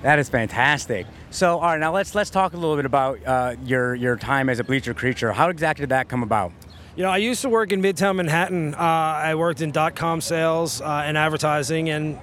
That 0.03 0.19
is 0.19 0.29
fantastic. 0.29 1.07
So, 1.31 1.61
all 1.61 1.67
right, 1.67 1.81
now 1.81 1.93
let's 1.93 2.17
let's 2.17 2.31
talk 2.31 2.53
a 2.53 2.57
little 2.57 2.77
bit 2.77 2.85
about 2.85 3.25
uh, 3.25 3.55
your 3.65 3.95
your 3.95 4.17
time 4.17 4.49
as 4.49 4.59
a 4.59 4.65
bleacher 4.65 4.93
creature. 4.93 5.33
How 5.33 5.51
exactly 5.51 5.85
did 5.85 5.91
that 5.91 6.09
come 6.09 6.23
about? 6.23 6.53
You 6.97 7.03
know, 7.03 7.11
I 7.11 7.17
used 7.17 7.43
to 7.43 7.49
work 7.49 7.73
in 7.73 7.83
Midtown 7.83 8.15
Manhattan. 8.17 8.73
Uh, 8.73 8.79
I 8.79 9.35
worked 9.35 9.61
in 9.61 9.73
dot 9.73 9.97
com 9.97 10.21
sales 10.21 10.81
uh, 10.81 11.03
and 11.05 11.19
advertising, 11.19 11.91
and 11.91 12.21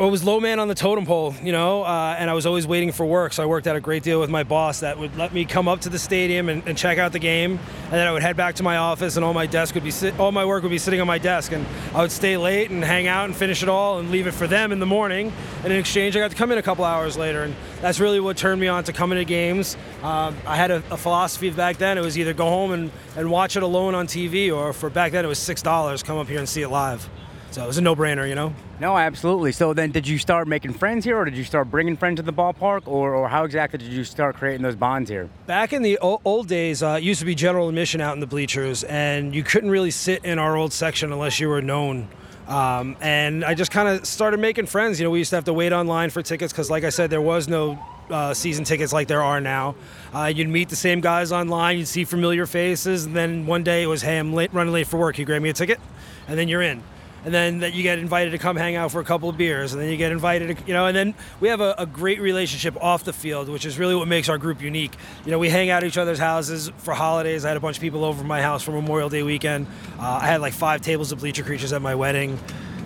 I 0.00 0.06
was 0.06 0.24
low 0.24 0.40
man 0.40 0.58
on 0.58 0.66
the 0.66 0.74
totem 0.74 1.06
pole, 1.06 1.36
you 1.40 1.52
know, 1.52 1.84
uh, 1.84 2.16
and 2.18 2.28
I 2.28 2.32
was 2.32 2.46
always 2.46 2.66
waiting 2.66 2.90
for 2.90 3.06
work. 3.06 3.32
So 3.32 3.44
I 3.44 3.46
worked 3.46 3.68
out 3.68 3.76
a 3.76 3.80
great 3.80 4.02
deal 4.02 4.18
with 4.18 4.28
my 4.28 4.42
boss 4.42 4.80
that 4.80 4.98
would 4.98 5.16
let 5.16 5.32
me 5.32 5.44
come 5.44 5.68
up 5.68 5.82
to 5.82 5.88
the 5.88 6.00
stadium 6.00 6.48
and, 6.48 6.66
and 6.66 6.76
check 6.76 6.98
out 6.98 7.12
the 7.12 7.20
game, 7.20 7.52
and 7.52 7.92
then 7.92 8.04
I 8.04 8.10
would 8.10 8.22
head 8.22 8.36
back 8.36 8.56
to 8.56 8.64
my 8.64 8.78
office, 8.78 9.14
and 9.14 9.24
all 9.24 9.32
my 9.32 9.46
desk 9.46 9.76
would 9.76 9.84
be 9.84 9.92
all 10.18 10.32
my 10.32 10.44
work 10.44 10.64
would 10.64 10.72
be 10.72 10.78
sitting 10.78 11.00
on 11.00 11.06
my 11.06 11.18
desk, 11.18 11.52
and 11.52 11.64
I 11.94 12.02
would 12.02 12.10
stay 12.10 12.36
late 12.36 12.70
and 12.70 12.82
hang 12.82 13.06
out 13.06 13.26
and 13.26 13.36
finish 13.36 13.62
it 13.62 13.68
all 13.68 14.00
and 14.00 14.10
leave 14.10 14.26
it 14.26 14.32
for 14.32 14.48
them 14.48 14.72
in 14.72 14.80
the 14.80 14.86
morning. 14.86 15.32
And 15.62 15.72
in 15.72 15.78
exchange, 15.78 16.16
I 16.16 16.18
got 16.18 16.32
to 16.32 16.36
come 16.36 16.50
in 16.50 16.58
a 16.58 16.62
couple 16.62 16.84
hours 16.84 17.16
later, 17.16 17.44
and 17.44 17.54
that's 17.80 18.00
really 18.00 18.18
what 18.18 18.36
turned 18.36 18.60
me 18.60 18.66
on 18.66 18.82
to 18.82 18.92
coming 18.92 19.16
to 19.16 19.24
games. 19.24 19.76
Um, 20.02 20.36
I 20.44 20.56
had 20.56 20.72
a, 20.72 20.82
a 20.90 20.96
philosophy 20.96 21.50
back 21.50 21.76
then; 21.76 21.98
it 21.98 22.02
was 22.02 22.18
either 22.18 22.34
go 22.34 22.46
home 22.46 22.72
and, 22.72 22.90
and 23.16 23.30
watch 23.30 23.56
it 23.56 23.62
alone 23.62 23.94
on 23.94 24.08
TV, 24.08 24.52
or 24.52 24.72
for 24.72 24.90
back 24.90 25.12
then 25.12 25.24
it 25.24 25.28
was 25.28 25.38
six 25.38 25.62
dollars, 25.62 26.02
come 26.02 26.18
up 26.18 26.26
here 26.26 26.40
and 26.40 26.48
see 26.48 26.62
it 26.62 26.68
live. 26.68 27.08
So 27.50 27.64
it 27.64 27.66
was 27.66 27.78
a 27.78 27.82
no-brainer, 27.82 28.28
you 28.28 28.34
know. 28.34 28.54
No, 28.78 28.96
absolutely. 28.96 29.52
So 29.52 29.72
then, 29.72 29.90
did 29.90 30.06
you 30.06 30.18
start 30.18 30.46
making 30.46 30.74
friends 30.74 31.04
here, 31.04 31.16
or 31.16 31.24
did 31.24 31.34
you 31.34 31.44
start 31.44 31.70
bringing 31.70 31.96
friends 31.96 32.16
to 32.16 32.22
the 32.22 32.32
ballpark, 32.32 32.86
or, 32.86 33.14
or 33.14 33.28
how 33.28 33.44
exactly 33.44 33.78
did 33.78 33.90
you 33.90 34.04
start 34.04 34.36
creating 34.36 34.62
those 34.62 34.76
bonds 34.76 35.08
here? 35.08 35.30
Back 35.46 35.72
in 35.72 35.82
the 35.82 35.98
old 35.98 36.46
days, 36.46 36.82
uh, 36.82 36.98
it 36.98 37.02
used 37.02 37.20
to 37.20 37.26
be 37.26 37.34
general 37.34 37.68
admission 37.68 38.00
out 38.00 38.14
in 38.14 38.20
the 38.20 38.26
bleachers, 38.26 38.84
and 38.84 39.34
you 39.34 39.42
couldn't 39.42 39.70
really 39.70 39.90
sit 39.90 40.24
in 40.24 40.38
our 40.38 40.56
old 40.56 40.72
section 40.72 41.10
unless 41.10 41.40
you 41.40 41.48
were 41.48 41.62
known. 41.62 42.08
Um, 42.46 42.96
and 43.00 43.44
I 43.44 43.54
just 43.54 43.70
kind 43.70 43.88
of 43.88 44.06
started 44.06 44.40
making 44.40 44.66
friends. 44.66 45.00
You 45.00 45.04
know, 45.04 45.10
we 45.10 45.18
used 45.18 45.30
to 45.30 45.36
have 45.36 45.44
to 45.44 45.52
wait 45.54 45.72
online 45.72 46.10
for 46.10 46.22
tickets 46.22 46.52
because, 46.52 46.70
like 46.70 46.84
I 46.84 46.90
said, 46.90 47.08
there 47.10 47.20
was 47.20 47.48
no 47.48 47.78
uh, 48.10 48.34
season 48.34 48.64
tickets 48.64 48.92
like 48.92 49.08
there 49.08 49.22
are 49.22 49.40
now. 49.40 49.74
Uh, 50.14 50.32
you'd 50.34 50.48
meet 50.48 50.68
the 50.68 50.76
same 50.76 51.00
guys 51.00 51.32
online, 51.32 51.78
you'd 51.78 51.88
see 51.88 52.04
familiar 52.04 52.46
faces, 52.46 53.06
and 53.06 53.16
then 53.16 53.46
one 53.46 53.64
day 53.64 53.82
it 53.82 53.86
was, 53.86 54.02
"Hey, 54.02 54.18
I'm 54.18 54.34
late, 54.34 54.52
running 54.52 54.72
late 54.72 54.86
for 54.86 54.98
work. 54.98 55.18
You 55.18 55.24
grab 55.24 55.42
me 55.42 55.48
a 55.48 55.54
ticket," 55.54 55.80
and 56.26 56.38
then 56.38 56.48
you're 56.48 56.62
in 56.62 56.82
and 57.24 57.34
then 57.34 57.60
that 57.60 57.74
you 57.74 57.82
get 57.82 57.98
invited 57.98 58.30
to 58.30 58.38
come 58.38 58.56
hang 58.56 58.76
out 58.76 58.92
for 58.92 59.00
a 59.00 59.04
couple 59.04 59.28
of 59.28 59.36
beers, 59.36 59.72
and 59.72 59.82
then 59.82 59.90
you 59.90 59.96
get 59.96 60.12
invited, 60.12 60.56
to, 60.56 60.64
you 60.66 60.72
know, 60.72 60.86
and 60.86 60.96
then 60.96 61.14
we 61.40 61.48
have 61.48 61.60
a, 61.60 61.74
a, 61.78 61.86
great 61.86 62.20
relationship 62.20 62.76
off 62.82 63.04
the 63.04 63.12
field, 63.12 63.48
which 63.48 63.66
is 63.66 63.78
really 63.78 63.94
what 63.94 64.08
makes 64.08 64.28
our 64.28 64.38
group 64.38 64.62
unique. 64.62 64.94
You 65.24 65.32
know, 65.32 65.38
we 65.38 65.48
hang 65.48 65.70
out 65.70 65.82
at 65.82 65.88
each 65.88 65.98
other's 65.98 66.18
houses 66.18 66.70
for 66.78 66.94
holidays. 66.94 67.44
I 67.44 67.48
had 67.48 67.56
a 67.56 67.60
bunch 67.60 67.76
of 67.76 67.80
people 67.80 68.04
over 68.04 68.22
my 68.22 68.42
house 68.42 68.62
for 68.62 68.72
Memorial 68.72 69.08
Day 69.08 69.22
weekend. 69.22 69.66
Uh, 69.98 70.20
I 70.22 70.26
had 70.26 70.40
like 70.40 70.52
five 70.52 70.80
tables 70.80 71.12
of 71.12 71.18
bleacher 71.18 71.42
creatures 71.42 71.72
at 71.72 71.82
my 71.82 71.94
wedding. 71.94 72.38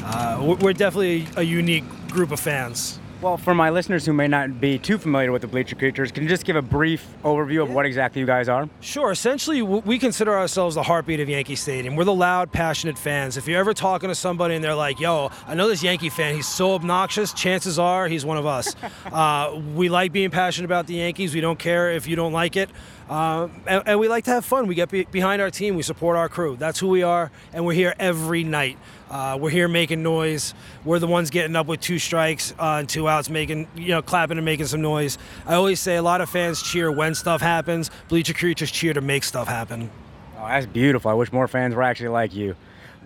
Uh, 0.03 0.57
we're 0.61 0.73
definitely 0.73 1.27
a 1.37 1.43
unique 1.43 1.85
group 2.09 2.33
of 2.33 2.41
fans. 2.41 2.99
Well, 3.23 3.37
for 3.37 3.55
my 3.55 3.71
listeners 3.71 4.05
who 4.05 4.13
may 4.13 4.27
not 4.27 4.61
be 4.61 4.81
too 4.81 4.99
familiar 4.99 5.31
with 5.31 5.43
the 5.43 5.49
Bleacher 5.49 5.77
Creatures, 5.77 6.11
can 6.11 6.25
you 6.25 6.29
just 6.29 6.45
give 6.45 6.57
a 6.57 6.61
brief 6.61 7.07
overview 7.23 7.63
of 7.63 7.71
what 7.73 7.87
exactly 7.87 8.19
you 8.19 8.27
guys 8.27 8.49
are? 8.49 8.69
Sure. 8.81 9.13
Essentially, 9.13 9.63
we 9.63 9.97
consider 10.01 10.37
ourselves 10.37 10.75
the 10.75 10.83
heartbeat 10.83 11.21
of 11.21 11.29
Yankee 11.29 11.55
Stadium. 11.55 11.95
We're 11.95 12.03
the 12.03 12.13
loud, 12.13 12.51
passionate 12.51 12.99
fans. 12.99 13.37
If 13.37 13.47
you're 13.47 13.61
ever 13.61 13.75
talking 13.75 14.09
to 14.09 14.17
somebody 14.17 14.57
and 14.57 14.65
they're 14.65 14.75
like, 14.75 14.99
yo, 14.99 15.31
I 15.47 15.55
know 15.55 15.69
this 15.69 15.85
Yankee 15.85 16.09
fan, 16.09 16.35
he's 16.35 16.49
so 16.49 16.75
obnoxious, 16.75 17.33
chances 17.33 17.79
are 17.79 18.09
he's 18.09 18.25
one 18.25 18.39
of 18.39 18.47
us. 18.47 18.75
uh, 19.13 19.57
we 19.77 19.89
like 19.89 20.11
being 20.11 20.31
passionate 20.31 20.65
about 20.65 20.89
the 20.89 20.95
Yankees. 20.95 21.33
We 21.33 21.41
don't 21.41 21.61
care 21.61 21.93
if 21.93 22.09
you 22.09 22.17
don't 22.17 22.33
like 22.33 22.57
it. 22.57 22.71
Uh, 23.09 23.49
and, 23.69 23.83
and 23.87 24.01
we 24.01 24.09
like 24.09 24.25
to 24.25 24.31
have 24.31 24.45
fun. 24.45 24.67
We 24.67 24.75
get 24.75 24.91
be- 24.91 25.05
behind 25.05 25.41
our 25.41 25.51
team. 25.51 25.77
We 25.77 25.83
support 25.83 26.17
our 26.17 26.29
crew. 26.29 26.57
That's 26.57 26.81
who 26.81 26.89
we 26.89 27.03
are, 27.03 27.31
and 27.53 27.65
we're 27.65 27.75
here 27.75 27.95
every 27.99 28.43
night. 28.43 28.79
Uh, 29.13 29.37
we're 29.39 29.51
here 29.51 29.69
making 29.69 30.03
noise. 30.03 30.55
We're 30.87 30.99
the 30.99 31.07
ones 31.07 31.29
getting 31.29 31.55
up 31.55 31.67
with 31.67 31.81
two 31.81 31.99
strikes 31.99 32.53
uh, 32.59 32.79
and 32.79 32.89
two 32.89 33.07
outs, 33.09 33.29
making 33.29 33.69
you 33.77 33.89
know 33.89 34.01
clapping 34.01 34.39
and 34.39 34.45
making 34.45 34.67
some 34.67 34.81
noise. 34.81 35.19
I 35.47 35.53
always 35.55 35.81
say 35.81 35.97
a 35.97 36.03
lot 36.03 36.23
of 36.23 36.31
fans 36.31 36.63
cheer 36.63 36.91
when 36.91 37.15
stuff 37.15 37.43
happens. 37.43 37.91
Bleacher 38.09 38.33
Creatures 38.33 38.71
cheer 38.71 38.95
to 38.95 39.03
make 39.03 39.23
stuff 39.23 39.49
happen. 39.49 39.91
Oh, 40.39 40.49
that's 40.49 40.65
beautiful. 40.65 41.11
I 41.11 41.15
wish 41.15 41.31
more 41.31 41.47
fans 41.47 41.75
were 41.75 41.83
actually 41.83 42.09
like 42.09 42.35
you. 42.35 42.57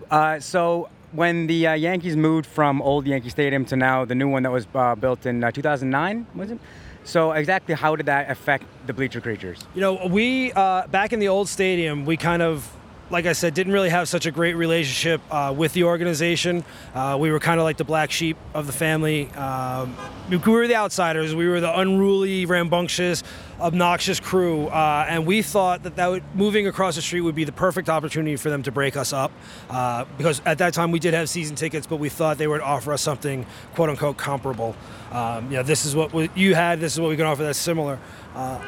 Uh, 0.09 0.39
so, 0.39 0.87
when 1.11 1.45
the 1.45 1.67
uh, 1.67 1.73
Yankees 1.73 2.15
moved 2.15 2.45
from 2.45 2.81
old 2.81 3.05
Yankee 3.05 3.29
Stadium 3.29 3.65
to 3.65 3.75
now 3.75 4.05
the 4.05 4.15
new 4.15 4.29
one 4.29 4.43
that 4.43 4.51
was 4.51 4.65
uh, 4.75 4.95
built 4.95 5.25
in 5.25 5.43
uh, 5.43 5.51
2009, 5.51 6.25
was 6.35 6.51
it? 6.51 6.59
So, 7.03 7.33
exactly 7.33 7.75
how 7.75 7.97
did 7.97 8.05
that 8.05 8.31
affect 8.31 8.63
the 8.85 8.93
Bleacher 8.93 9.19
Creatures? 9.19 9.59
You 9.75 9.81
know, 9.81 10.07
we 10.07 10.53
uh, 10.53 10.87
back 10.87 11.11
in 11.11 11.19
the 11.19 11.27
old 11.27 11.49
stadium, 11.49 12.05
we 12.05 12.15
kind 12.15 12.41
of, 12.41 12.71
like 13.09 13.25
I 13.25 13.33
said, 13.33 13.53
didn't 13.53 13.73
really 13.73 13.89
have 13.89 14.09
such 14.09 14.25
a 14.25 14.31
great 14.31 14.55
relationship 14.55 15.21
uh, 15.31 15.53
with 15.55 15.73
the 15.73 15.85
organization. 15.85 16.65
Uh, 16.93 17.17
we 17.19 17.31
were 17.31 17.39
kind 17.39 17.59
of 17.59 17.63
like 17.63 17.77
the 17.77 17.85
black 17.85 18.11
sheep 18.11 18.37
of 18.53 18.67
the 18.67 18.73
family. 18.73 19.29
Um, 19.31 19.95
we 20.29 20.37
were 20.37 20.67
the 20.67 20.75
outsiders. 20.75 21.33
We 21.33 21.47
were 21.47 21.61
the 21.61 21.79
unruly, 21.79 22.45
rambunctious, 22.45 23.23
obnoxious 23.61 24.19
crew, 24.19 24.67
uh, 24.67 25.05
and 25.07 25.25
we 25.25 25.41
thought 25.41 25.83
that 25.83 25.95
that 25.95 26.07
would, 26.07 26.23
moving 26.35 26.67
across 26.67 26.95
the 26.95 27.01
street 27.01 27.21
would 27.21 27.35
be 27.35 27.45
the 27.45 27.51
perfect 27.51 27.87
opportunity 27.87 28.35
for 28.35 28.49
them 28.49 28.61
to 28.63 28.71
break 28.71 28.97
us 28.97 29.13
up. 29.13 29.31
Uh, 29.69 30.03
because 30.17 30.41
at 30.45 30.57
that 30.57 30.73
time 30.73 30.91
we 30.91 30.99
did 30.99 31.13
have 31.13 31.29
season 31.29 31.55
tickets, 31.55 31.87
but 31.87 31.97
we 31.97 32.09
thought 32.09 32.37
they 32.37 32.47
would 32.47 32.61
offer 32.61 32.91
us 32.91 33.01
something 33.01 33.45
"quote 33.73 33.89
unquote" 33.89 34.17
comparable. 34.17 34.75
Um, 35.11 35.49
you 35.49 35.57
know, 35.57 35.63
this 35.63 35.85
is 35.85 35.95
what 35.95 36.37
you 36.37 36.55
had. 36.55 36.81
This 36.81 36.93
is 36.93 36.99
what 36.99 37.09
we 37.09 37.15
can 37.15 37.25
offer 37.25 37.43
that's 37.43 37.57
similar. 37.57 37.99
Uh, 38.35 38.59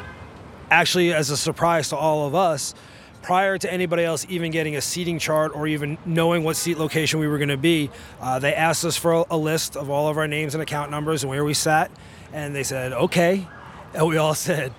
actually, 0.71 1.13
as 1.13 1.29
a 1.29 1.37
surprise 1.37 1.89
to 1.89 1.97
all 1.97 2.25
of 2.25 2.35
us, 2.35 2.73
prior 3.21 3.57
to 3.57 3.71
anybody 3.71 4.03
else 4.03 4.25
even 4.29 4.51
getting 4.51 4.75
a 4.75 4.81
seating 4.81 5.19
chart 5.19 5.51
or 5.55 5.67
even 5.67 5.97
knowing 6.05 6.43
what 6.43 6.55
seat 6.55 6.77
location 6.77 7.19
we 7.19 7.27
were 7.27 7.37
going 7.37 7.49
to 7.49 7.57
be, 7.57 7.89
uh, 8.21 8.39
they 8.39 8.53
asked 8.53 8.85
us 8.85 8.97
for 8.97 9.25
a, 9.29 9.37
list 9.37 9.75
of 9.75 9.89
all 9.89 10.07
of 10.07 10.17
our 10.17 10.27
names 10.27 10.53
and 10.53 10.61
account 10.61 10.91
numbers 10.91 11.23
and 11.23 11.29
where 11.29 11.43
we 11.43 11.53
sat. 11.53 11.91
And 12.33 12.55
they 12.55 12.63
said, 12.63 12.93
okay. 12.93 13.47
And 13.93 14.07
we 14.07 14.17
all 14.17 14.33
said, 14.35 14.73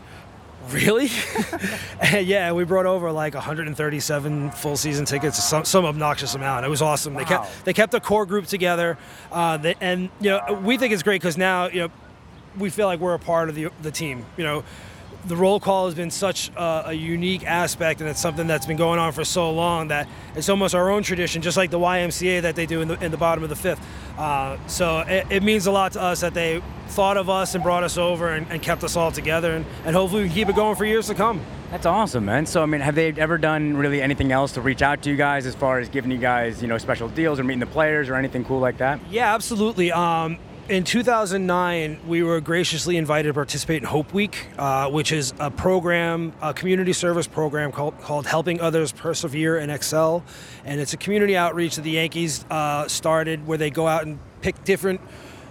really? 0.68 1.10
and 2.00 2.26
yeah, 2.26 2.52
we 2.52 2.64
brought 2.64 2.86
over 2.86 3.10
like 3.10 3.34
137 3.34 4.50
full 4.52 4.76
season 4.76 5.04
tickets, 5.04 5.42
some, 5.42 5.64
some 5.64 5.84
obnoxious 5.84 6.34
amount. 6.34 6.64
It 6.64 6.68
was 6.68 6.82
awesome. 6.82 7.14
They 7.14 7.24
kept 7.24 7.64
they 7.64 7.72
kept 7.72 7.92
the 7.92 8.00
core 8.00 8.26
group 8.26 8.46
together, 8.46 8.98
uh, 9.32 9.56
they, 9.56 9.74
and 9.80 10.10
you 10.20 10.30
know 10.30 10.60
we 10.62 10.76
think 10.76 10.92
it's 10.92 11.02
great 11.02 11.20
because 11.20 11.38
now 11.38 11.68
you 11.68 11.80
know 11.80 11.90
we 12.58 12.70
feel 12.70 12.86
like 12.86 13.00
we're 13.00 13.14
a 13.14 13.18
part 13.18 13.48
of 13.48 13.54
the 13.54 13.68
the 13.82 13.90
team. 13.90 14.24
You 14.36 14.44
know, 14.44 14.64
the 15.26 15.36
roll 15.36 15.60
call 15.60 15.86
has 15.86 15.94
been 15.94 16.10
such 16.10 16.50
a, 16.56 16.84
a 16.86 16.92
unique 16.92 17.44
aspect, 17.44 18.00
and 18.00 18.08
it's 18.08 18.20
something 18.20 18.46
that's 18.46 18.66
been 18.66 18.76
going 18.76 18.98
on 18.98 19.12
for 19.12 19.24
so 19.24 19.50
long 19.50 19.88
that 19.88 20.08
it's 20.34 20.48
almost 20.48 20.74
our 20.74 20.90
own 20.90 21.02
tradition, 21.02 21.42
just 21.42 21.56
like 21.56 21.70
the 21.70 21.78
YMCA 21.78 22.42
that 22.42 22.56
they 22.56 22.66
do 22.66 22.80
in 22.80 22.88
the 22.88 23.04
in 23.04 23.10
the 23.10 23.16
bottom 23.16 23.42
of 23.42 23.50
the 23.50 23.56
fifth. 23.56 23.80
Uh, 24.18 24.56
so 24.66 25.00
it, 25.00 25.26
it 25.30 25.42
means 25.42 25.66
a 25.66 25.72
lot 25.72 25.92
to 25.92 26.00
us 26.00 26.20
that 26.20 26.34
they 26.34 26.62
thought 26.88 27.16
of 27.16 27.30
us 27.30 27.54
and 27.54 27.62
brought 27.62 27.84
us 27.84 27.96
over 27.96 28.30
and, 28.30 28.46
and 28.50 28.62
kept 28.62 28.82
us 28.82 28.96
all 28.96 29.12
together, 29.12 29.54
and, 29.54 29.66
and 29.84 29.94
hopefully 29.94 30.22
we 30.22 30.28
can 30.28 30.34
keep 30.34 30.48
it 30.48 30.56
going 30.56 30.76
for 30.76 30.84
years 30.84 31.06
to 31.06 31.14
come. 31.14 31.40
That's 31.70 31.86
awesome, 31.86 32.24
man. 32.24 32.46
So, 32.46 32.64
I 32.64 32.66
mean, 32.66 32.80
have 32.80 32.96
they 32.96 33.12
ever 33.12 33.38
done 33.38 33.76
really 33.76 34.02
anything 34.02 34.32
else 34.32 34.52
to 34.52 34.60
reach 34.60 34.82
out 34.82 35.02
to 35.02 35.10
you 35.10 35.16
guys 35.16 35.46
as 35.46 35.54
far 35.54 35.78
as 35.78 35.88
giving 35.88 36.10
you 36.10 36.18
guys, 36.18 36.60
you 36.60 36.66
know, 36.66 36.78
special 36.78 37.08
deals 37.08 37.38
or 37.38 37.44
meeting 37.44 37.60
the 37.60 37.66
players 37.66 38.08
or 38.08 38.16
anything 38.16 38.44
cool 38.44 38.58
like 38.58 38.78
that? 38.78 38.98
Yeah, 39.08 39.32
absolutely. 39.32 39.92
Um, 39.92 40.38
in 40.70 40.84
2009, 40.84 41.98
we 42.06 42.22
were 42.22 42.40
graciously 42.40 42.96
invited 42.96 43.28
to 43.28 43.34
participate 43.34 43.82
in 43.82 43.88
Hope 43.88 44.12
Week, 44.14 44.46
uh, 44.56 44.88
which 44.88 45.10
is 45.10 45.34
a 45.40 45.50
program, 45.50 46.32
a 46.40 46.54
community 46.54 46.92
service 46.92 47.26
program 47.26 47.72
called, 47.72 48.00
called 48.00 48.24
Helping 48.24 48.60
Others 48.60 48.92
Persevere 48.92 49.58
and 49.58 49.72
Excel. 49.72 50.22
And 50.64 50.80
it's 50.80 50.92
a 50.92 50.96
community 50.96 51.36
outreach 51.36 51.74
that 51.74 51.82
the 51.82 51.90
Yankees 51.90 52.44
uh, 52.50 52.86
started 52.86 53.48
where 53.48 53.58
they 53.58 53.70
go 53.70 53.88
out 53.88 54.06
and 54.06 54.20
pick 54.42 54.62
different 54.62 55.00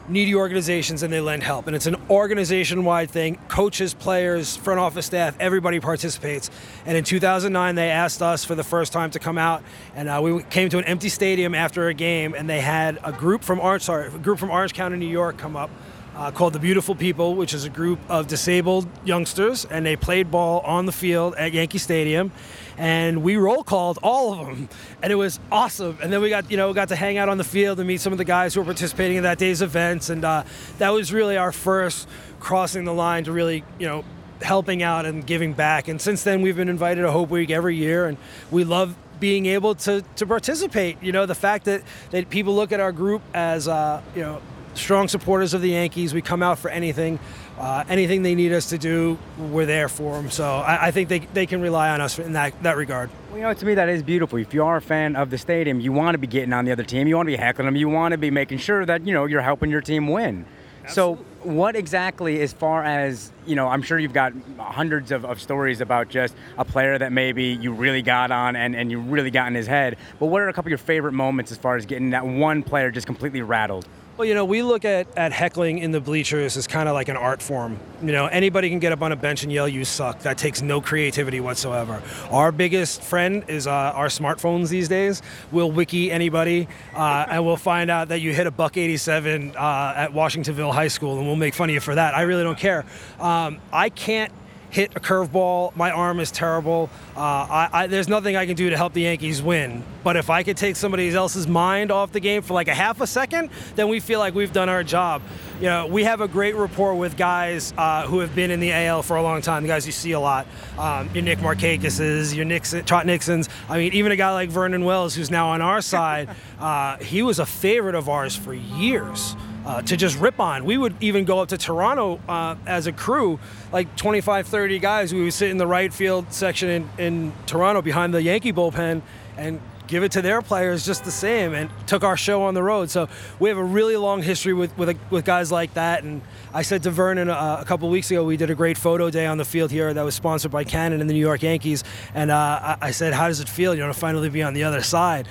needy 0.10 0.36
organizations 0.36 1.04
and 1.04 1.14
they 1.14 1.22
lend 1.22 1.44
help. 1.44 1.68
And 1.68 1.76
it's 1.76 1.86
an 1.86 1.96
organization 2.10 2.84
wide 2.84 3.12
thing. 3.12 3.38
Coaches, 3.48 3.94
players, 3.94 4.56
front 4.56 4.80
office 4.80 5.06
staff, 5.06 5.36
everybody 5.40 5.80
participates. 5.80 6.50
And 6.86 6.98
in 6.98 7.04
2009, 7.04 7.76
they 7.76 7.90
asked 7.90 8.22
us 8.22 8.44
for 8.44 8.56
the 8.56 8.64
first 8.64 8.92
time 8.92 9.12
to 9.12 9.20
come 9.20 9.38
out, 9.38 9.64
and 9.96 10.10
uh, 10.10 10.20
we 10.22 10.44
came 10.44 10.70
to 10.70 10.78
an 10.78 10.86
empty 10.86 11.10
stadium 11.10 11.54
after 11.56 11.88
a 11.88 11.94
game, 11.94 12.34
and 12.34 12.50
they 12.50 12.62
had 12.62 13.00
a 13.04 13.12
group 13.12 13.44
from 13.44 13.60
Orange, 13.60 13.84
sorry, 13.84 14.08
a 14.08 14.18
group 14.18 14.40
from 14.40 14.50
Orange 14.50 14.74
County, 14.74 14.98
New 14.98 15.08
York, 15.08 15.38
come 15.38 15.56
up. 15.56 15.70
Uh, 16.16 16.30
called 16.30 16.52
the 16.52 16.60
Beautiful 16.60 16.96
People, 16.96 17.36
which 17.36 17.54
is 17.54 17.64
a 17.64 17.70
group 17.70 17.98
of 18.10 18.28
disabled 18.28 18.86
youngsters, 19.06 19.64
and 19.64 19.86
they 19.86 19.96
played 19.96 20.30
ball 20.30 20.60
on 20.62 20.86
the 20.86 20.92
field 20.92 21.34
at 21.36 21.54
Yankee 21.54 21.78
Stadium, 21.78 22.34
and 22.80 23.22
we 23.22 23.36
roll 23.36 23.62
called 23.62 24.00
all 24.02 24.32
of 24.32 24.48
them, 24.48 24.70
and 25.04 25.12
it 25.12 25.18
was 25.18 25.38
awesome. 25.52 25.98
And 26.02 26.12
then 26.12 26.22
we 26.22 26.30
got 26.30 26.50
you 26.50 26.58
know 26.58 26.74
got 26.74 26.88
to 26.88 26.96
hang 26.96 27.18
out 27.18 27.30
on 27.30 27.38
the 27.38 27.44
field 27.44 27.78
and 27.80 27.88
meet 27.88 28.00
some 28.00 28.14
of 28.14 28.18
the 28.18 28.26
guys 28.26 28.54
who 28.54 28.62
were 28.62 28.66
participating 28.66 29.18
in 29.18 29.24
that 29.24 29.38
day's 29.38 29.62
events, 29.62 30.10
and 30.10 30.24
uh, 30.24 30.44
that 30.78 30.90
was 30.90 31.12
really 31.12 31.38
our 31.38 31.52
first 31.52 32.08
crossing 32.40 32.86
the 32.86 32.94
line 32.94 33.26
to 33.26 33.34
really 33.34 33.64
you 33.78 33.86
know 33.86 34.06
helping 34.42 34.82
out 34.82 35.06
and 35.06 35.28
giving 35.28 35.52
back. 35.52 35.90
And 35.90 36.02
since 36.02 36.24
then, 36.24 36.42
we've 36.42 36.56
been 36.56 36.70
invited 36.70 37.02
to 37.02 37.12
Hope 37.12 37.30
Week 37.30 37.50
every 37.50 37.76
year, 37.76 38.06
and 38.06 38.18
we 38.50 38.64
love 38.64 38.96
being 39.20 39.46
able 39.46 39.76
to 39.76 40.02
to 40.16 40.26
participate. 40.26 41.04
You 41.04 41.12
know, 41.12 41.26
the 41.26 41.36
fact 41.36 41.66
that 41.66 41.84
that 42.12 42.30
people 42.30 42.56
look 42.56 42.72
at 42.72 42.80
our 42.80 42.94
group 42.94 43.22
as 43.34 43.68
uh, 43.68 44.02
you 44.16 44.22
know 44.22 44.42
strong 44.74 45.08
supporters 45.08 45.54
of 45.54 45.62
the 45.62 45.72
Yankees. 45.72 46.14
We 46.14 46.22
come 46.22 46.42
out 46.42 46.60
for 46.60 46.70
anything, 46.70 47.20
uh, 47.60 47.84
anything 47.90 48.24
they 48.24 48.36
need 48.36 48.54
us 48.54 48.70
to 48.70 48.78
do, 48.78 49.18
we're 49.38 49.66
there 49.66 49.90
for 49.90 50.14
them. 50.14 50.32
So 50.32 50.46
I, 50.46 50.88
I 50.88 50.92
think 50.92 51.10
they, 51.10 51.20
they 51.20 51.46
can 51.46 51.62
rely 51.62 51.90
on 51.90 52.00
us 52.00 52.18
in 52.18 52.34
that 52.34 52.62
that 52.64 52.78
regard. 52.78 53.10
Well, 53.30 53.38
you 53.38 53.44
know, 53.44 53.54
to 53.54 53.66
me, 53.66 53.76
that 53.76 53.90
is 53.90 54.02
beautiful. 54.02 54.40
If 54.40 54.54
you 54.54 54.64
are 54.64 54.78
a 54.78 54.82
fan 54.82 55.16
of 55.16 55.30
the 55.30 55.38
stadium, 55.38 55.80
you 55.80 55.92
want 55.92 56.16
to 56.16 56.18
be 56.18 56.28
getting 56.28 56.54
on 56.54 56.66
the 56.66 56.72
other 56.72 56.84
team. 56.84 57.08
You 57.08 57.18
want 57.18 57.28
to 57.28 57.32
be 57.32 57.38
heckling 57.38 57.66
them. 57.66 57.76
You 57.76 57.90
want 57.90 58.14
to 58.14 58.18
be 58.18 58.32
making 58.32 58.60
sure 58.60 58.86
that, 58.86 59.06
you 59.06 59.14
know, 59.14 59.26
you're 59.26 59.42
helping 59.42 59.70
your 59.70 59.82
team 59.82 60.08
win. 60.08 60.46
So, 60.88 61.16
what 61.44 61.76
exactly, 61.76 62.42
as 62.42 62.52
far 62.52 62.84
as, 62.84 63.32
you 63.46 63.56
know, 63.56 63.68
I'm 63.68 63.84
sure 63.84 64.00
you've 64.00 64.14
got 64.14 64.34
hundreds 64.58 65.12
of, 65.12 65.24
of 65.24 65.40
stories 65.40 65.82
about 65.82 66.10
just 66.10 66.34
a 66.58 66.66
player 66.66 66.98
that 66.98 67.12
maybe 67.12 67.46
you 67.46 67.72
really 67.74 68.02
got 68.02 68.32
on 68.32 68.56
and, 68.56 68.76
and 68.76 68.90
you 68.90 69.00
really 69.00 69.30
got 69.30 69.48
in 69.48 69.54
his 69.54 69.68
head. 69.68 69.98
But 70.20 70.28
what 70.28 70.42
are 70.42 70.50
a 70.50 70.54
couple 70.54 70.70
of 70.70 70.72
your 70.72 70.80
favorite 70.80 71.12
moments 71.12 71.52
as 71.52 71.60
far 71.60 71.76
as 71.76 71.86
getting 71.86 72.10
that 72.10 72.26
one 72.26 72.64
player 72.64 72.90
just 72.90 73.06
completely 73.06 73.42
rattled? 73.42 73.88
Well, 74.20 74.28
you 74.28 74.34
know, 74.34 74.44
we 74.44 74.64
look 74.64 74.84
at, 74.84 75.08
at 75.18 75.32
heckling 75.32 75.78
in 75.78 75.92
the 75.92 76.02
bleachers 76.02 76.58
as 76.58 76.68
kind 76.68 76.90
of 76.90 76.94
like 76.94 77.08
an 77.08 77.16
art 77.16 77.42
form. 77.42 77.80
You 78.02 78.12
know, 78.12 78.26
anybody 78.26 78.70
can 78.70 78.80
get 78.80 78.92
up 78.92 79.02
on 79.02 79.14
a 79.14 79.16
bench 79.16 79.44
and 79.44 79.50
yell, 79.52 79.66
you 79.66 79.86
suck. 79.86 80.20
That 80.24 80.38
takes 80.38 80.62
no 80.62 80.82
creativity 80.82 81.40
whatsoever. 81.40 82.04
Our 82.30 82.52
biggest 82.52 83.02
friend 83.02 83.46
is 83.48 83.66
uh, 83.66 83.72
our 83.72 84.08
smartphones 84.08 84.68
these 84.68 84.90
days. 84.90 85.22
We'll 85.54 85.72
wiki 85.72 86.12
anybody 86.12 86.68
uh, 86.94 87.28
and 87.30 87.46
we'll 87.46 87.56
find 87.56 87.90
out 87.90 88.10
that 88.10 88.20
you 88.20 88.34
hit 88.34 88.46
a 88.46 88.52
buck 88.52 88.76
87 88.76 89.56
uh, 89.56 89.94
at 89.96 90.12
Washingtonville 90.12 90.74
High 90.74 90.90
School 90.90 91.18
and 91.18 91.26
we'll 91.26 91.38
make 91.38 91.54
fun 91.54 91.70
of 91.70 91.74
you 91.76 91.80
for 91.80 91.96
that. 91.96 92.14
I 92.14 92.24
really 92.24 92.44
don't 92.44 92.60
care. 92.60 92.84
Um, 93.22 93.62
I 93.72 93.88
can't 93.88 94.34
hit 94.70 94.96
a 94.96 95.00
curveball. 95.00 95.76
My 95.76 95.92
arm 95.92 96.20
is 96.20 96.32
terrible. 96.32 96.90
Uh, 97.16 97.20
I, 97.20 97.70
I, 97.72 97.88
there's 97.88 98.08
nothing 98.08 98.36
I 98.36 98.46
can 98.46 98.56
do 98.56 98.70
to 98.70 98.78
help 98.78 98.94
the 98.94 99.02
Yankees 99.02 99.42
win. 99.42 99.84
But 100.04 100.16
if 100.16 100.30
I 100.30 100.44
could 100.44 100.58
take 100.58 100.76
somebody 100.76 101.10
else's 101.14 101.48
mind 101.48 101.92
off 101.92 102.12
the 102.12 102.20
game 102.20 102.42
for 102.42 102.54
like 102.54 102.68
a 102.68 102.74
half 102.74 103.02
a 103.02 103.08
second, 103.08 103.50
then 103.76 103.90
we 103.90 104.00
feel 104.00 104.20
like 104.20 104.34
we've 104.34 104.54
done 104.54 104.70
our 104.70 104.84
job. 104.84 105.22
You 105.60 105.66
know, 105.66 105.88
we 105.88 106.04
have 106.04 106.22
a 106.22 106.28
great 106.28 106.56
rapport 106.56 106.96
with 106.96 107.18
guys 107.18 107.74
uh, 107.78 108.08
who 108.08 108.20
have 108.20 108.34
been 108.36 108.52
in 108.52 108.60
the 108.60 108.72
AL 108.72 109.04
for 109.04 109.18
a 109.18 109.24
long 109.24 109.42
time. 109.42 109.64
The 109.64 109.70
guys 109.70 109.86
you 109.86 109.92
see 109.92 110.14
a 110.14 110.20
lot, 110.20 110.48
um, 110.78 111.10
your 111.14 111.24
Nick 111.24 111.40
Markakises, 111.40 112.34
your 112.34 112.46
Nixon, 112.46 112.86
Trot 112.86 113.06
Nixons. 113.06 113.50
I 113.68 113.78
mean, 113.78 113.94
even 113.94 114.12
a 114.12 114.16
guy 114.16 114.32
like 114.32 114.50
Vernon 114.50 114.86
Wells, 114.86 115.16
who's 115.16 115.32
now 115.32 115.50
on 115.50 115.62
our 115.62 115.82
side, 115.82 116.30
uh, 116.60 116.98
he 116.98 117.22
was 117.24 117.40
a 117.40 117.46
favorite 117.46 117.96
of 117.96 118.08
ours 118.08 118.36
for 118.36 118.54
years 118.54 119.36
uh, 119.66 119.82
to 119.84 119.98
just 119.98 120.18
rip 120.20 120.40
on. 120.40 120.66
We 120.66 120.78
would 120.78 120.96
even 121.02 121.26
go 121.26 121.40
up 121.40 121.50
to 121.50 121.58
Toronto 121.58 122.20
uh, 122.28 122.56
as 122.66 122.88
a 122.88 122.92
crew, 122.92 123.40
like 123.72 123.96
25, 123.96 124.48
30 124.48 124.80
guys. 124.80 125.14
We 125.14 125.24
would 125.24 125.34
sit 125.34 125.50
in 125.50 125.58
the 125.58 125.68
right 125.68 125.94
field 125.94 126.32
section 126.34 126.70
in, 126.70 126.90
in 126.98 127.34
Toronto 127.46 127.82
behind 127.82 128.14
the 128.14 128.22
Yankee 128.22 128.54
bullpen 128.54 129.02
and 129.38 129.62
give 129.90 130.04
it 130.04 130.12
to 130.12 130.22
their 130.22 130.42
players 130.42 130.86
just 130.86 131.04
the 131.04 131.12
same 131.12 131.54
and 131.54 131.70
took 131.88 132.04
our 132.04 132.16
show 132.16 132.44
on 132.44 132.54
the 132.54 132.62
road. 132.62 132.92
So 132.92 133.10
we 133.40 133.50
have 133.50 133.58
a 133.58 133.64
really 133.64 133.98
long 133.98 134.22
history 134.22 134.54
with, 134.54 134.78
with, 134.78 134.98
with 135.10 135.26
guys 135.26 135.52
like 135.52 135.74
that. 135.74 136.04
And 136.04 136.22
I 136.54 136.62
said 136.62 136.84
to 136.84 136.92
Vernon 136.92 137.28
uh, 137.30 137.58
a 137.60 137.66
couple 137.66 137.90
weeks 137.90 138.12
ago, 138.12 138.24
we 138.24 138.38
did 138.38 138.52
a 138.52 138.56
great 138.56 138.78
photo 138.78 139.10
day 139.10 139.26
on 139.26 139.40
the 139.40 139.46
field 139.46 139.72
here 139.72 139.92
that 139.92 140.04
was 140.04 140.14
sponsored 140.14 140.52
by 140.52 140.64
Canon 140.64 141.02
and 141.02 141.10
the 141.10 141.14
New 141.14 141.20
York 141.20 141.42
Yankees. 141.42 141.84
And 142.14 142.30
uh, 142.30 142.78
I, 142.80 142.92
said, 142.92 143.14
how 143.14 143.28
does 143.28 143.40
it 143.40 143.50
feel, 143.50 143.74
you 143.74 143.82
know, 143.82 143.88
to 143.88 143.94
finally 143.94 144.30
be 144.30 144.44
on 144.44 144.54
the 144.54 144.64
other 144.64 144.84
side? 144.84 145.28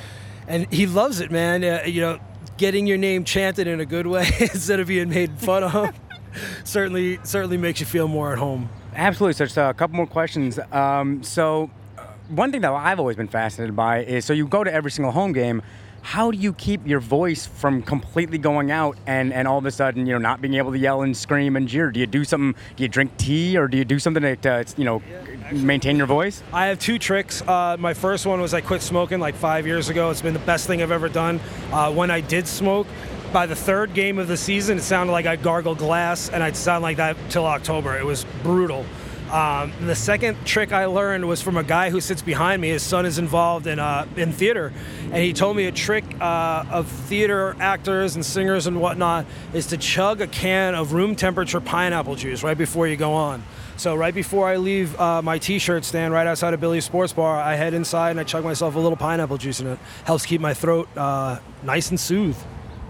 And 0.49 0.71
he 0.73 0.87
loves 0.87 1.21
it, 1.21 1.31
man. 1.31 1.63
Uh, 1.63 1.85
you 1.87 2.01
know, 2.01 2.19
getting 2.59 2.87
your 2.87 2.99
name 2.99 3.25
chanted 3.25 3.67
in 3.67 3.81
a 3.81 3.87
good 3.87 4.07
way 4.07 4.29
instead 4.41 4.81
of 4.81 4.89
being 4.89 5.09
made 5.09 5.31
fun 5.39 5.65
of 5.65 5.95
certainly 6.65 7.19
certainly 7.23 7.57
makes 7.57 7.81
you 7.81 7.87
feel 7.87 8.09
more 8.09 8.33
at 8.33 8.39
home. 8.39 8.69
Absolutely. 8.95 9.33
So, 9.35 9.45
just 9.47 9.57
a 9.57 9.73
couple 9.75 9.97
more 9.97 10.07
questions. 10.07 10.59
Um, 10.73 11.23
so, 11.23 11.71
uh, 11.97 12.03
one 12.29 12.51
thing 12.53 12.61
that 12.63 12.73
I've 12.73 12.99
always 12.99 13.17
been 13.17 13.29
fascinated 13.29 13.75
by 13.75 14.01
is 14.05 14.25
so 14.25 14.33
you 14.33 14.47
go 14.47 14.65
to 14.65 14.73
every 14.73 14.91
single 14.91 15.13
home 15.13 15.33
game. 15.33 15.63
How 16.09 16.31
do 16.31 16.39
you 16.39 16.55
keep 16.55 16.87
your 16.87 17.01
voice 17.01 17.45
from 17.45 17.83
completely 17.83 18.39
going 18.39 18.71
out 18.71 18.97
and, 19.07 19.31
and 19.31 19.47
all 19.47 19.59
of 19.59 19.67
a 19.67 19.71
sudden, 19.71 20.07
you 20.07 20.15
know, 20.15 20.19
not 20.19 20.41
being 20.41 20.55
able 20.55 20.73
to 20.73 20.79
yell 20.79 21.03
and 21.03 21.15
scream 21.15 21.55
and 21.55 21.69
jeer? 21.69 21.91
Do 21.91 22.01
you 22.01 22.07
do 22.07 22.25
something? 22.25 22.59
Do 22.77 22.83
you 22.83 22.89
drink 22.89 23.15
tea 23.19 23.59
or 23.59 23.69
do 23.69 23.77
you 23.77 23.85
do 23.85 23.99
something 23.99 24.23
to, 24.23 24.37
to 24.37 24.65
you 24.79 24.85
know, 24.85 25.03
maintain 25.53 25.99
your 25.99 26.07
voice? 26.07 26.43
I 26.51 26.69
have 26.69 26.79
two 26.79 26.99
tricks. 26.99 27.43
Uh, 27.43 27.77
my 27.79 27.93
first 27.93 28.25
one 28.25 28.41
was 28.41 28.55
I 28.55 28.63
quit 28.63 28.81
smoking 28.81 29.21
like 29.21 29.35
five 29.35 29.67
years 29.67 29.91
ago. 29.91 30.09
It's 30.09 30.23
been 30.23 30.33
the 30.33 30.41
best 30.41 30.67
thing 30.67 30.81
I've 30.81 30.93
ever 30.93 31.11
done. 31.11 31.41
Uh, 31.73 31.93
when 31.93 32.11
I 32.11 32.23
did 32.23 32.49
smoke, 32.49 32.87
by 33.31 33.45
the 33.45 33.57
third 33.57 33.93
game 33.93 34.19
of 34.19 34.29
the 34.29 34.37
season, 34.39 34.79
it 34.79 34.85
sounded 34.85 35.13
like 35.13 35.27
I 35.27 35.37
gargled 35.37 35.77
glass, 35.77 36.31
and 36.31 36.43
I'd 36.43 36.57
sound 36.57 36.83
like 36.83 36.97
that 36.97 37.19
till 37.29 37.45
October. 37.45 37.99
It 37.99 38.07
was 38.07 38.25
brutal. 38.43 38.87
Um, 39.31 39.73
the 39.83 39.95
second 39.95 40.39
trick 40.47 40.73
I 40.73 40.87
learned 40.87 41.29
was 41.29 41.43
from 41.43 41.59
a 41.59 41.63
guy 41.63 41.91
who 41.91 42.01
sits 42.01 42.23
behind 42.23 42.63
me. 42.63 42.69
His 42.71 42.83
son 42.83 43.05
is 43.05 43.19
involved 43.19 43.67
in 43.67 43.79
uh, 43.79 44.07
in 44.17 44.33
theater, 44.33 44.73
and 45.05 45.17
he 45.17 45.35
told 45.35 45.57
me 45.57 45.67
a 45.67 45.73
trick 45.73 46.05
uh, 46.21 46.65
of 46.71 46.89
theater 46.89 47.55
actors 47.61 48.15
and 48.15 48.25
singers 48.25 48.67
and 48.67 48.81
whatnot 48.81 49.27
is 49.53 49.67
to 49.67 49.77
chug 49.77 50.23
a 50.23 50.27
can 50.27 50.75
of 50.75 50.95
room 50.95 51.15
temperature 51.15 51.61
pineapple 51.61 52.17
juice 52.17 52.43
right 52.43 52.57
before 52.57 52.89
you 52.89 52.97
go 52.97 53.13
on. 53.13 53.43
So 53.77 53.95
right 53.95 54.15
before 54.15 54.49
I 54.49 54.57
leave 54.57 54.99
uh, 54.99 55.23
my 55.23 55.39
T-shirt 55.39 55.85
stand 55.85 56.13
right 56.13 56.27
outside 56.27 56.53
of 56.55 56.61
Billy's 56.61 56.85
Sports 56.85 57.13
Bar, 57.13 57.39
I 57.39 57.55
head 57.55 57.75
inside 57.75 58.11
and 58.11 58.21
I 58.21 58.25
chug 58.25 58.45
myself 58.45 58.75
a 58.75 58.79
little 58.79 58.97
pineapple 58.97 59.37
juice, 59.37 59.61
and 59.61 59.69
it 59.69 59.79
helps 60.05 60.25
keep 60.25 60.41
my 60.41 60.55
throat 60.55 60.89
uh, 60.97 61.39
nice 61.63 61.91
and 61.91 62.01
soothed. 62.01 62.43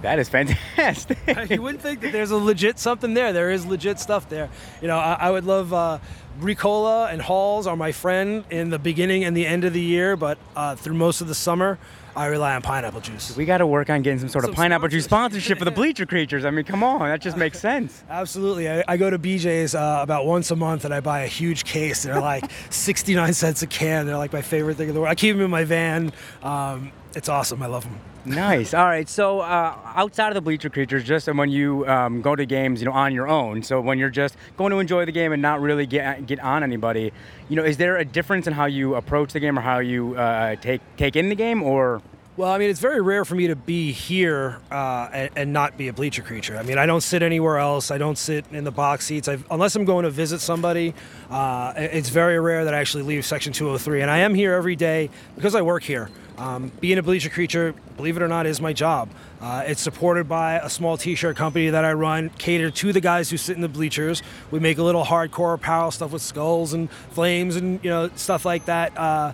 That 0.02 0.20
is 0.20 0.28
fantastic. 0.28 1.18
you 1.50 1.60
wouldn't 1.60 1.82
think 1.82 2.00
that 2.02 2.12
there's 2.12 2.30
a 2.30 2.36
legit 2.36 2.78
something 2.78 3.14
there. 3.14 3.32
There 3.32 3.50
is 3.50 3.66
legit 3.66 3.98
stuff 3.98 4.28
there. 4.28 4.48
You 4.80 4.86
know, 4.86 4.96
I, 4.96 5.14
I 5.14 5.30
would 5.30 5.44
love 5.44 5.72
uh, 5.72 5.98
Ricola 6.40 7.12
and 7.12 7.20
Halls 7.20 7.66
are 7.66 7.76
my 7.76 7.92
friend 7.92 8.44
in 8.50 8.70
the 8.70 8.78
beginning 8.78 9.24
and 9.24 9.36
the 9.36 9.46
end 9.46 9.64
of 9.64 9.72
the 9.72 9.80
year, 9.80 10.16
but 10.16 10.38
uh, 10.56 10.76
through 10.76 10.94
most 10.94 11.20
of 11.20 11.28
the 11.28 11.34
summer, 11.34 11.78
I 12.16 12.26
rely 12.26 12.54
on 12.54 12.62
pineapple 12.62 13.00
juice. 13.00 13.36
we 13.36 13.44
got 13.44 13.58
to 13.58 13.66
work 13.66 13.90
on 13.90 14.02
getting 14.02 14.18
some 14.18 14.28
sort 14.28 14.44
of 14.44 14.48
Some 14.48 14.54
pineapple 14.56 14.88
juice 14.88 15.04
sponsorship. 15.04 15.58
sponsorship 15.58 15.58
for 15.58 15.64
the 15.64 15.70
Bleacher 15.80 16.06
Creatures. 16.06 16.44
I 16.44 16.50
mean, 16.50 16.64
come 16.64 16.82
on, 16.82 17.00
that 17.00 17.20
just 17.20 17.36
makes 17.36 17.60
sense. 17.60 18.02
Absolutely. 18.10 18.68
I, 18.68 18.82
I 18.88 18.96
go 18.96 19.08
to 19.10 19.18
BJ's 19.18 19.74
uh, 19.74 19.98
about 20.00 20.26
once 20.26 20.50
a 20.50 20.56
month 20.56 20.84
and 20.84 20.92
I 20.92 21.00
buy 21.00 21.20
a 21.20 21.26
huge 21.28 21.64
case. 21.64 22.02
They're 22.02 22.20
like 22.20 22.50
69 22.70 23.32
cents 23.34 23.62
a 23.62 23.66
can. 23.68 24.06
They're 24.06 24.16
like 24.16 24.32
my 24.32 24.42
favorite 24.42 24.76
thing 24.76 24.88
in 24.88 24.94
the 24.94 25.00
world. 25.00 25.10
I 25.10 25.14
keep 25.14 25.36
them 25.36 25.44
in 25.44 25.50
my 25.50 25.64
van. 25.64 26.12
Um, 26.42 26.90
it's 27.14 27.28
awesome. 27.28 27.62
I 27.62 27.66
love 27.66 27.84
them. 27.84 27.98
Nice. 28.24 28.74
All 28.74 28.84
right. 28.84 29.08
So 29.08 29.40
uh, 29.40 29.74
outside 29.84 30.28
of 30.28 30.34
the 30.34 30.40
bleacher 30.42 30.68
creatures, 30.68 31.04
just 31.04 31.26
when 31.28 31.48
you 31.50 31.86
um, 31.88 32.20
go 32.20 32.36
to 32.36 32.44
games, 32.44 32.80
you 32.80 32.86
know, 32.86 32.92
on 32.92 33.14
your 33.14 33.26
own. 33.28 33.62
So 33.62 33.80
when 33.80 33.98
you're 33.98 34.10
just 34.10 34.36
going 34.56 34.70
to 34.70 34.78
enjoy 34.78 35.06
the 35.06 35.12
game 35.12 35.32
and 35.32 35.40
not 35.40 35.60
really 35.60 35.86
get 35.86 36.26
get 36.26 36.38
on 36.40 36.62
anybody, 36.62 37.12
you 37.48 37.56
know, 37.56 37.64
is 37.64 37.78
there 37.78 37.96
a 37.96 38.04
difference 38.04 38.46
in 38.46 38.52
how 38.52 38.66
you 38.66 38.94
approach 38.96 39.32
the 39.32 39.40
game 39.40 39.58
or 39.58 39.62
how 39.62 39.78
you 39.78 40.14
uh, 40.16 40.56
take 40.56 40.80
take 40.96 41.16
in 41.16 41.30
the 41.30 41.34
game, 41.34 41.62
or 41.62 42.02
Well, 42.36 42.52
I 42.52 42.58
mean, 42.58 42.68
it's 42.70 42.80
very 42.80 43.00
rare 43.00 43.24
for 43.24 43.34
me 43.34 43.46
to 43.46 43.56
be 43.56 43.92
here 43.92 44.60
uh, 44.70 45.08
and, 45.12 45.30
and 45.34 45.52
not 45.52 45.78
be 45.78 45.88
a 45.88 45.92
bleacher 45.92 46.22
creature. 46.22 46.56
I 46.58 46.62
mean, 46.62 46.76
I 46.76 46.86
don't 46.86 47.00
sit 47.00 47.22
anywhere 47.22 47.58
else. 47.58 47.90
I 47.90 47.98
don't 47.98 48.18
sit 48.18 48.44
in 48.52 48.64
the 48.64 48.70
box 48.70 49.06
seats. 49.06 49.26
I've, 49.26 49.44
unless 49.50 49.74
I'm 49.74 49.84
going 49.84 50.04
to 50.04 50.10
visit 50.10 50.40
somebody, 50.40 50.92
uh, 51.30 51.72
it's 51.76 52.10
very 52.10 52.38
rare 52.38 52.64
that 52.66 52.74
I 52.74 52.78
actually 52.78 53.04
leave 53.04 53.24
Section 53.24 53.52
203. 53.52 54.02
And 54.02 54.10
I 54.10 54.18
am 54.18 54.34
here 54.34 54.52
every 54.52 54.76
day 54.76 55.08
because 55.34 55.54
I 55.54 55.62
work 55.62 55.82
here. 55.82 56.10
Um, 56.38 56.70
being 56.80 56.98
a 56.98 57.02
bleacher 57.02 57.30
creature, 57.30 57.74
believe 57.96 58.16
it 58.16 58.22
or 58.22 58.28
not, 58.28 58.46
is 58.46 58.60
my 58.60 58.72
job. 58.72 59.10
Uh, 59.40 59.64
it's 59.66 59.80
supported 59.80 60.28
by 60.28 60.54
a 60.58 60.70
small 60.70 60.96
T-shirt 60.96 61.36
company 61.36 61.70
that 61.70 61.84
I 61.84 61.92
run, 61.92 62.30
cater 62.38 62.70
to 62.70 62.92
the 62.92 63.00
guys 63.00 63.28
who 63.28 63.36
sit 63.36 63.56
in 63.56 63.62
the 63.62 63.68
bleachers. 63.68 64.22
We 64.52 64.60
make 64.60 64.78
a 64.78 64.82
little 64.84 65.04
hardcore 65.04 65.54
apparel 65.54 65.90
stuff 65.90 66.12
with 66.12 66.22
skulls 66.22 66.72
and 66.74 66.90
flames 67.10 67.56
and 67.56 67.82
you 67.82 67.90
know 67.90 68.08
stuff 68.14 68.44
like 68.44 68.66
that. 68.66 68.96
Uh, 68.96 69.32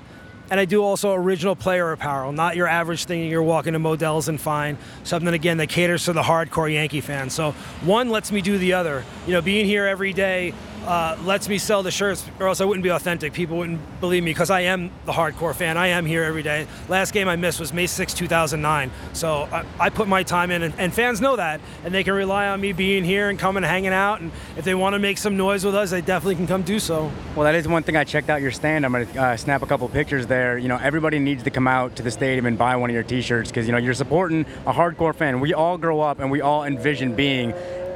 and 0.50 0.61
I 0.61 0.66
do 0.66 0.82
also 0.82 1.12
original 1.14 1.57
player 1.57 1.92
apparel, 1.92 2.32
not 2.32 2.55
your 2.55 2.66
average 2.66 3.07
thing 3.07 3.28
you're 3.28 3.42
walking 3.42 3.72
to 3.72 3.78
Modell's 3.78 4.28
and 4.28 4.40
find. 4.40 4.76
Something 5.02 5.32
again 5.32 5.57
that 5.57 5.68
caters 5.68 6.05
to 6.05 6.12
the 6.12 6.22
hardcore 6.22 6.72
Yankee 6.72 7.00
fan. 7.00 7.30
So 7.30 7.52
one 7.82 8.11
lets 8.11 8.30
me 8.30 8.42
do 8.42 8.59
the 8.59 8.74
other. 8.74 9.05
You 9.26 9.32
know, 9.32 9.42
being 9.42 9.64
here 9.64 9.86
every 9.86 10.12
day 10.12 10.52
uh, 10.85 11.16
lets 11.24 11.49
me 11.49 11.59
sell 11.59 11.82
the 11.82 11.91
shirts, 11.91 12.24
or 12.39 12.49
else 12.49 12.61
I 12.61 12.64
wouldn't 12.64 12.82
be 12.82 12.91
authentic. 12.91 13.32
People 13.32 13.59
wouldn't 13.59 13.80
believe 14.01 14.22
me 14.22 14.30
because 14.30 14.51
I 14.51 14.62
am 14.62 14.91
the 15.07 15.12
hardcore 15.12 15.55
fan. 15.55 15.76
I 15.76 15.89
am 15.89 16.07
here 16.07 16.22
every 16.24 16.43
day. 16.43 16.66
Last 16.89 17.12
game 17.12 17.28
I 17.28 17.37
missed 17.37 17.61
was 17.61 17.72
May 17.72 17.87
6, 17.87 18.14
2009. 18.14 18.91
So 19.12 19.49
I, 19.51 19.64
I 19.80 19.91
put 19.91 20.09
my 20.09 20.22
time 20.22 20.51
in, 20.51 20.62
and, 20.62 20.74
and 20.78 20.93
fans 20.93 21.20
know 21.20 21.37
that, 21.37 21.61
and 21.85 21.95
they 21.95 22.05
can 22.05 22.14
rely 22.14 22.49
on 22.49 22.61
me 22.61 22.72
being 22.72 23.05
here 23.05 23.30
and 23.30 23.39
coming 23.39 23.64
and 23.64 23.70
hanging 23.70 23.93
out. 23.93 24.20
And 24.20 24.30
if 24.57 24.64
they 24.64 24.74
want 24.74 24.95
to 24.95 24.99
make 24.99 25.18
some 25.18 25.37
noise 25.37 25.64
with 25.64 25.74
us, 25.74 25.91
they 25.91 26.01
definitely 26.01 26.37
can 26.37 26.47
come 26.47 26.62
do 26.62 26.78
so. 26.78 27.11
Well, 27.35 27.45
that 27.45 27.55
is 27.55 27.66
one 27.66 27.82
thing 27.82 27.97
I 27.97 28.05
checked 28.05 28.30
out 28.30 28.43
your 28.43 28.51
stand. 28.51 28.85
I'm 28.85 28.93
going 28.93 29.07
to 29.07 29.22
uh, 29.22 29.37
snap 29.37 29.62
a 29.62 29.66
couple 29.66 29.89
pictures 29.89 30.26
there. 30.26 30.59
You 30.59 30.68
know, 30.68 30.76
everybody 30.76 31.18
needs 31.18 31.43
to 31.45 31.51
come 31.51 31.66
out 31.66 31.97
to 31.97 32.03
the 32.03 32.11
stadium 32.11 32.47
and 32.47 32.59
buy 32.59 32.76
one 32.76 32.91
of 32.91 32.95
your 32.95 33.03
T-shirts 33.03 33.51
because 33.51 33.66
you 33.66 33.72
know 33.72 33.78
you're 33.78 33.95
supporting 33.95 34.47
a 34.66 34.72
hardcore 34.72 35.14
fan. 35.14 35.41
We 35.41 35.55
all 35.55 35.78
grow 35.78 36.01
up 36.01 36.18
and 36.18 36.30
we 36.30 36.41
all 36.41 36.64
envision 36.64 37.14
being 37.14 37.55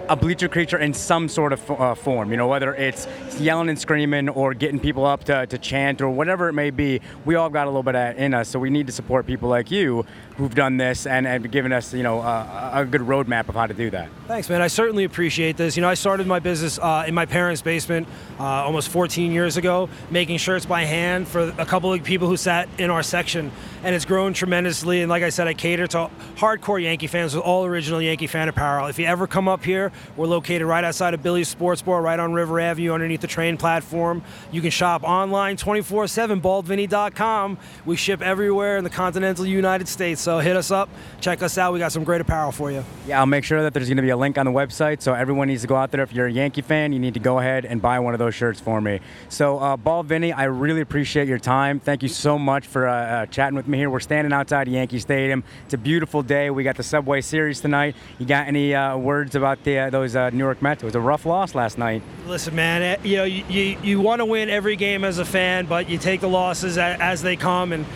a 0.09 0.17
bleacher 0.17 0.49
creature 0.49 0.79
in 0.79 0.95
some 0.95 1.29
sort 1.29 1.53
of 1.53 1.71
uh, 1.71 1.95
form. 1.95 2.31
You 2.31 2.37
know, 2.37 2.49
whether 2.49 2.75
it's 2.75 3.07
yelling 3.39 3.69
and 3.69 3.79
screaming 3.79 4.29
or 4.29 4.55
getting 4.55 4.81
people 4.81 5.05
up 5.05 5.25
to, 5.25 5.47
to 5.47 5.59
chant 5.59 6.01
or 6.01 6.09
whatever 6.09 6.49
it 6.49 6.55
may 6.55 6.71
be. 6.71 7.01
We 7.25 7.35
all 7.35 7.51
got 7.51 7.65
a 7.65 7.71
little 7.71 7.83
bit 7.83 7.95
of 7.95 8.19
in 8.19 8.35
us, 8.35 8.49
so 8.49 8.59
we 8.59 8.71
need 8.71 8.87
to 8.87 8.93
support 8.93 9.27
people 9.27 9.49
like 9.49 9.71
you 9.71 10.05
who've 10.37 10.55
done 10.55 10.77
this 10.77 11.07
and 11.07 11.27
have 11.27 11.51
given 11.51 11.73
us, 11.73 11.93
you 11.93 12.03
know, 12.03 12.21
a, 12.21 12.71
a 12.75 12.85
good 12.85 13.01
roadmap 13.01 13.49
of 13.49 13.55
how 13.55 13.67
to 13.67 13.75
do 13.75 13.91
that. 13.91 14.09
Thanks, 14.27 14.49
man. 14.49 14.63
I 14.63 14.69
certainly 14.69 15.05
appreciate 15.05 15.57
this. 15.57 15.77
You 15.77 15.81
know, 15.83 15.89
I 15.89 15.95
started 15.95 16.27
my 16.27 16.39
business 16.39 16.79
uh, 16.79 17.05
in 17.07 17.15
my 17.15 17.27
parents' 17.27 17.61
basement 17.61 18.07
uh, 18.39 18.45
almost 18.45 18.89
14 18.89 19.33
years 19.33 19.57
ago, 19.57 19.89
making 20.11 20.39
shirts 20.39 20.65
by 20.65 20.85
hand 20.85 21.27
for 21.27 21.53
a 21.59 21.67
couple 21.67 21.93
of 21.93 22.03
people 22.05 22.29
who 22.29 22.37
sat 22.37 22.69
in 22.79 22.91
our 22.91 23.03
section, 23.03 23.51
and 23.83 23.95
it's 23.95 24.05
grown 24.05 24.33
tremendously. 24.33 25.03
And 25.03 25.11
like 25.11 25.23
I 25.23 25.31
said, 25.31 25.49
I 25.49 25.55
cater 25.55 25.87
to 25.89 26.11
hardcore 26.37 26.81
Yankee 26.81 27.09
fans 27.09 27.35
with 27.35 27.45
all 27.45 27.65
original 27.65 28.01
Yankee 28.01 28.27
fan 28.29 28.49
apparel. 28.49 28.87
If 28.87 28.99
you 28.99 29.07
ever 29.07 29.27
come 29.27 29.49
up 29.49 29.65
here, 29.65 29.91
we're 30.17 30.27
located 30.27 30.67
right 30.67 30.85
outside 30.85 31.15
of 31.15 31.23
Billy's 31.23 31.49
Sports 31.49 31.83
Bar, 31.83 32.03
right 32.03 32.19
on 32.19 32.33
River 32.33 32.61
Avenue, 32.61 32.93
underneath 32.93 33.21
the 33.21 33.27
train 33.27 33.57
platform. 33.57 34.23
You 34.53 34.61
can 34.61 34.71
shop 34.71 35.03
online 35.05 35.57
24/7, 35.57 36.41
baldvinny.com. 36.41 37.59
We 37.85 37.97
ship 37.97 38.23
everywhere 38.23 38.77
in 38.77 38.85
the 38.85 38.91
continental 38.91 39.47
United 39.47 39.89
States. 39.89 40.21
So 40.21 40.39
hit 40.39 40.57
us 40.57 40.71
up, 40.71 40.89
check 41.21 41.43
us 41.43 41.59
out. 41.59 41.73
We 41.73 41.79
got 41.79 41.93
some 41.93 42.05
great 42.05 42.21
apparel 42.21 42.53
for 42.53 42.71
you. 42.71 42.85
Yeah, 43.07 43.21
I'll 43.21 43.27
make 43.27 43.45
sure 43.45 43.63
that 43.63 43.75
there's 43.75 43.89
going 43.89 43.97
to 43.97 44.03
be 44.03 44.11
a 44.11 44.17
link 44.17 44.39
on 44.39 44.47
the 44.47 44.53
website, 44.53 45.03
so 45.03 45.15
everyone 45.15 45.49
needs 45.49 45.63
to 45.63 45.69
go 45.69 45.77
out 45.77 45.91
there. 45.91 46.03
If 46.03 46.13
you're 46.13 46.27
a 46.27 46.33
Yankee 46.33 46.63
fan, 46.63 46.93
you 46.93 46.99
need 46.99 47.15
to 47.15 47.21
go 47.21 47.39
ahead 47.39 47.65
and 47.65 47.81
buy 47.81 47.99
one 48.01 48.15
of 48.15 48.19
those 48.19 48.35
shirts 48.35 48.61
for 48.61 48.81
me. 48.81 49.01
So, 49.29 49.59
uh, 49.59 49.77
Bald 49.77 50.07
Vinny, 50.07 50.33
I 50.33 50.45
really 50.45 50.81
appreciate 50.81 51.29
your 51.29 51.39
time. 51.39 51.81
Thank 51.81 52.03
you 52.03 52.09
so 52.09 52.39
much 52.39 52.67
for 52.67 52.87
uh, 52.89 52.95
uh, 52.95 53.27
chatting 53.27 53.57
with 53.57 53.69
me 53.69 53.79
here. 53.79 53.91
We're 53.91 54.01
standing 54.01 54.33
outside 54.33 54.69
Yankee 54.69 54.99
Stadium. 54.99 55.45
It's 55.65 55.75
a 55.75 55.79
beautiful 55.79 56.23
day. 56.23 56.51
We 56.51 56.65
got 56.65 56.77
the 56.77 56.83
Subway 56.83 57.21
Series 57.21 57.61
tonight. 57.61 57.97
You 58.19 58.27
got 58.27 58.47
any 58.47 58.75
uh, 58.75 58.97
words 58.97 59.35
about 59.35 59.63
the 59.65 59.79
uh, 59.79 59.88
those 59.91 60.17
uh, 60.17 60.31
New 60.31 60.39
York 60.39 60.63
Mets? 60.63 60.83
It 60.83 60.87
was 60.87 60.95
a 60.95 61.01
rough 61.01 61.27
loss 61.27 61.55
last 61.55 61.79
night. 61.79 62.03
Listen, 62.27 62.55
man, 62.55 62.83
eh, 62.83 62.97
you 63.03 63.17
know, 63.17 63.25
you, 63.25 63.45
you, 63.49 63.79
you 63.83 64.01
want 64.01 64.21
to 64.21 64.25
win 64.25 64.51
every 64.51 64.77
game 64.77 65.05
as 65.05 65.19
a 65.19 65.25
fan, 65.25 65.67
but 65.67 65.89
you 65.89 65.99
take 65.99 66.21
the 66.21 66.29
losses 66.29 66.79
as, 66.79 67.01
as 67.01 67.23
they 67.23 67.37
come. 67.37 67.73
And 67.73 67.87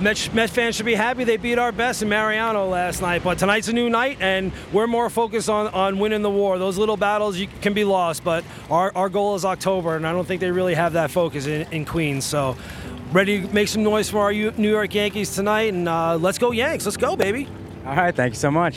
Met, 0.00 0.32
Met 0.32 0.50
fans 0.50 0.76
should 0.76 0.86
be 0.86 0.94
happy 0.94 1.24
they 1.24 1.36
beat 1.36 1.58
our 1.58 1.72
best 1.72 2.02
in 2.02 2.08
Mariano 2.08 2.68
last 2.68 3.02
night. 3.02 3.24
But 3.24 3.38
tonight's 3.38 3.68
a 3.68 3.72
new 3.72 3.90
night, 3.90 4.18
and 4.20 4.52
we're 4.72 4.86
more 4.86 5.10
focused 5.10 5.48
on, 5.48 5.68
on 5.68 5.98
winning 5.98 6.22
the 6.22 6.30
war. 6.30 6.58
Those 6.58 6.78
little 6.78 6.96
battles 6.96 7.36
you, 7.36 7.48
can 7.60 7.74
be 7.74 7.84
lost, 7.84 8.22
but 8.22 8.44
our, 8.70 8.92
our 8.94 9.08
goal 9.08 9.34
is 9.34 9.44
October, 9.44 9.96
and 9.96 10.06
I 10.06 10.12
don't 10.12 10.26
think 10.26 10.40
they 10.40 10.50
really 10.52 10.74
have 10.74 10.92
that 10.92 11.10
focus 11.10 11.46
in, 11.46 11.66
in 11.72 11.84
Queens. 11.84 12.24
So, 12.24 12.56
ready 13.12 13.42
to 13.42 13.48
make 13.52 13.68
some 13.68 13.82
noise 13.82 14.08
for 14.08 14.20
our 14.20 14.32
U- 14.32 14.54
New 14.56 14.70
York 14.70 14.94
Yankees 14.94 15.34
tonight, 15.34 15.72
and 15.72 15.88
uh, 15.88 16.16
let's 16.16 16.38
go 16.38 16.52
Yanks. 16.52 16.84
Let's 16.84 16.96
go, 16.96 17.16
baby. 17.16 17.48
All 17.84 17.96
right, 17.96 18.14
thank 18.14 18.34
you 18.34 18.38
so 18.38 18.50
much. 18.50 18.76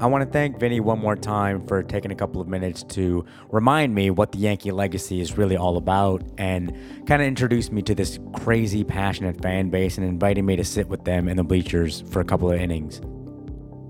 I 0.00 0.06
want 0.06 0.24
to 0.24 0.30
thank 0.30 0.58
Vinny 0.58 0.80
one 0.80 0.98
more 0.98 1.14
time 1.14 1.66
for 1.66 1.82
taking 1.82 2.10
a 2.10 2.14
couple 2.14 2.40
of 2.40 2.48
minutes 2.48 2.82
to 2.84 3.22
remind 3.50 3.94
me 3.94 4.08
what 4.08 4.32
the 4.32 4.38
Yankee 4.38 4.72
legacy 4.72 5.20
is 5.20 5.36
really 5.36 5.58
all 5.58 5.76
about 5.76 6.22
and 6.38 6.74
kind 7.06 7.20
of 7.20 7.28
introduce 7.28 7.70
me 7.70 7.82
to 7.82 7.94
this 7.94 8.18
crazy, 8.32 8.82
passionate 8.82 9.42
fan 9.42 9.68
base 9.68 9.98
and 9.98 10.06
inviting 10.06 10.46
me 10.46 10.56
to 10.56 10.64
sit 10.64 10.88
with 10.88 11.04
them 11.04 11.28
in 11.28 11.36
the 11.36 11.44
bleachers 11.44 12.02
for 12.08 12.20
a 12.20 12.24
couple 12.24 12.50
of 12.50 12.58
innings. 12.58 13.02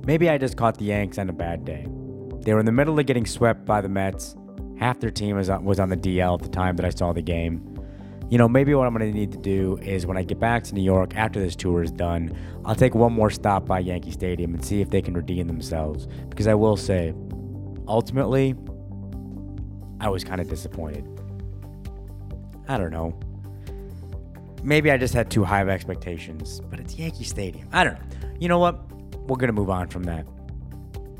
Maybe 0.05 0.29
I 0.29 0.37
just 0.37 0.57
caught 0.57 0.79
the 0.79 0.87
Yanks 0.87 1.17
on 1.17 1.31
a 1.31 1.33
bad 1.33 1.65
day. 1.65 1.87
They 2.41 2.55
were 2.55 2.61
in 2.61 2.67
the 2.67 2.73
middle 2.73 2.99
of 2.99 3.07
getting 3.07 3.25
swept 3.25 3.65
by 3.65 3.81
the 3.81 3.89
Mets. 3.89 4.35
Half 4.81 4.99
their 4.99 5.13
team 5.13 5.37
was 5.37 5.49
on, 5.49 5.65
the 5.65 5.97
DL 5.97 6.35
at 6.35 6.43
the 6.43 6.49
time 6.49 6.75
that 6.75 6.87
I 6.87 6.91
saw 6.91 7.13
the 7.13 7.23
game. 7.23 7.70
You 8.31 8.39
know, 8.39 8.49
maybe 8.49 8.73
what 8.75 8.87
I'm 8.87 8.95
going 8.97 9.11
to 9.11 9.19
need 9.19 9.33
to 9.33 9.39
do 9.39 9.77
is 9.83 10.07
when 10.07 10.17
I 10.17 10.23
get 10.23 10.39
back 10.39 10.63
to 10.65 10.75
New 10.75 10.83
York 10.83 11.17
after 11.17 11.41
this 11.41 11.57
tour 11.57 11.83
is 11.83 11.91
done, 11.91 12.37
I'll 12.65 12.77
take 12.77 12.95
one 12.95 13.13
more 13.13 13.29
stop 13.29 13.67
by 13.67 13.81
Yankee 13.81 14.13
Stadium 14.13 14.55
and 14.55 14.65
see 14.65 14.81
if 14.81 14.89
they 14.89 15.03
can 15.03 15.15
redeem 15.15 15.49
themselves. 15.49 16.07
Because 16.29 16.47
I 16.47 16.55
will 16.55 16.77
say, 16.77 17.13
ultimately, 17.89 18.55
I 19.99 20.09
was 20.11 20.23
kind 20.23 20.41
of 20.41 20.49
disappointed. 20.49 21.05
I 22.69 22.79
don't 22.79 22.93
know. 22.93 23.19
Maybe 24.63 24.93
I 24.93 24.97
just 24.97 25.13
had 25.13 25.29
too 25.29 25.43
high 25.43 25.61
of 25.63 25.69
expectations, 25.69 26.61
but 26.71 26.79
it's 26.79 26.95
Yankee 26.97 27.25
Stadium. 27.25 27.69
I 27.73 27.83
don't 27.83 27.95
know. 27.95 28.29
You 28.39 28.47
know 28.47 28.61
what? 28.61 28.93
We're 29.23 29.39
going 29.39 29.49
to 29.49 29.53
move 29.53 29.71
on 29.71 29.89
from 29.89 30.05
that. 30.05 30.25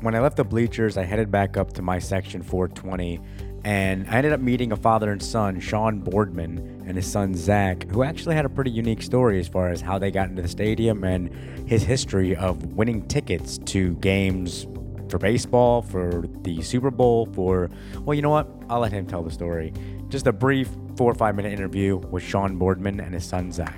when 0.01 0.15
I 0.15 0.19
left 0.19 0.37
the 0.37 0.43
bleachers, 0.43 0.97
I 0.97 1.03
headed 1.03 1.29
back 1.29 1.57
up 1.57 1.73
to 1.73 1.81
my 1.81 1.99
section 1.99 2.41
420, 2.41 3.19
and 3.63 4.07
I 4.09 4.13
ended 4.13 4.33
up 4.33 4.39
meeting 4.39 4.71
a 4.71 4.75
father 4.75 5.11
and 5.11 5.21
son, 5.21 5.59
Sean 5.59 5.99
Boardman, 5.99 6.83
and 6.87 6.95
his 6.95 7.05
son 7.05 7.35
Zach, 7.35 7.89
who 7.89 8.03
actually 8.03 8.35
had 8.35 8.45
a 8.45 8.49
pretty 8.49 8.71
unique 8.71 9.01
story 9.01 9.39
as 9.39 9.47
far 9.47 9.69
as 9.69 9.81
how 9.81 9.99
they 9.99 10.09
got 10.09 10.29
into 10.29 10.41
the 10.41 10.47
stadium 10.47 11.03
and 11.03 11.29
his 11.67 11.83
history 11.83 12.35
of 12.35 12.63
winning 12.73 13.07
tickets 13.07 13.59
to 13.59 13.95
games 13.97 14.65
for 15.09 15.19
baseball, 15.19 15.81
for 15.81 16.23
the 16.41 16.61
Super 16.61 16.89
Bowl, 16.89 17.27
for, 17.33 17.69
well, 17.99 18.15
you 18.15 18.21
know 18.21 18.29
what? 18.29 18.49
I'll 18.69 18.79
let 18.79 18.91
him 18.91 19.05
tell 19.05 19.21
the 19.21 19.31
story. 19.31 19.73
Just 20.09 20.25
a 20.25 20.33
brief 20.33 20.69
four 20.95 21.11
or 21.11 21.15
five 21.15 21.35
minute 21.35 21.53
interview 21.53 21.97
with 21.97 22.23
Sean 22.23 22.57
Boardman 22.57 22.99
and 22.99 23.13
his 23.13 23.25
son 23.25 23.51
Zach. 23.51 23.77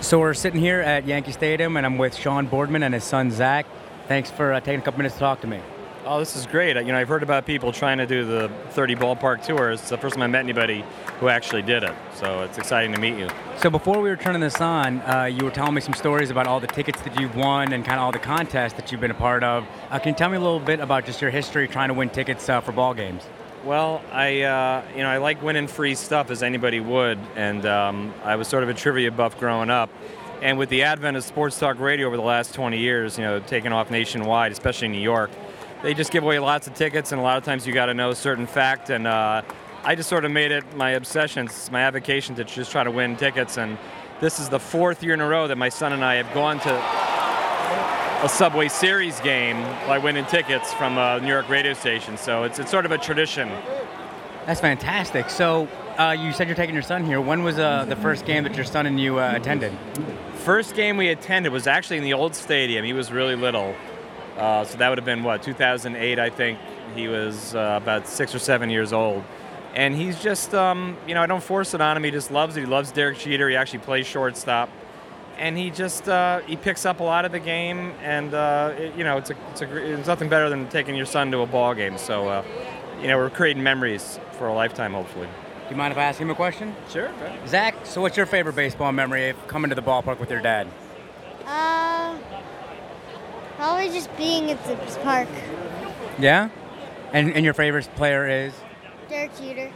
So 0.00 0.18
we're 0.18 0.34
sitting 0.34 0.60
here 0.60 0.80
at 0.80 1.06
Yankee 1.06 1.32
Stadium, 1.32 1.76
and 1.76 1.86
I'm 1.86 1.98
with 1.98 2.14
Sean 2.14 2.46
Boardman 2.46 2.82
and 2.82 2.92
his 2.92 3.04
son 3.04 3.30
Zach. 3.30 3.66
Thanks 4.08 4.30
for 4.30 4.52
uh, 4.52 4.60
taking 4.60 4.80
a 4.80 4.82
couple 4.82 4.98
minutes 4.98 5.14
to 5.14 5.20
talk 5.20 5.40
to 5.42 5.46
me. 5.46 5.60
Oh, 6.06 6.18
this 6.18 6.36
is 6.36 6.44
great. 6.44 6.76
You 6.76 6.92
know, 6.92 6.98
I've 6.98 7.08
heard 7.08 7.22
about 7.22 7.46
people 7.46 7.72
trying 7.72 7.96
to 7.96 8.06
do 8.06 8.26
the 8.26 8.50
30 8.72 8.94
ballpark 8.94 9.46
tours. 9.46 9.80
It's 9.80 9.88
the 9.88 9.96
first 9.96 10.16
time 10.16 10.22
I 10.22 10.26
met 10.26 10.40
anybody 10.40 10.84
who 11.18 11.30
actually 11.30 11.62
did 11.62 11.82
it. 11.82 11.94
So 12.14 12.42
it's 12.42 12.58
exciting 12.58 12.92
to 12.92 13.00
meet 13.00 13.18
you. 13.18 13.30
So 13.56 13.70
before 13.70 14.02
we 14.02 14.10
were 14.10 14.16
turning 14.16 14.42
this 14.42 14.60
on, 14.60 15.00
uh, 15.00 15.24
you 15.24 15.46
were 15.46 15.50
telling 15.50 15.72
me 15.72 15.80
some 15.80 15.94
stories 15.94 16.28
about 16.28 16.46
all 16.46 16.60
the 16.60 16.66
tickets 16.66 17.00
that 17.02 17.18
you've 17.18 17.34
won 17.34 17.72
and 17.72 17.86
kind 17.86 17.98
of 17.98 18.04
all 18.04 18.12
the 18.12 18.18
contests 18.18 18.74
that 18.74 18.92
you've 18.92 19.00
been 19.00 19.12
a 19.12 19.14
part 19.14 19.42
of. 19.42 19.66
Uh, 19.90 19.98
can 19.98 20.10
you 20.10 20.14
tell 20.14 20.28
me 20.28 20.36
a 20.36 20.40
little 20.40 20.60
bit 20.60 20.78
about 20.78 21.06
just 21.06 21.22
your 21.22 21.30
history 21.30 21.66
trying 21.66 21.88
to 21.88 21.94
win 21.94 22.10
tickets 22.10 22.46
uh, 22.50 22.60
for 22.60 22.72
ball 22.72 22.92
games? 22.92 23.22
Well, 23.64 24.02
I 24.12 24.42
uh, 24.42 24.84
you 24.94 25.02
know 25.02 25.08
I 25.08 25.16
like 25.16 25.40
winning 25.42 25.68
free 25.68 25.94
stuff 25.94 26.30
as 26.30 26.42
anybody 26.42 26.80
would, 26.80 27.18
and 27.34 27.64
um, 27.64 28.12
I 28.22 28.36
was 28.36 28.46
sort 28.46 28.62
of 28.62 28.68
a 28.68 28.74
trivia 28.74 29.10
buff 29.10 29.38
growing 29.38 29.70
up. 29.70 29.88
And 30.42 30.58
with 30.58 30.68
the 30.68 30.82
advent 30.82 31.16
of 31.16 31.24
sports 31.24 31.58
talk 31.58 31.80
radio 31.80 32.06
over 32.06 32.16
the 32.16 32.22
last 32.22 32.52
20 32.52 32.76
years, 32.76 33.16
you 33.16 33.24
know, 33.24 33.40
taking 33.40 33.72
off 33.72 33.90
nationwide, 33.90 34.52
especially 34.52 34.86
in 34.86 34.92
New 34.92 35.00
York, 35.00 35.30
they 35.84 35.92
just 35.92 36.10
give 36.10 36.24
away 36.24 36.38
lots 36.38 36.66
of 36.66 36.74
tickets, 36.74 37.12
and 37.12 37.20
a 37.20 37.22
lot 37.22 37.36
of 37.36 37.44
times 37.44 37.66
you 37.66 37.74
got 37.74 37.86
to 37.86 37.94
know 37.94 38.08
a 38.08 38.16
certain 38.16 38.46
fact. 38.46 38.88
And 38.88 39.06
uh, 39.06 39.42
I 39.84 39.94
just 39.94 40.08
sort 40.08 40.24
of 40.24 40.30
made 40.30 40.50
it 40.50 40.64
my 40.76 40.92
obsession, 40.92 41.46
my 41.70 41.82
avocation 41.82 42.34
to 42.36 42.44
just 42.44 42.72
try 42.72 42.82
to 42.82 42.90
win 42.90 43.16
tickets. 43.16 43.58
And 43.58 43.76
this 44.18 44.40
is 44.40 44.48
the 44.48 44.58
fourth 44.58 45.02
year 45.02 45.12
in 45.12 45.20
a 45.20 45.28
row 45.28 45.46
that 45.46 45.56
my 45.56 45.68
son 45.68 45.92
and 45.92 46.02
I 46.02 46.14
have 46.14 46.32
gone 46.32 46.58
to 46.60 48.24
a 48.24 48.28
Subway 48.30 48.68
Series 48.68 49.20
game 49.20 49.60
by 49.86 49.98
winning 49.98 50.24
tickets 50.24 50.72
from 50.72 50.96
a 50.96 51.20
New 51.20 51.28
York 51.28 51.50
radio 51.50 51.74
station. 51.74 52.16
So 52.16 52.44
it's, 52.44 52.58
it's 52.58 52.70
sort 52.70 52.86
of 52.86 52.92
a 52.92 52.98
tradition. 52.98 53.50
That's 54.46 54.62
fantastic. 54.62 55.28
So 55.28 55.68
uh, 55.98 56.16
you 56.18 56.32
said 56.32 56.48
you're 56.48 56.56
taking 56.56 56.74
your 56.74 56.82
son 56.82 57.04
here. 57.04 57.20
When 57.20 57.42
was 57.42 57.58
uh, 57.58 57.84
the 57.84 57.96
first 57.96 58.24
game 58.24 58.44
that 58.44 58.56
your 58.56 58.64
son 58.64 58.86
and 58.86 58.98
you 58.98 59.18
uh, 59.18 59.34
attended? 59.36 59.76
First 60.36 60.74
game 60.76 60.96
we 60.96 61.08
attended 61.08 61.52
was 61.52 61.66
actually 61.66 61.98
in 61.98 62.04
the 62.04 62.14
old 62.14 62.34
stadium. 62.34 62.86
He 62.86 62.94
was 62.94 63.12
really 63.12 63.36
little. 63.36 63.74
Uh, 64.36 64.64
so 64.64 64.78
that 64.78 64.88
would 64.88 64.98
have 64.98 65.04
been, 65.04 65.22
what, 65.22 65.42
2008, 65.42 66.18
I 66.18 66.30
think. 66.30 66.58
He 66.94 67.08
was 67.08 67.54
uh, 67.54 67.78
about 67.82 68.06
six 68.06 68.34
or 68.34 68.38
seven 68.38 68.70
years 68.70 68.92
old. 68.92 69.24
And 69.74 69.94
he's 69.94 70.20
just, 70.22 70.54
um, 70.54 70.96
you 71.08 71.14
know, 71.14 71.22
I 71.22 71.26
don't 71.26 71.42
force 71.42 71.74
it 71.74 71.80
on 71.80 71.96
him. 71.96 72.04
He 72.04 72.10
just 72.12 72.30
loves 72.30 72.56
it. 72.56 72.60
He 72.60 72.66
loves 72.66 72.92
Derek 72.92 73.18
Jeter. 73.18 73.48
He 73.48 73.56
actually 73.56 73.80
plays 73.80 74.06
shortstop 74.06 74.70
and 75.38 75.56
he 75.56 75.70
just 75.70 76.08
uh, 76.08 76.40
he 76.40 76.56
picks 76.56 76.86
up 76.86 77.00
a 77.00 77.02
lot 77.02 77.24
of 77.24 77.32
the 77.32 77.40
game, 77.40 77.92
and 78.02 78.34
uh, 78.34 78.74
it, 78.76 78.94
you 78.94 79.04
know 79.04 79.16
it's 79.16 79.30
a, 79.30 79.36
it's 79.50 79.62
a 79.62 79.94
it's 79.94 80.06
nothing 80.06 80.28
better 80.28 80.48
than 80.48 80.68
taking 80.68 80.94
your 80.94 81.06
son 81.06 81.30
to 81.32 81.40
a 81.40 81.46
ball 81.46 81.74
game. 81.74 81.98
So 81.98 82.28
uh, 82.28 82.44
you 83.00 83.08
know 83.08 83.16
we're 83.16 83.30
creating 83.30 83.62
memories 83.62 84.18
for 84.32 84.46
a 84.46 84.54
lifetime, 84.54 84.92
hopefully. 84.92 85.26
Do 85.26 85.70
you 85.70 85.76
mind 85.76 85.92
if 85.92 85.98
I 85.98 86.04
ask 86.04 86.20
him 86.20 86.30
a 86.30 86.34
question? 86.34 86.74
Sure. 86.90 87.10
Zach, 87.46 87.74
so 87.84 88.02
what's 88.02 88.16
your 88.16 88.26
favorite 88.26 88.54
baseball 88.54 88.92
memory 88.92 89.30
of 89.30 89.48
coming 89.48 89.70
to 89.70 89.74
the 89.74 89.82
ballpark 89.82 90.20
with 90.20 90.30
your 90.30 90.42
dad? 90.42 90.68
Uh, 91.46 91.83
probably 93.56 93.88
just 93.88 94.14
being 94.16 94.50
at 94.50 94.64
the 94.64 94.76
park. 95.00 95.28
Yeah, 96.18 96.48
and 97.12 97.32
and 97.32 97.44
your 97.44 97.54
favorite 97.54 97.88
player 97.96 98.28
is 98.28 98.52
Derek 99.08 99.36
Jeter. 99.36 99.72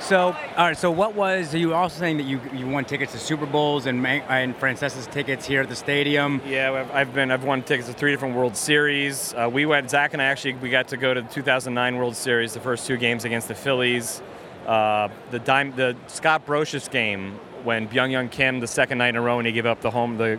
So, 0.00 0.36
all 0.56 0.66
right. 0.66 0.76
So, 0.76 0.90
what 0.90 1.14
was 1.14 1.54
you 1.54 1.74
also 1.74 1.98
saying 1.98 2.18
that 2.18 2.24
you 2.24 2.40
you 2.52 2.66
won 2.66 2.84
tickets 2.84 3.12
to 3.12 3.18
Super 3.18 3.46
Bowls 3.46 3.86
and 3.86 4.06
and 4.06 4.56
Francesa's 4.56 5.06
tickets 5.06 5.46
here 5.46 5.62
at 5.62 5.68
the 5.68 5.76
stadium? 5.76 6.40
Yeah, 6.46 6.86
I've 6.92 7.14
been 7.14 7.30
I've 7.30 7.44
won 7.44 7.62
tickets 7.62 7.88
to 7.88 7.94
three 7.94 8.10
different 8.10 8.34
World 8.34 8.56
Series. 8.56 9.34
Uh, 9.34 9.48
we 9.52 9.66
went 9.66 9.90
Zach 9.90 10.12
and 10.12 10.22
I 10.22 10.26
actually 10.26 10.54
we 10.54 10.70
got 10.70 10.88
to 10.88 10.96
go 10.96 11.14
to 11.14 11.22
the 11.22 11.28
2009 11.28 11.96
World 11.96 12.16
Series, 12.16 12.54
the 12.54 12.60
first 12.60 12.86
two 12.86 12.96
games 12.96 13.24
against 13.24 13.48
the 13.48 13.54
Phillies. 13.54 14.22
Uh, 14.66 15.08
the 15.30 15.38
dime, 15.38 15.74
the 15.74 15.96
Scott 16.06 16.46
Brosius 16.46 16.90
game 16.90 17.38
when 17.64 17.88
Byung 17.88 18.10
Hyun 18.10 18.30
Kim 18.30 18.60
the 18.60 18.66
second 18.66 18.98
night 18.98 19.10
in 19.10 19.16
a 19.16 19.20
row 19.20 19.38
and 19.38 19.46
he 19.46 19.52
gave 19.52 19.66
up 19.66 19.80
the 19.80 19.90
home 19.90 20.16
the 20.16 20.38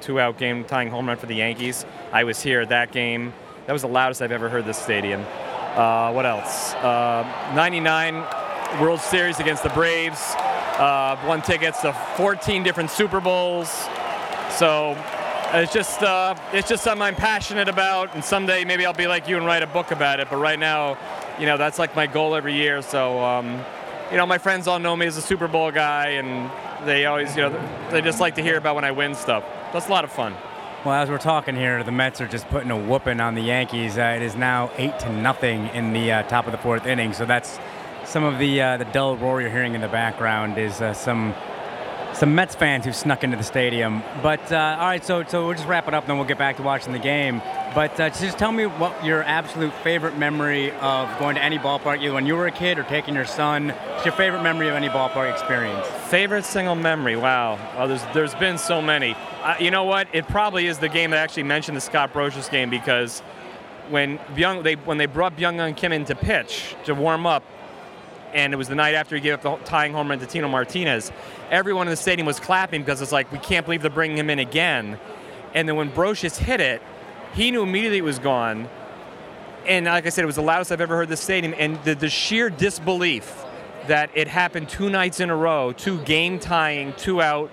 two 0.00 0.18
out 0.20 0.38
game 0.38 0.64
tying 0.64 0.88
home 0.88 1.06
run 1.06 1.16
for 1.16 1.26
the 1.26 1.34
Yankees. 1.34 1.84
I 2.12 2.24
was 2.24 2.40
here 2.40 2.60
at 2.60 2.68
that 2.70 2.92
game. 2.92 3.32
That 3.66 3.72
was 3.72 3.82
the 3.82 3.88
loudest 3.88 4.22
I've 4.22 4.32
ever 4.32 4.48
heard 4.48 4.64
this 4.64 4.78
stadium. 4.78 5.24
Uh, 5.74 6.12
what 6.12 6.26
else? 6.26 6.74
Uh, 6.74 7.24
99 7.54 8.24
World 8.80 9.00
Series 9.00 9.38
against 9.38 9.62
the 9.62 9.68
Braves. 9.70 10.34
Uh, 10.78 11.18
won 11.26 11.42
tickets 11.42 11.80
to 11.82 11.92
14 12.16 12.62
different 12.62 12.90
Super 12.90 13.20
Bowls. 13.20 13.68
So 14.50 14.96
it's 15.52 15.72
just 15.72 16.02
uh, 16.02 16.34
it's 16.52 16.68
just 16.68 16.82
something 16.82 17.02
I'm 17.02 17.14
passionate 17.14 17.68
about, 17.68 18.14
and 18.14 18.24
someday 18.24 18.64
maybe 18.64 18.86
I'll 18.86 18.92
be 18.92 19.06
like 19.06 19.28
you 19.28 19.36
and 19.36 19.46
write 19.46 19.62
a 19.62 19.66
book 19.66 19.90
about 19.90 20.20
it. 20.20 20.28
But 20.30 20.36
right 20.36 20.58
now, 20.58 20.96
you 21.38 21.46
know, 21.46 21.56
that's 21.56 21.78
like 21.78 21.94
my 21.94 22.06
goal 22.06 22.34
every 22.34 22.54
year. 22.54 22.82
So 22.82 23.22
um, 23.22 23.62
you 24.10 24.16
know, 24.16 24.26
my 24.26 24.38
friends 24.38 24.66
all 24.66 24.78
know 24.78 24.96
me 24.96 25.06
as 25.06 25.16
a 25.16 25.22
Super 25.22 25.48
Bowl 25.48 25.70
guy, 25.70 26.08
and 26.10 26.50
they 26.86 27.06
always, 27.06 27.36
you 27.36 27.42
know, 27.42 27.88
they 27.90 28.00
just 28.00 28.20
like 28.20 28.34
to 28.36 28.42
hear 28.42 28.58
about 28.58 28.74
when 28.74 28.84
I 28.84 28.90
win 28.90 29.14
stuff. 29.14 29.44
That's 29.72 29.86
a 29.86 29.90
lot 29.90 30.02
of 30.02 30.10
fun. 30.10 30.34
Well, 30.84 30.94
as 30.94 31.08
we're 31.08 31.18
talking 31.18 31.54
here, 31.54 31.84
the 31.84 31.92
Mets 31.92 32.20
are 32.20 32.26
just 32.26 32.48
putting 32.48 32.72
a 32.72 32.76
whooping 32.76 33.20
on 33.20 33.36
the 33.36 33.42
Yankees. 33.42 33.98
Uh, 33.98 34.14
it 34.16 34.22
is 34.22 34.34
now 34.34 34.70
eight 34.78 34.98
to 35.00 35.12
nothing 35.12 35.66
in 35.68 35.92
the 35.92 36.10
uh, 36.10 36.22
top 36.24 36.46
of 36.46 36.52
the 36.52 36.58
fourth 36.58 36.86
inning. 36.86 37.12
So 37.12 37.24
that's 37.24 37.60
some 38.04 38.24
of 38.24 38.40
the 38.40 38.60
uh, 38.60 38.76
the 38.78 38.86
dull 38.86 39.16
roar 39.16 39.40
you're 39.40 39.50
hearing 39.50 39.74
in 39.76 39.80
the 39.80 39.88
background 39.88 40.58
is 40.58 40.80
uh, 40.80 40.92
some 40.92 41.34
some 42.20 42.34
Mets 42.34 42.54
fans 42.54 42.84
who 42.84 42.92
snuck 42.92 43.24
into 43.24 43.38
the 43.38 43.42
stadium. 43.42 44.02
But 44.22 44.52
uh, 44.52 44.76
all 44.78 44.86
right, 44.86 45.02
so 45.02 45.24
so 45.24 45.46
we'll 45.46 45.56
just 45.56 45.66
wrap 45.66 45.88
it 45.88 45.94
up, 45.94 46.04
and 46.04 46.10
then 46.10 46.18
we'll 46.18 46.28
get 46.28 46.36
back 46.36 46.58
to 46.58 46.62
watching 46.62 46.92
the 46.92 46.98
game. 46.98 47.40
But 47.74 47.98
uh, 47.98 48.10
just 48.10 48.36
tell 48.36 48.52
me 48.52 48.66
what 48.66 49.02
your 49.02 49.22
absolute 49.22 49.72
favorite 49.82 50.18
memory 50.18 50.70
of 50.72 51.18
going 51.18 51.36
to 51.36 51.42
any 51.42 51.56
ballpark, 51.56 52.02
either 52.02 52.12
when 52.12 52.26
you 52.26 52.36
were 52.36 52.46
a 52.46 52.52
kid 52.52 52.78
or 52.78 52.82
taking 52.82 53.14
your 53.14 53.24
son. 53.24 53.70
What's 53.70 54.04
your 54.04 54.12
favorite 54.12 54.42
memory 54.42 54.68
of 54.68 54.74
any 54.74 54.90
ballpark 54.90 55.32
experience? 55.32 55.86
Favorite 56.10 56.44
single 56.44 56.74
memory? 56.74 57.16
Wow. 57.16 57.58
Oh, 57.78 57.88
there's 57.88 58.04
there's 58.12 58.34
been 58.34 58.58
so 58.58 58.82
many. 58.82 59.16
Uh, 59.42 59.54
you 59.58 59.70
know 59.70 59.84
what? 59.84 60.06
It 60.12 60.28
probably 60.28 60.66
is 60.66 60.78
the 60.78 60.90
game 60.90 61.12
that 61.12 61.20
actually 61.20 61.44
mentioned 61.44 61.74
the 61.74 61.80
Scott 61.80 62.12
Brosius 62.12 62.50
game 62.50 62.68
because 62.68 63.20
when 63.88 64.18
Byung, 64.36 64.62
they 64.62 64.74
when 64.74 64.98
they 64.98 65.06
brought 65.06 65.38
Byung 65.38 65.74
Kim 65.74 65.90
in 65.90 66.04
to 66.04 66.14
pitch 66.14 66.76
to 66.84 66.94
warm 66.94 67.26
up, 67.26 67.44
and 68.32 68.52
it 68.52 68.56
was 68.56 68.68
the 68.68 68.74
night 68.74 68.94
after 68.94 69.14
he 69.14 69.20
gave 69.20 69.34
up 69.34 69.42
the 69.42 69.56
tying 69.64 69.92
home 69.92 70.08
run 70.08 70.18
to 70.18 70.26
Tino 70.26 70.48
Martinez. 70.48 71.12
Everyone 71.50 71.86
in 71.86 71.90
the 71.90 71.96
stadium 71.96 72.26
was 72.26 72.40
clapping 72.40 72.82
because 72.82 73.00
it's 73.00 73.12
like 73.12 73.30
we 73.32 73.38
can't 73.38 73.66
believe 73.66 73.82
they're 73.82 73.90
bringing 73.90 74.18
him 74.18 74.30
in 74.30 74.38
again. 74.38 74.98
And 75.54 75.68
then 75.68 75.76
when 75.76 75.90
Brosius 75.90 76.36
hit 76.36 76.60
it, 76.60 76.82
he 77.34 77.50
knew 77.50 77.62
immediately 77.62 77.98
it 77.98 78.04
was 78.04 78.18
gone. 78.18 78.68
And 79.66 79.86
like 79.86 80.06
I 80.06 80.08
said, 80.08 80.22
it 80.22 80.26
was 80.26 80.36
the 80.36 80.42
loudest 80.42 80.72
I've 80.72 80.80
ever 80.80 80.96
heard 80.96 81.08
the 81.08 81.16
stadium. 81.16 81.54
And 81.58 81.82
the, 81.84 81.94
the 81.94 82.08
sheer 82.08 82.50
disbelief 82.50 83.44
that 83.86 84.10
it 84.14 84.28
happened 84.28 84.68
two 84.68 84.90
nights 84.90 85.20
in 85.20 85.30
a 85.30 85.36
row, 85.36 85.72
two 85.72 86.00
game 86.02 86.38
tying, 86.38 86.92
two 86.94 87.20
out, 87.20 87.50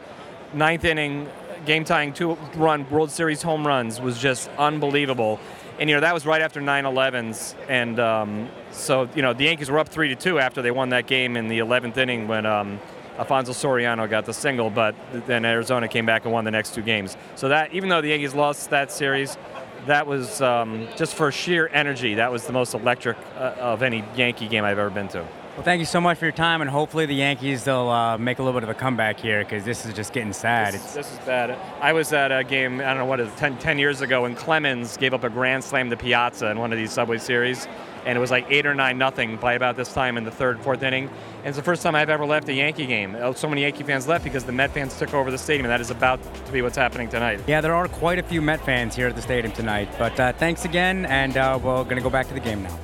ninth 0.53 0.85
inning, 0.85 1.27
game 1.65 1.83
tying, 1.83 2.13
two 2.13 2.37
run 2.55 2.89
World 2.89 3.11
Series 3.11 3.41
home 3.41 3.65
runs 3.65 3.99
was 3.99 4.17
just 4.17 4.49
unbelievable. 4.57 5.39
And 5.79 5.89
you 5.89 5.95
know 5.95 6.01
that 6.01 6.13
was 6.13 6.25
right 6.25 6.41
after 6.41 6.59
9/11s, 6.59 7.53
and 7.69 7.99
um, 7.99 8.49
so 8.71 9.07
you 9.13 9.21
know 9.21 9.33
the 9.33 9.43
Yankees 9.43 9.69
were 9.69 9.77
up 9.77 9.89
three 9.89 10.07
to 10.09 10.15
two 10.15 10.39
after 10.39 10.63
they 10.63 10.71
won 10.71 10.89
that 10.89 11.05
game 11.05 11.37
in 11.37 11.47
the 11.47 11.59
11th 11.59 11.97
inning 11.97 12.27
when 12.27 12.47
um, 12.47 12.79
Alfonso 13.19 13.51
Soriano 13.51 14.09
got 14.09 14.25
the 14.25 14.33
single, 14.33 14.69
but 14.69 14.95
then 15.27 15.45
Arizona 15.45 15.87
came 15.87 16.05
back 16.05 16.25
and 16.25 16.33
won 16.33 16.45
the 16.45 16.51
next 16.51 16.73
two 16.73 16.81
games. 16.81 17.15
So 17.35 17.49
that 17.49 17.73
even 17.73 17.89
though 17.89 18.01
the 18.01 18.09
Yankees 18.09 18.33
lost 18.33 18.71
that 18.71 18.91
series, 18.91 19.37
that 19.85 20.07
was 20.07 20.41
um, 20.41 20.87
just 20.95 21.15
for 21.15 21.31
sheer 21.31 21.69
energy. 21.71 22.15
That 22.15 22.31
was 22.31 22.45
the 22.45 22.53
most 22.53 22.73
electric 22.73 23.17
uh, 23.35 23.55
of 23.59 23.83
any 23.83 24.03
Yankee 24.15 24.47
game 24.47 24.63
I've 24.63 24.79
ever 24.79 24.89
been 24.89 25.07
to. 25.09 25.25
Well, 25.57 25.63
thank 25.63 25.79
you 25.79 25.87
so 25.87 25.99
much 25.99 26.19
for 26.19 26.25
your 26.25 26.33
time, 26.33 26.61
and 26.61 26.69
hopefully 26.69 27.07
the 27.07 27.15
Yankees 27.15 27.63
they'll 27.63 27.89
uh, 27.89 28.15
make 28.19 28.37
a 28.37 28.43
little 28.43 28.59
bit 28.59 28.61
of 28.61 28.69
a 28.69 28.79
comeback 28.79 29.19
here 29.19 29.43
because 29.43 29.65
this 29.65 29.87
is 29.87 29.93
just 29.95 30.13
getting 30.13 30.31
sad. 30.31 30.75
This, 30.75 30.93
this, 30.93 31.11
is 31.11 31.17
bad. 31.25 31.57
I 31.81 31.93
was 31.93 32.13
at 32.13 32.31
a 32.31 32.43
game 32.43 32.79
I 32.79 32.83
don't 32.83 32.97
know 32.97 33.05
what 33.05 33.19
it 33.19 33.25
is 33.25 33.33
10, 33.37 33.57
10 33.57 33.79
years 33.79 34.01
ago 34.01 34.21
when 34.21 34.35
Clemens 34.35 34.97
gave 34.97 35.15
up 35.15 35.23
a 35.23 35.31
grand 35.31 35.63
slam 35.63 35.89
to 35.89 35.97
Piazza 35.97 36.51
in 36.51 36.59
one 36.59 36.71
of 36.71 36.77
these 36.77 36.91
Subway 36.91 37.17
Series, 37.17 37.67
and 38.05 38.15
it 38.15 38.21
was 38.21 38.29
like 38.29 38.45
eight 38.51 38.67
or 38.67 38.75
nine 38.75 38.99
nothing 38.99 39.35
by 39.37 39.53
about 39.53 39.75
this 39.75 39.91
time 39.91 40.15
in 40.15 40.23
the 40.23 40.29
third, 40.29 40.61
fourth 40.61 40.83
inning. 40.83 41.05
And 41.39 41.47
it's 41.47 41.57
the 41.57 41.63
first 41.63 41.81
time 41.81 41.95
I've 41.95 42.11
ever 42.11 42.27
left 42.27 42.47
a 42.49 42.53
Yankee 42.53 42.85
game. 42.85 43.15
Oh, 43.15 43.33
so 43.33 43.49
many 43.49 43.63
Yankee 43.63 43.83
fans 43.83 44.07
left 44.07 44.23
because 44.23 44.43
the 44.43 44.51
Met 44.51 44.69
fans 44.69 44.95
took 44.99 45.15
over 45.15 45.31
the 45.31 45.39
stadium, 45.39 45.65
and 45.65 45.71
that 45.71 45.81
is 45.81 45.89
about 45.89 46.19
to 46.45 46.51
be 46.51 46.61
what's 46.61 46.77
happening 46.77 47.09
tonight. 47.09 47.41
Yeah, 47.47 47.61
there 47.61 47.73
are 47.73 47.87
quite 47.87 48.19
a 48.19 48.23
few 48.23 48.43
Met 48.43 48.63
fans 48.63 48.95
here 48.95 49.07
at 49.07 49.15
the 49.15 49.23
stadium 49.23 49.51
tonight. 49.55 49.89
But 49.97 50.19
uh, 50.19 50.33
thanks 50.33 50.65
again, 50.65 51.07
and 51.07 51.35
uh, 51.35 51.57
we're 51.63 51.83
going 51.85 51.95
to 51.95 52.03
go 52.03 52.11
back 52.11 52.27
to 52.27 52.35
the 52.35 52.39
game 52.39 52.61
now. 52.61 52.79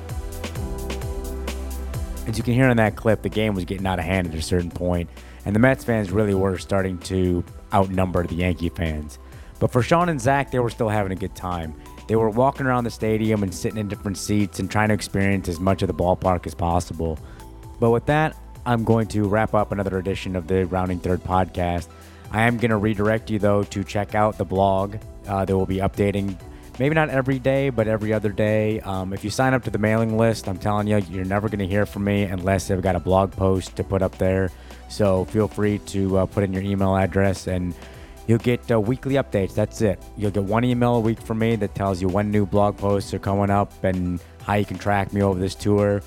As 2.26 2.38
you 2.38 2.44
can 2.44 2.54
hear 2.54 2.70
in 2.70 2.78
that 2.78 2.96
clip, 2.96 3.20
the 3.20 3.28
game 3.28 3.54
was 3.54 3.66
getting 3.66 3.86
out 3.86 3.98
of 3.98 4.04
hand 4.06 4.28
at 4.28 4.34
a 4.34 4.42
certain 4.42 4.70
point, 4.70 5.10
and 5.44 5.54
the 5.54 5.60
Mets 5.60 5.84
fans 5.84 6.10
really 6.10 6.34
were 6.34 6.56
starting 6.56 6.98
to 7.00 7.44
outnumber 7.72 8.26
the 8.26 8.34
Yankee 8.34 8.70
fans. 8.70 9.18
But 9.60 9.70
for 9.70 9.82
Sean 9.82 10.08
and 10.08 10.20
Zach, 10.20 10.50
they 10.50 10.58
were 10.58 10.70
still 10.70 10.88
having 10.88 11.12
a 11.12 11.16
good 11.16 11.34
time. 11.34 11.74
They 12.08 12.16
were 12.16 12.30
walking 12.30 12.66
around 12.66 12.84
the 12.84 12.90
stadium 12.90 13.42
and 13.42 13.54
sitting 13.54 13.78
in 13.78 13.88
different 13.88 14.16
seats 14.16 14.58
and 14.58 14.70
trying 14.70 14.88
to 14.88 14.94
experience 14.94 15.48
as 15.48 15.60
much 15.60 15.82
of 15.82 15.88
the 15.88 15.94
ballpark 15.94 16.46
as 16.46 16.54
possible. 16.54 17.18
But 17.78 17.90
with 17.90 18.06
that, 18.06 18.36
I'm 18.64 18.84
going 18.84 19.06
to 19.08 19.28
wrap 19.28 19.52
up 19.52 19.72
another 19.72 19.98
edition 19.98 20.34
of 20.34 20.46
the 20.46 20.64
Rounding 20.66 21.00
Third 21.00 21.22
podcast. 21.22 21.88
I 22.30 22.42
am 22.42 22.56
going 22.56 22.70
to 22.70 22.78
redirect 22.78 23.30
you, 23.30 23.38
though, 23.38 23.64
to 23.64 23.84
check 23.84 24.14
out 24.14 24.38
the 24.38 24.44
blog. 24.44 24.96
Uh, 25.26 25.44
they 25.44 25.52
will 25.52 25.66
be 25.66 25.76
updating 25.76 26.38
maybe 26.78 26.94
not 26.94 27.08
every 27.08 27.38
day, 27.38 27.70
but 27.70 27.88
every 27.88 28.12
other 28.12 28.30
day. 28.30 28.80
Um, 28.80 29.12
if 29.12 29.24
you 29.24 29.30
sign 29.30 29.54
up 29.54 29.64
to 29.64 29.70
the 29.70 29.78
mailing 29.78 30.16
list, 30.16 30.48
I'm 30.48 30.58
telling 30.58 30.86
you, 30.86 30.98
you're 31.10 31.24
never 31.24 31.48
going 31.48 31.60
to 31.60 31.66
hear 31.66 31.86
from 31.86 32.04
me 32.04 32.24
unless 32.24 32.70
I've 32.70 32.82
got 32.82 32.96
a 32.96 33.00
blog 33.00 33.32
post 33.32 33.76
to 33.76 33.84
put 33.84 34.02
up 34.02 34.16
there. 34.18 34.50
So 34.88 35.24
feel 35.26 35.48
free 35.48 35.78
to 35.78 36.18
uh, 36.18 36.26
put 36.26 36.44
in 36.44 36.52
your 36.52 36.62
email 36.62 36.96
address 36.96 37.46
and 37.46 37.74
you'll 38.26 38.38
get 38.38 38.70
uh, 38.70 38.80
weekly 38.80 39.14
updates. 39.14 39.54
That's 39.54 39.80
it. 39.80 40.02
You'll 40.16 40.30
get 40.30 40.44
one 40.44 40.64
email 40.64 40.96
a 40.96 41.00
week 41.00 41.20
from 41.20 41.38
me 41.38 41.56
that 41.56 41.74
tells 41.74 42.00
you 42.00 42.08
when 42.08 42.30
new 42.30 42.46
blog 42.46 42.76
posts 42.76 43.12
are 43.14 43.18
coming 43.18 43.50
up 43.50 43.84
and 43.84 44.20
how 44.42 44.54
you 44.54 44.64
can 44.64 44.78
track 44.78 45.12
me 45.12 45.22
over 45.22 45.38
this 45.38 45.54
tour. 45.54 46.02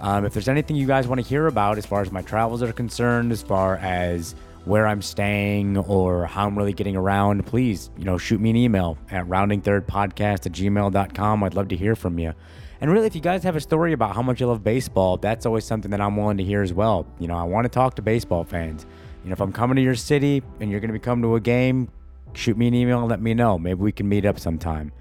Um, 0.00 0.24
if 0.24 0.34
there's 0.34 0.48
anything 0.48 0.76
you 0.76 0.86
guys 0.86 1.06
want 1.06 1.20
to 1.20 1.26
hear 1.26 1.46
about 1.46 1.78
as 1.78 1.86
far 1.86 2.02
as 2.02 2.12
my 2.12 2.22
travels 2.22 2.62
are 2.62 2.72
concerned, 2.72 3.32
as 3.32 3.42
far 3.42 3.76
as 3.76 4.34
where 4.64 4.86
I'm 4.86 5.02
staying 5.02 5.76
or 5.76 6.26
how 6.26 6.46
I'm 6.46 6.56
really 6.56 6.72
getting 6.72 6.96
around, 6.96 7.44
please, 7.46 7.90
you 7.98 8.04
know, 8.04 8.16
shoot 8.18 8.40
me 8.40 8.50
an 8.50 8.56
email 8.56 8.96
at 9.10 9.26
roundingthirdpodcast 9.26 10.46
at 10.46 10.52
gmail.com. 10.52 11.44
I'd 11.44 11.54
love 11.54 11.68
to 11.68 11.76
hear 11.76 11.94
from 11.94 12.18
you. 12.18 12.32
And 12.80 12.90
really, 12.90 13.06
if 13.06 13.14
you 13.14 13.20
guys 13.20 13.42
have 13.44 13.56
a 13.56 13.60
story 13.60 13.92
about 13.92 14.14
how 14.14 14.22
much 14.22 14.40
you 14.40 14.46
love 14.46 14.64
baseball, 14.64 15.16
that's 15.16 15.46
always 15.46 15.64
something 15.64 15.90
that 15.90 16.00
I'm 16.00 16.16
willing 16.16 16.36
to 16.38 16.44
hear 16.44 16.62
as 16.62 16.72
well. 16.72 17.06
You 17.18 17.28
know, 17.28 17.36
I 17.36 17.44
want 17.44 17.64
to 17.64 17.68
talk 17.68 17.94
to 17.96 18.02
baseball 18.02 18.44
fans. 18.44 18.86
You 19.22 19.30
know, 19.30 19.34
if 19.34 19.40
I'm 19.40 19.52
coming 19.52 19.76
to 19.76 19.82
your 19.82 19.94
city 19.94 20.42
and 20.60 20.70
you're 20.70 20.80
going 20.80 20.88
to 20.88 20.94
be 20.94 20.98
coming 20.98 21.22
to 21.22 21.36
a 21.36 21.40
game, 21.40 21.88
shoot 22.34 22.56
me 22.56 22.68
an 22.68 22.74
email 22.74 23.00
and 23.00 23.08
let 23.08 23.22
me 23.22 23.32
know. 23.32 23.58
Maybe 23.58 23.80
we 23.80 23.92
can 23.92 24.08
meet 24.08 24.26
up 24.26 24.38
sometime. 24.38 24.92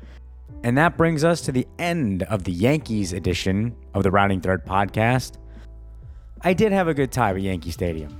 And 0.64 0.78
that 0.78 0.95
brings 0.95 1.26
us 1.26 1.41
to 1.41 1.51
the 1.51 1.68
end 1.78 2.24
of 2.24 2.45
the 2.45 2.53
Yankees 2.53 3.11
edition 3.11 3.76
of 3.93 4.03
the 4.03 4.11
Rounding 4.11 4.39
Third 4.39 4.66
podcast. 4.66 5.38
I 6.41 6.53
did 6.53 6.72
have 6.72 6.88
a 6.88 6.93
good 6.93 7.11
time 7.11 7.36
at 7.36 7.41
Yankee 7.41 7.72
Stadium. 7.72 8.18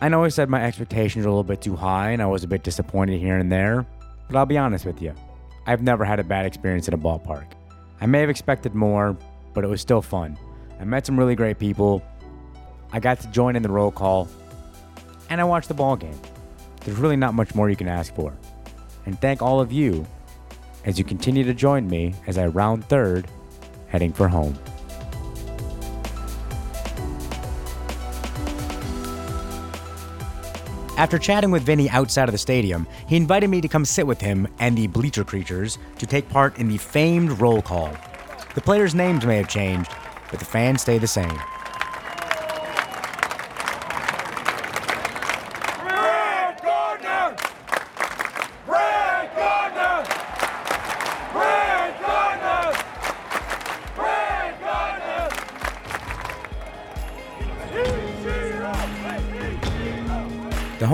I 0.00 0.08
know 0.08 0.22
I 0.22 0.28
said 0.28 0.48
my 0.48 0.64
expectations 0.64 1.24
were 1.24 1.28
a 1.28 1.32
little 1.32 1.42
bit 1.42 1.60
too 1.60 1.74
high 1.74 2.10
and 2.10 2.22
I 2.22 2.26
was 2.26 2.44
a 2.44 2.48
bit 2.48 2.62
disappointed 2.62 3.18
here 3.20 3.36
and 3.36 3.50
there, 3.50 3.84
but 4.28 4.36
I'll 4.36 4.46
be 4.46 4.56
honest 4.56 4.84
with 4.84 5.02
you. 5.02 5.12
I've 5.66 5.82
never 5.82 6.04
had 6.04 6.20
a 6.20 6.24
bad 6.24 6.46
experience 6.46 6.86
at 6.86 6.94
a 6.94 6.98
ballpark. 6.98 7.46
I 8.00 8.06
may 8.06 8.20
have 8.20 8.30
expected 8.30 8.76
more, 8.76 9.16
but 9.54 9.64
it 9.64 9.66
was 9.66 9.80
still 9.80 10.00
fun. 10.00 10.38
I 10.80 10.84
met 10.84 11.04
some 11.04 11.18
really 11.18 11.34
great 11.34 11.58
people. 11.58 12.00
I 12.92 13.00
got 13.00 13.18
to 13.20 13.28
join 13.28 13.56
in 13.56 13.62
the 13.62 13.68
roll 13.68 13.90
call, 13.90 14.28
and 15.30 15.40
I 15.40 15.44
watched 15.44 15.66
the 15.66 15.74
ball 15.74 15.96
game. 15.96 16.18
There's 16.84 16.96
really 16.96 17.16
not 17.16 17.34
much 17.34 17.54
more 17.56 17.68
you 17.68 17.76
can 17.76 17.88
ask 17.88 18.14
for. 18.14 18.32
And 19.04 19.20
thank 19.20 19.42
all 19.42 19.60
of 19.60 19.72
you 19.72 20.06
as 20.84 20.96
you 20.96 21.04
continue 21.04 21.42
to 21.42 21.52
join 21.52 21.88
me 21.88 22.14
as 22.28 22.38
I 22.38 22.46
round 22.46 22.84
third, 22.84 23.26
heading 23.88 24.12
for 24.12 24.28
home. 24.28 24.56
After 30.98 31.16
chatting 31.16 31.52
with 31.52 31.62
Vinny 31.62 31.88
outside 31.90 32.28
of 32.28 32.32
the 32.32 32.38
stadium, 32.38 32.84
he 33.06 33.14
invited 33.14 33.48
me 33.50 33.60
to 33.60 33.68
come 33.68 33.84
sit 33.84 34.04
with 34.04 34.20
him 34.20 34.48
and 34.58 34.76
the 34.76 34.88
bleacher 34.88 35.22
creatures 35.22 35.78
to 35.98 36.08
take 36.08 36.28
part 36.28 36.58
in 36.58 36.66
the 36.66 36.76
famed 36.76 37.40
roll 37.40 37.62
call. 37.62 37.96
The 38.56 38.60
players' 38.60 38.96
names 38.96 39.24
may 39.24 39.36
have 39.36 39.46
changed, 39.48 39.92
but 40.28 40.40
the 40.40 40.44
fans 40.44 40.82
stay 40.82 40.98
the 40.98 41.06
same. 41.06 41.38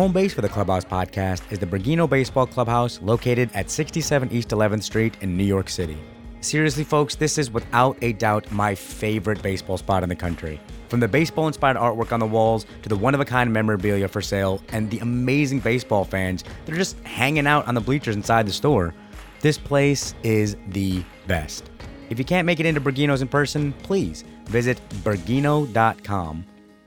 Home 0.04 0.12
base 0.12 0.34
for 0.34 0.42
the 0.42 0.48
Clubhouse 0.50 0.84
podcast 0.84 1.50
is 1.50 1.58
the 1.58 1.64
Bergino 1.64 2.06
Baseball 2.06 2.46
Clubhouse 2.46 3.00
located 3.00 3.48
at 3.54 3.70
67 3.70 4.30
East 4.32 4.50
11th 4.50 4.82
Street 4.82 5.16
in 5.22 5.34
New 5.34 5.44
York 5.44 5.70
City. 5.70 5.96
Seriously, 6.42 6.84
folks, 6.84 7.14
this 7.14 7.38
is 7.38 7.50
without 7.50 7.96
a 8.02 8.12
doubt 8.12 8.52
my 8.52 8.74
favorite 8.74 9.40
baseball 9.40 9.78
spot 9.78 10.02
in 10.02 10.10
the 10.10 10.14
country. 10.14 10.60
From 10.90 11.00
the 11.00 11.08
baseball 11.08 11.46
inspired 11.46 11.78
artwork 11.78 12.12
on 12.12 12.20
the 12.20 12.26
walls 12.26 12.66
to 12.82 12.90
the 12.90 12.96
one 12.96 13.14
of 13.14 13.20
a 13.20 13.24
kind 13.24 13.50
memorabilia 13.50 14.06
for 14.06 14.20
sale 14.20 14.60
and 14.72 14.90
the 14.90 14.98
amazing 14.98 15.60
baseball 15.60 16.04
fans 16.04 16.44
that 16.66 16.74
are 16.74 16.76
just 16.76 16.98
hanging 17.04 17.46
out 17.46 17.66
on 17.66 17.74
the 17.74 17.80
bleachers 17.80 18.14
inside 18.14 18.46
the 18.46 18.52
store, 18.52 18.92
this 19.40 19.56
place 19.56 20.14
is 20.22 20.54
the 20.68 21.02
best. 21.26 21.70
If 22.10 22.18
you 22.18 22.26
can't 22.26 22.44
make 22.44 22.60
it 22.60 22.66
into 22.66 22.82
Bergino's 22.82 23.22
in 23.22 23.28
person, 23.28 23.72
please 23.82 24.22
visit 24.44 24.78
bergino.com 25.02 26.44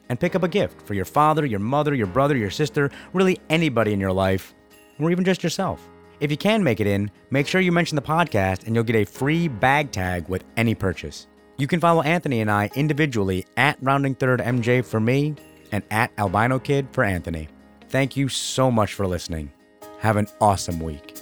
and 0.10 0.20
pick 0.20 0.36
up 0.36 0.44
a 0.44 0.48
gift 0.48 0.82
for 0.82 0.94
your 0.94 1.06
father, 1.06 1.46
your 1.46 1.60
mother, 1.60 1.94
your 1.94 2.08
brother, 2.08 2.36
your 2.36 2.50
sister, 2.50 2.90
really 3.14 3.40
anybody 3.50 3.94
in 3.94 4.00
your 4.00 4.14
life, 4.14 4.54
or 5.00 5.12
even 5.12 5.26
just 5.26 5.44
yourself. 5.44 5.88
If 6.20 6.32
you 6.32 6.38
can 6.38 6.64
make 6.64 6.80
it 6.80 6.88
in, 6.88 7.12
make 7.30 7.48
sure 7.48 7.62
you 7.62 7.72
mention 7.72 7.96
the 7.96 8.02
podcast 8.02 8.66
and 8.66 8.74
you'll 8.74 8.84
get 8.84 8.96
a 8.96 9.06
free 9.06 9.48
bag 9.48 9.92
tag 9.92 10.28
with 10.28 10.44
any 10.56 10.74
purchase. 10.74 11.28
You 11.58 11.68
can 11.68 11.80
follow 11.80 12.02
Anthony 12.02 12.42
and 12.42 12.52
I 12.52 12.70
individually 12.76 13.46
at 13.56 13.78
Rounding 13.82 14.16
Third 14.16 14.40
MJ 14.40 14.84
for 14.86 15.00
me 15.00 15.36
and 15.72 15.84
at 15.92 16.12
Albino 16.18 16.60
Kid 16.60 16.88
for 16.92 17.04
Anthony. 17.04 17.50
Thank 17.90 18.18
you 18.18 18.30
so 18.30 18.70
much 18.72 18.94
for 18.94 19.08
listening. 19.08 19.52
Have 20.00 20.18
an 20.18 20.28
awesome 20.40 20.80
week. 20.80 21.17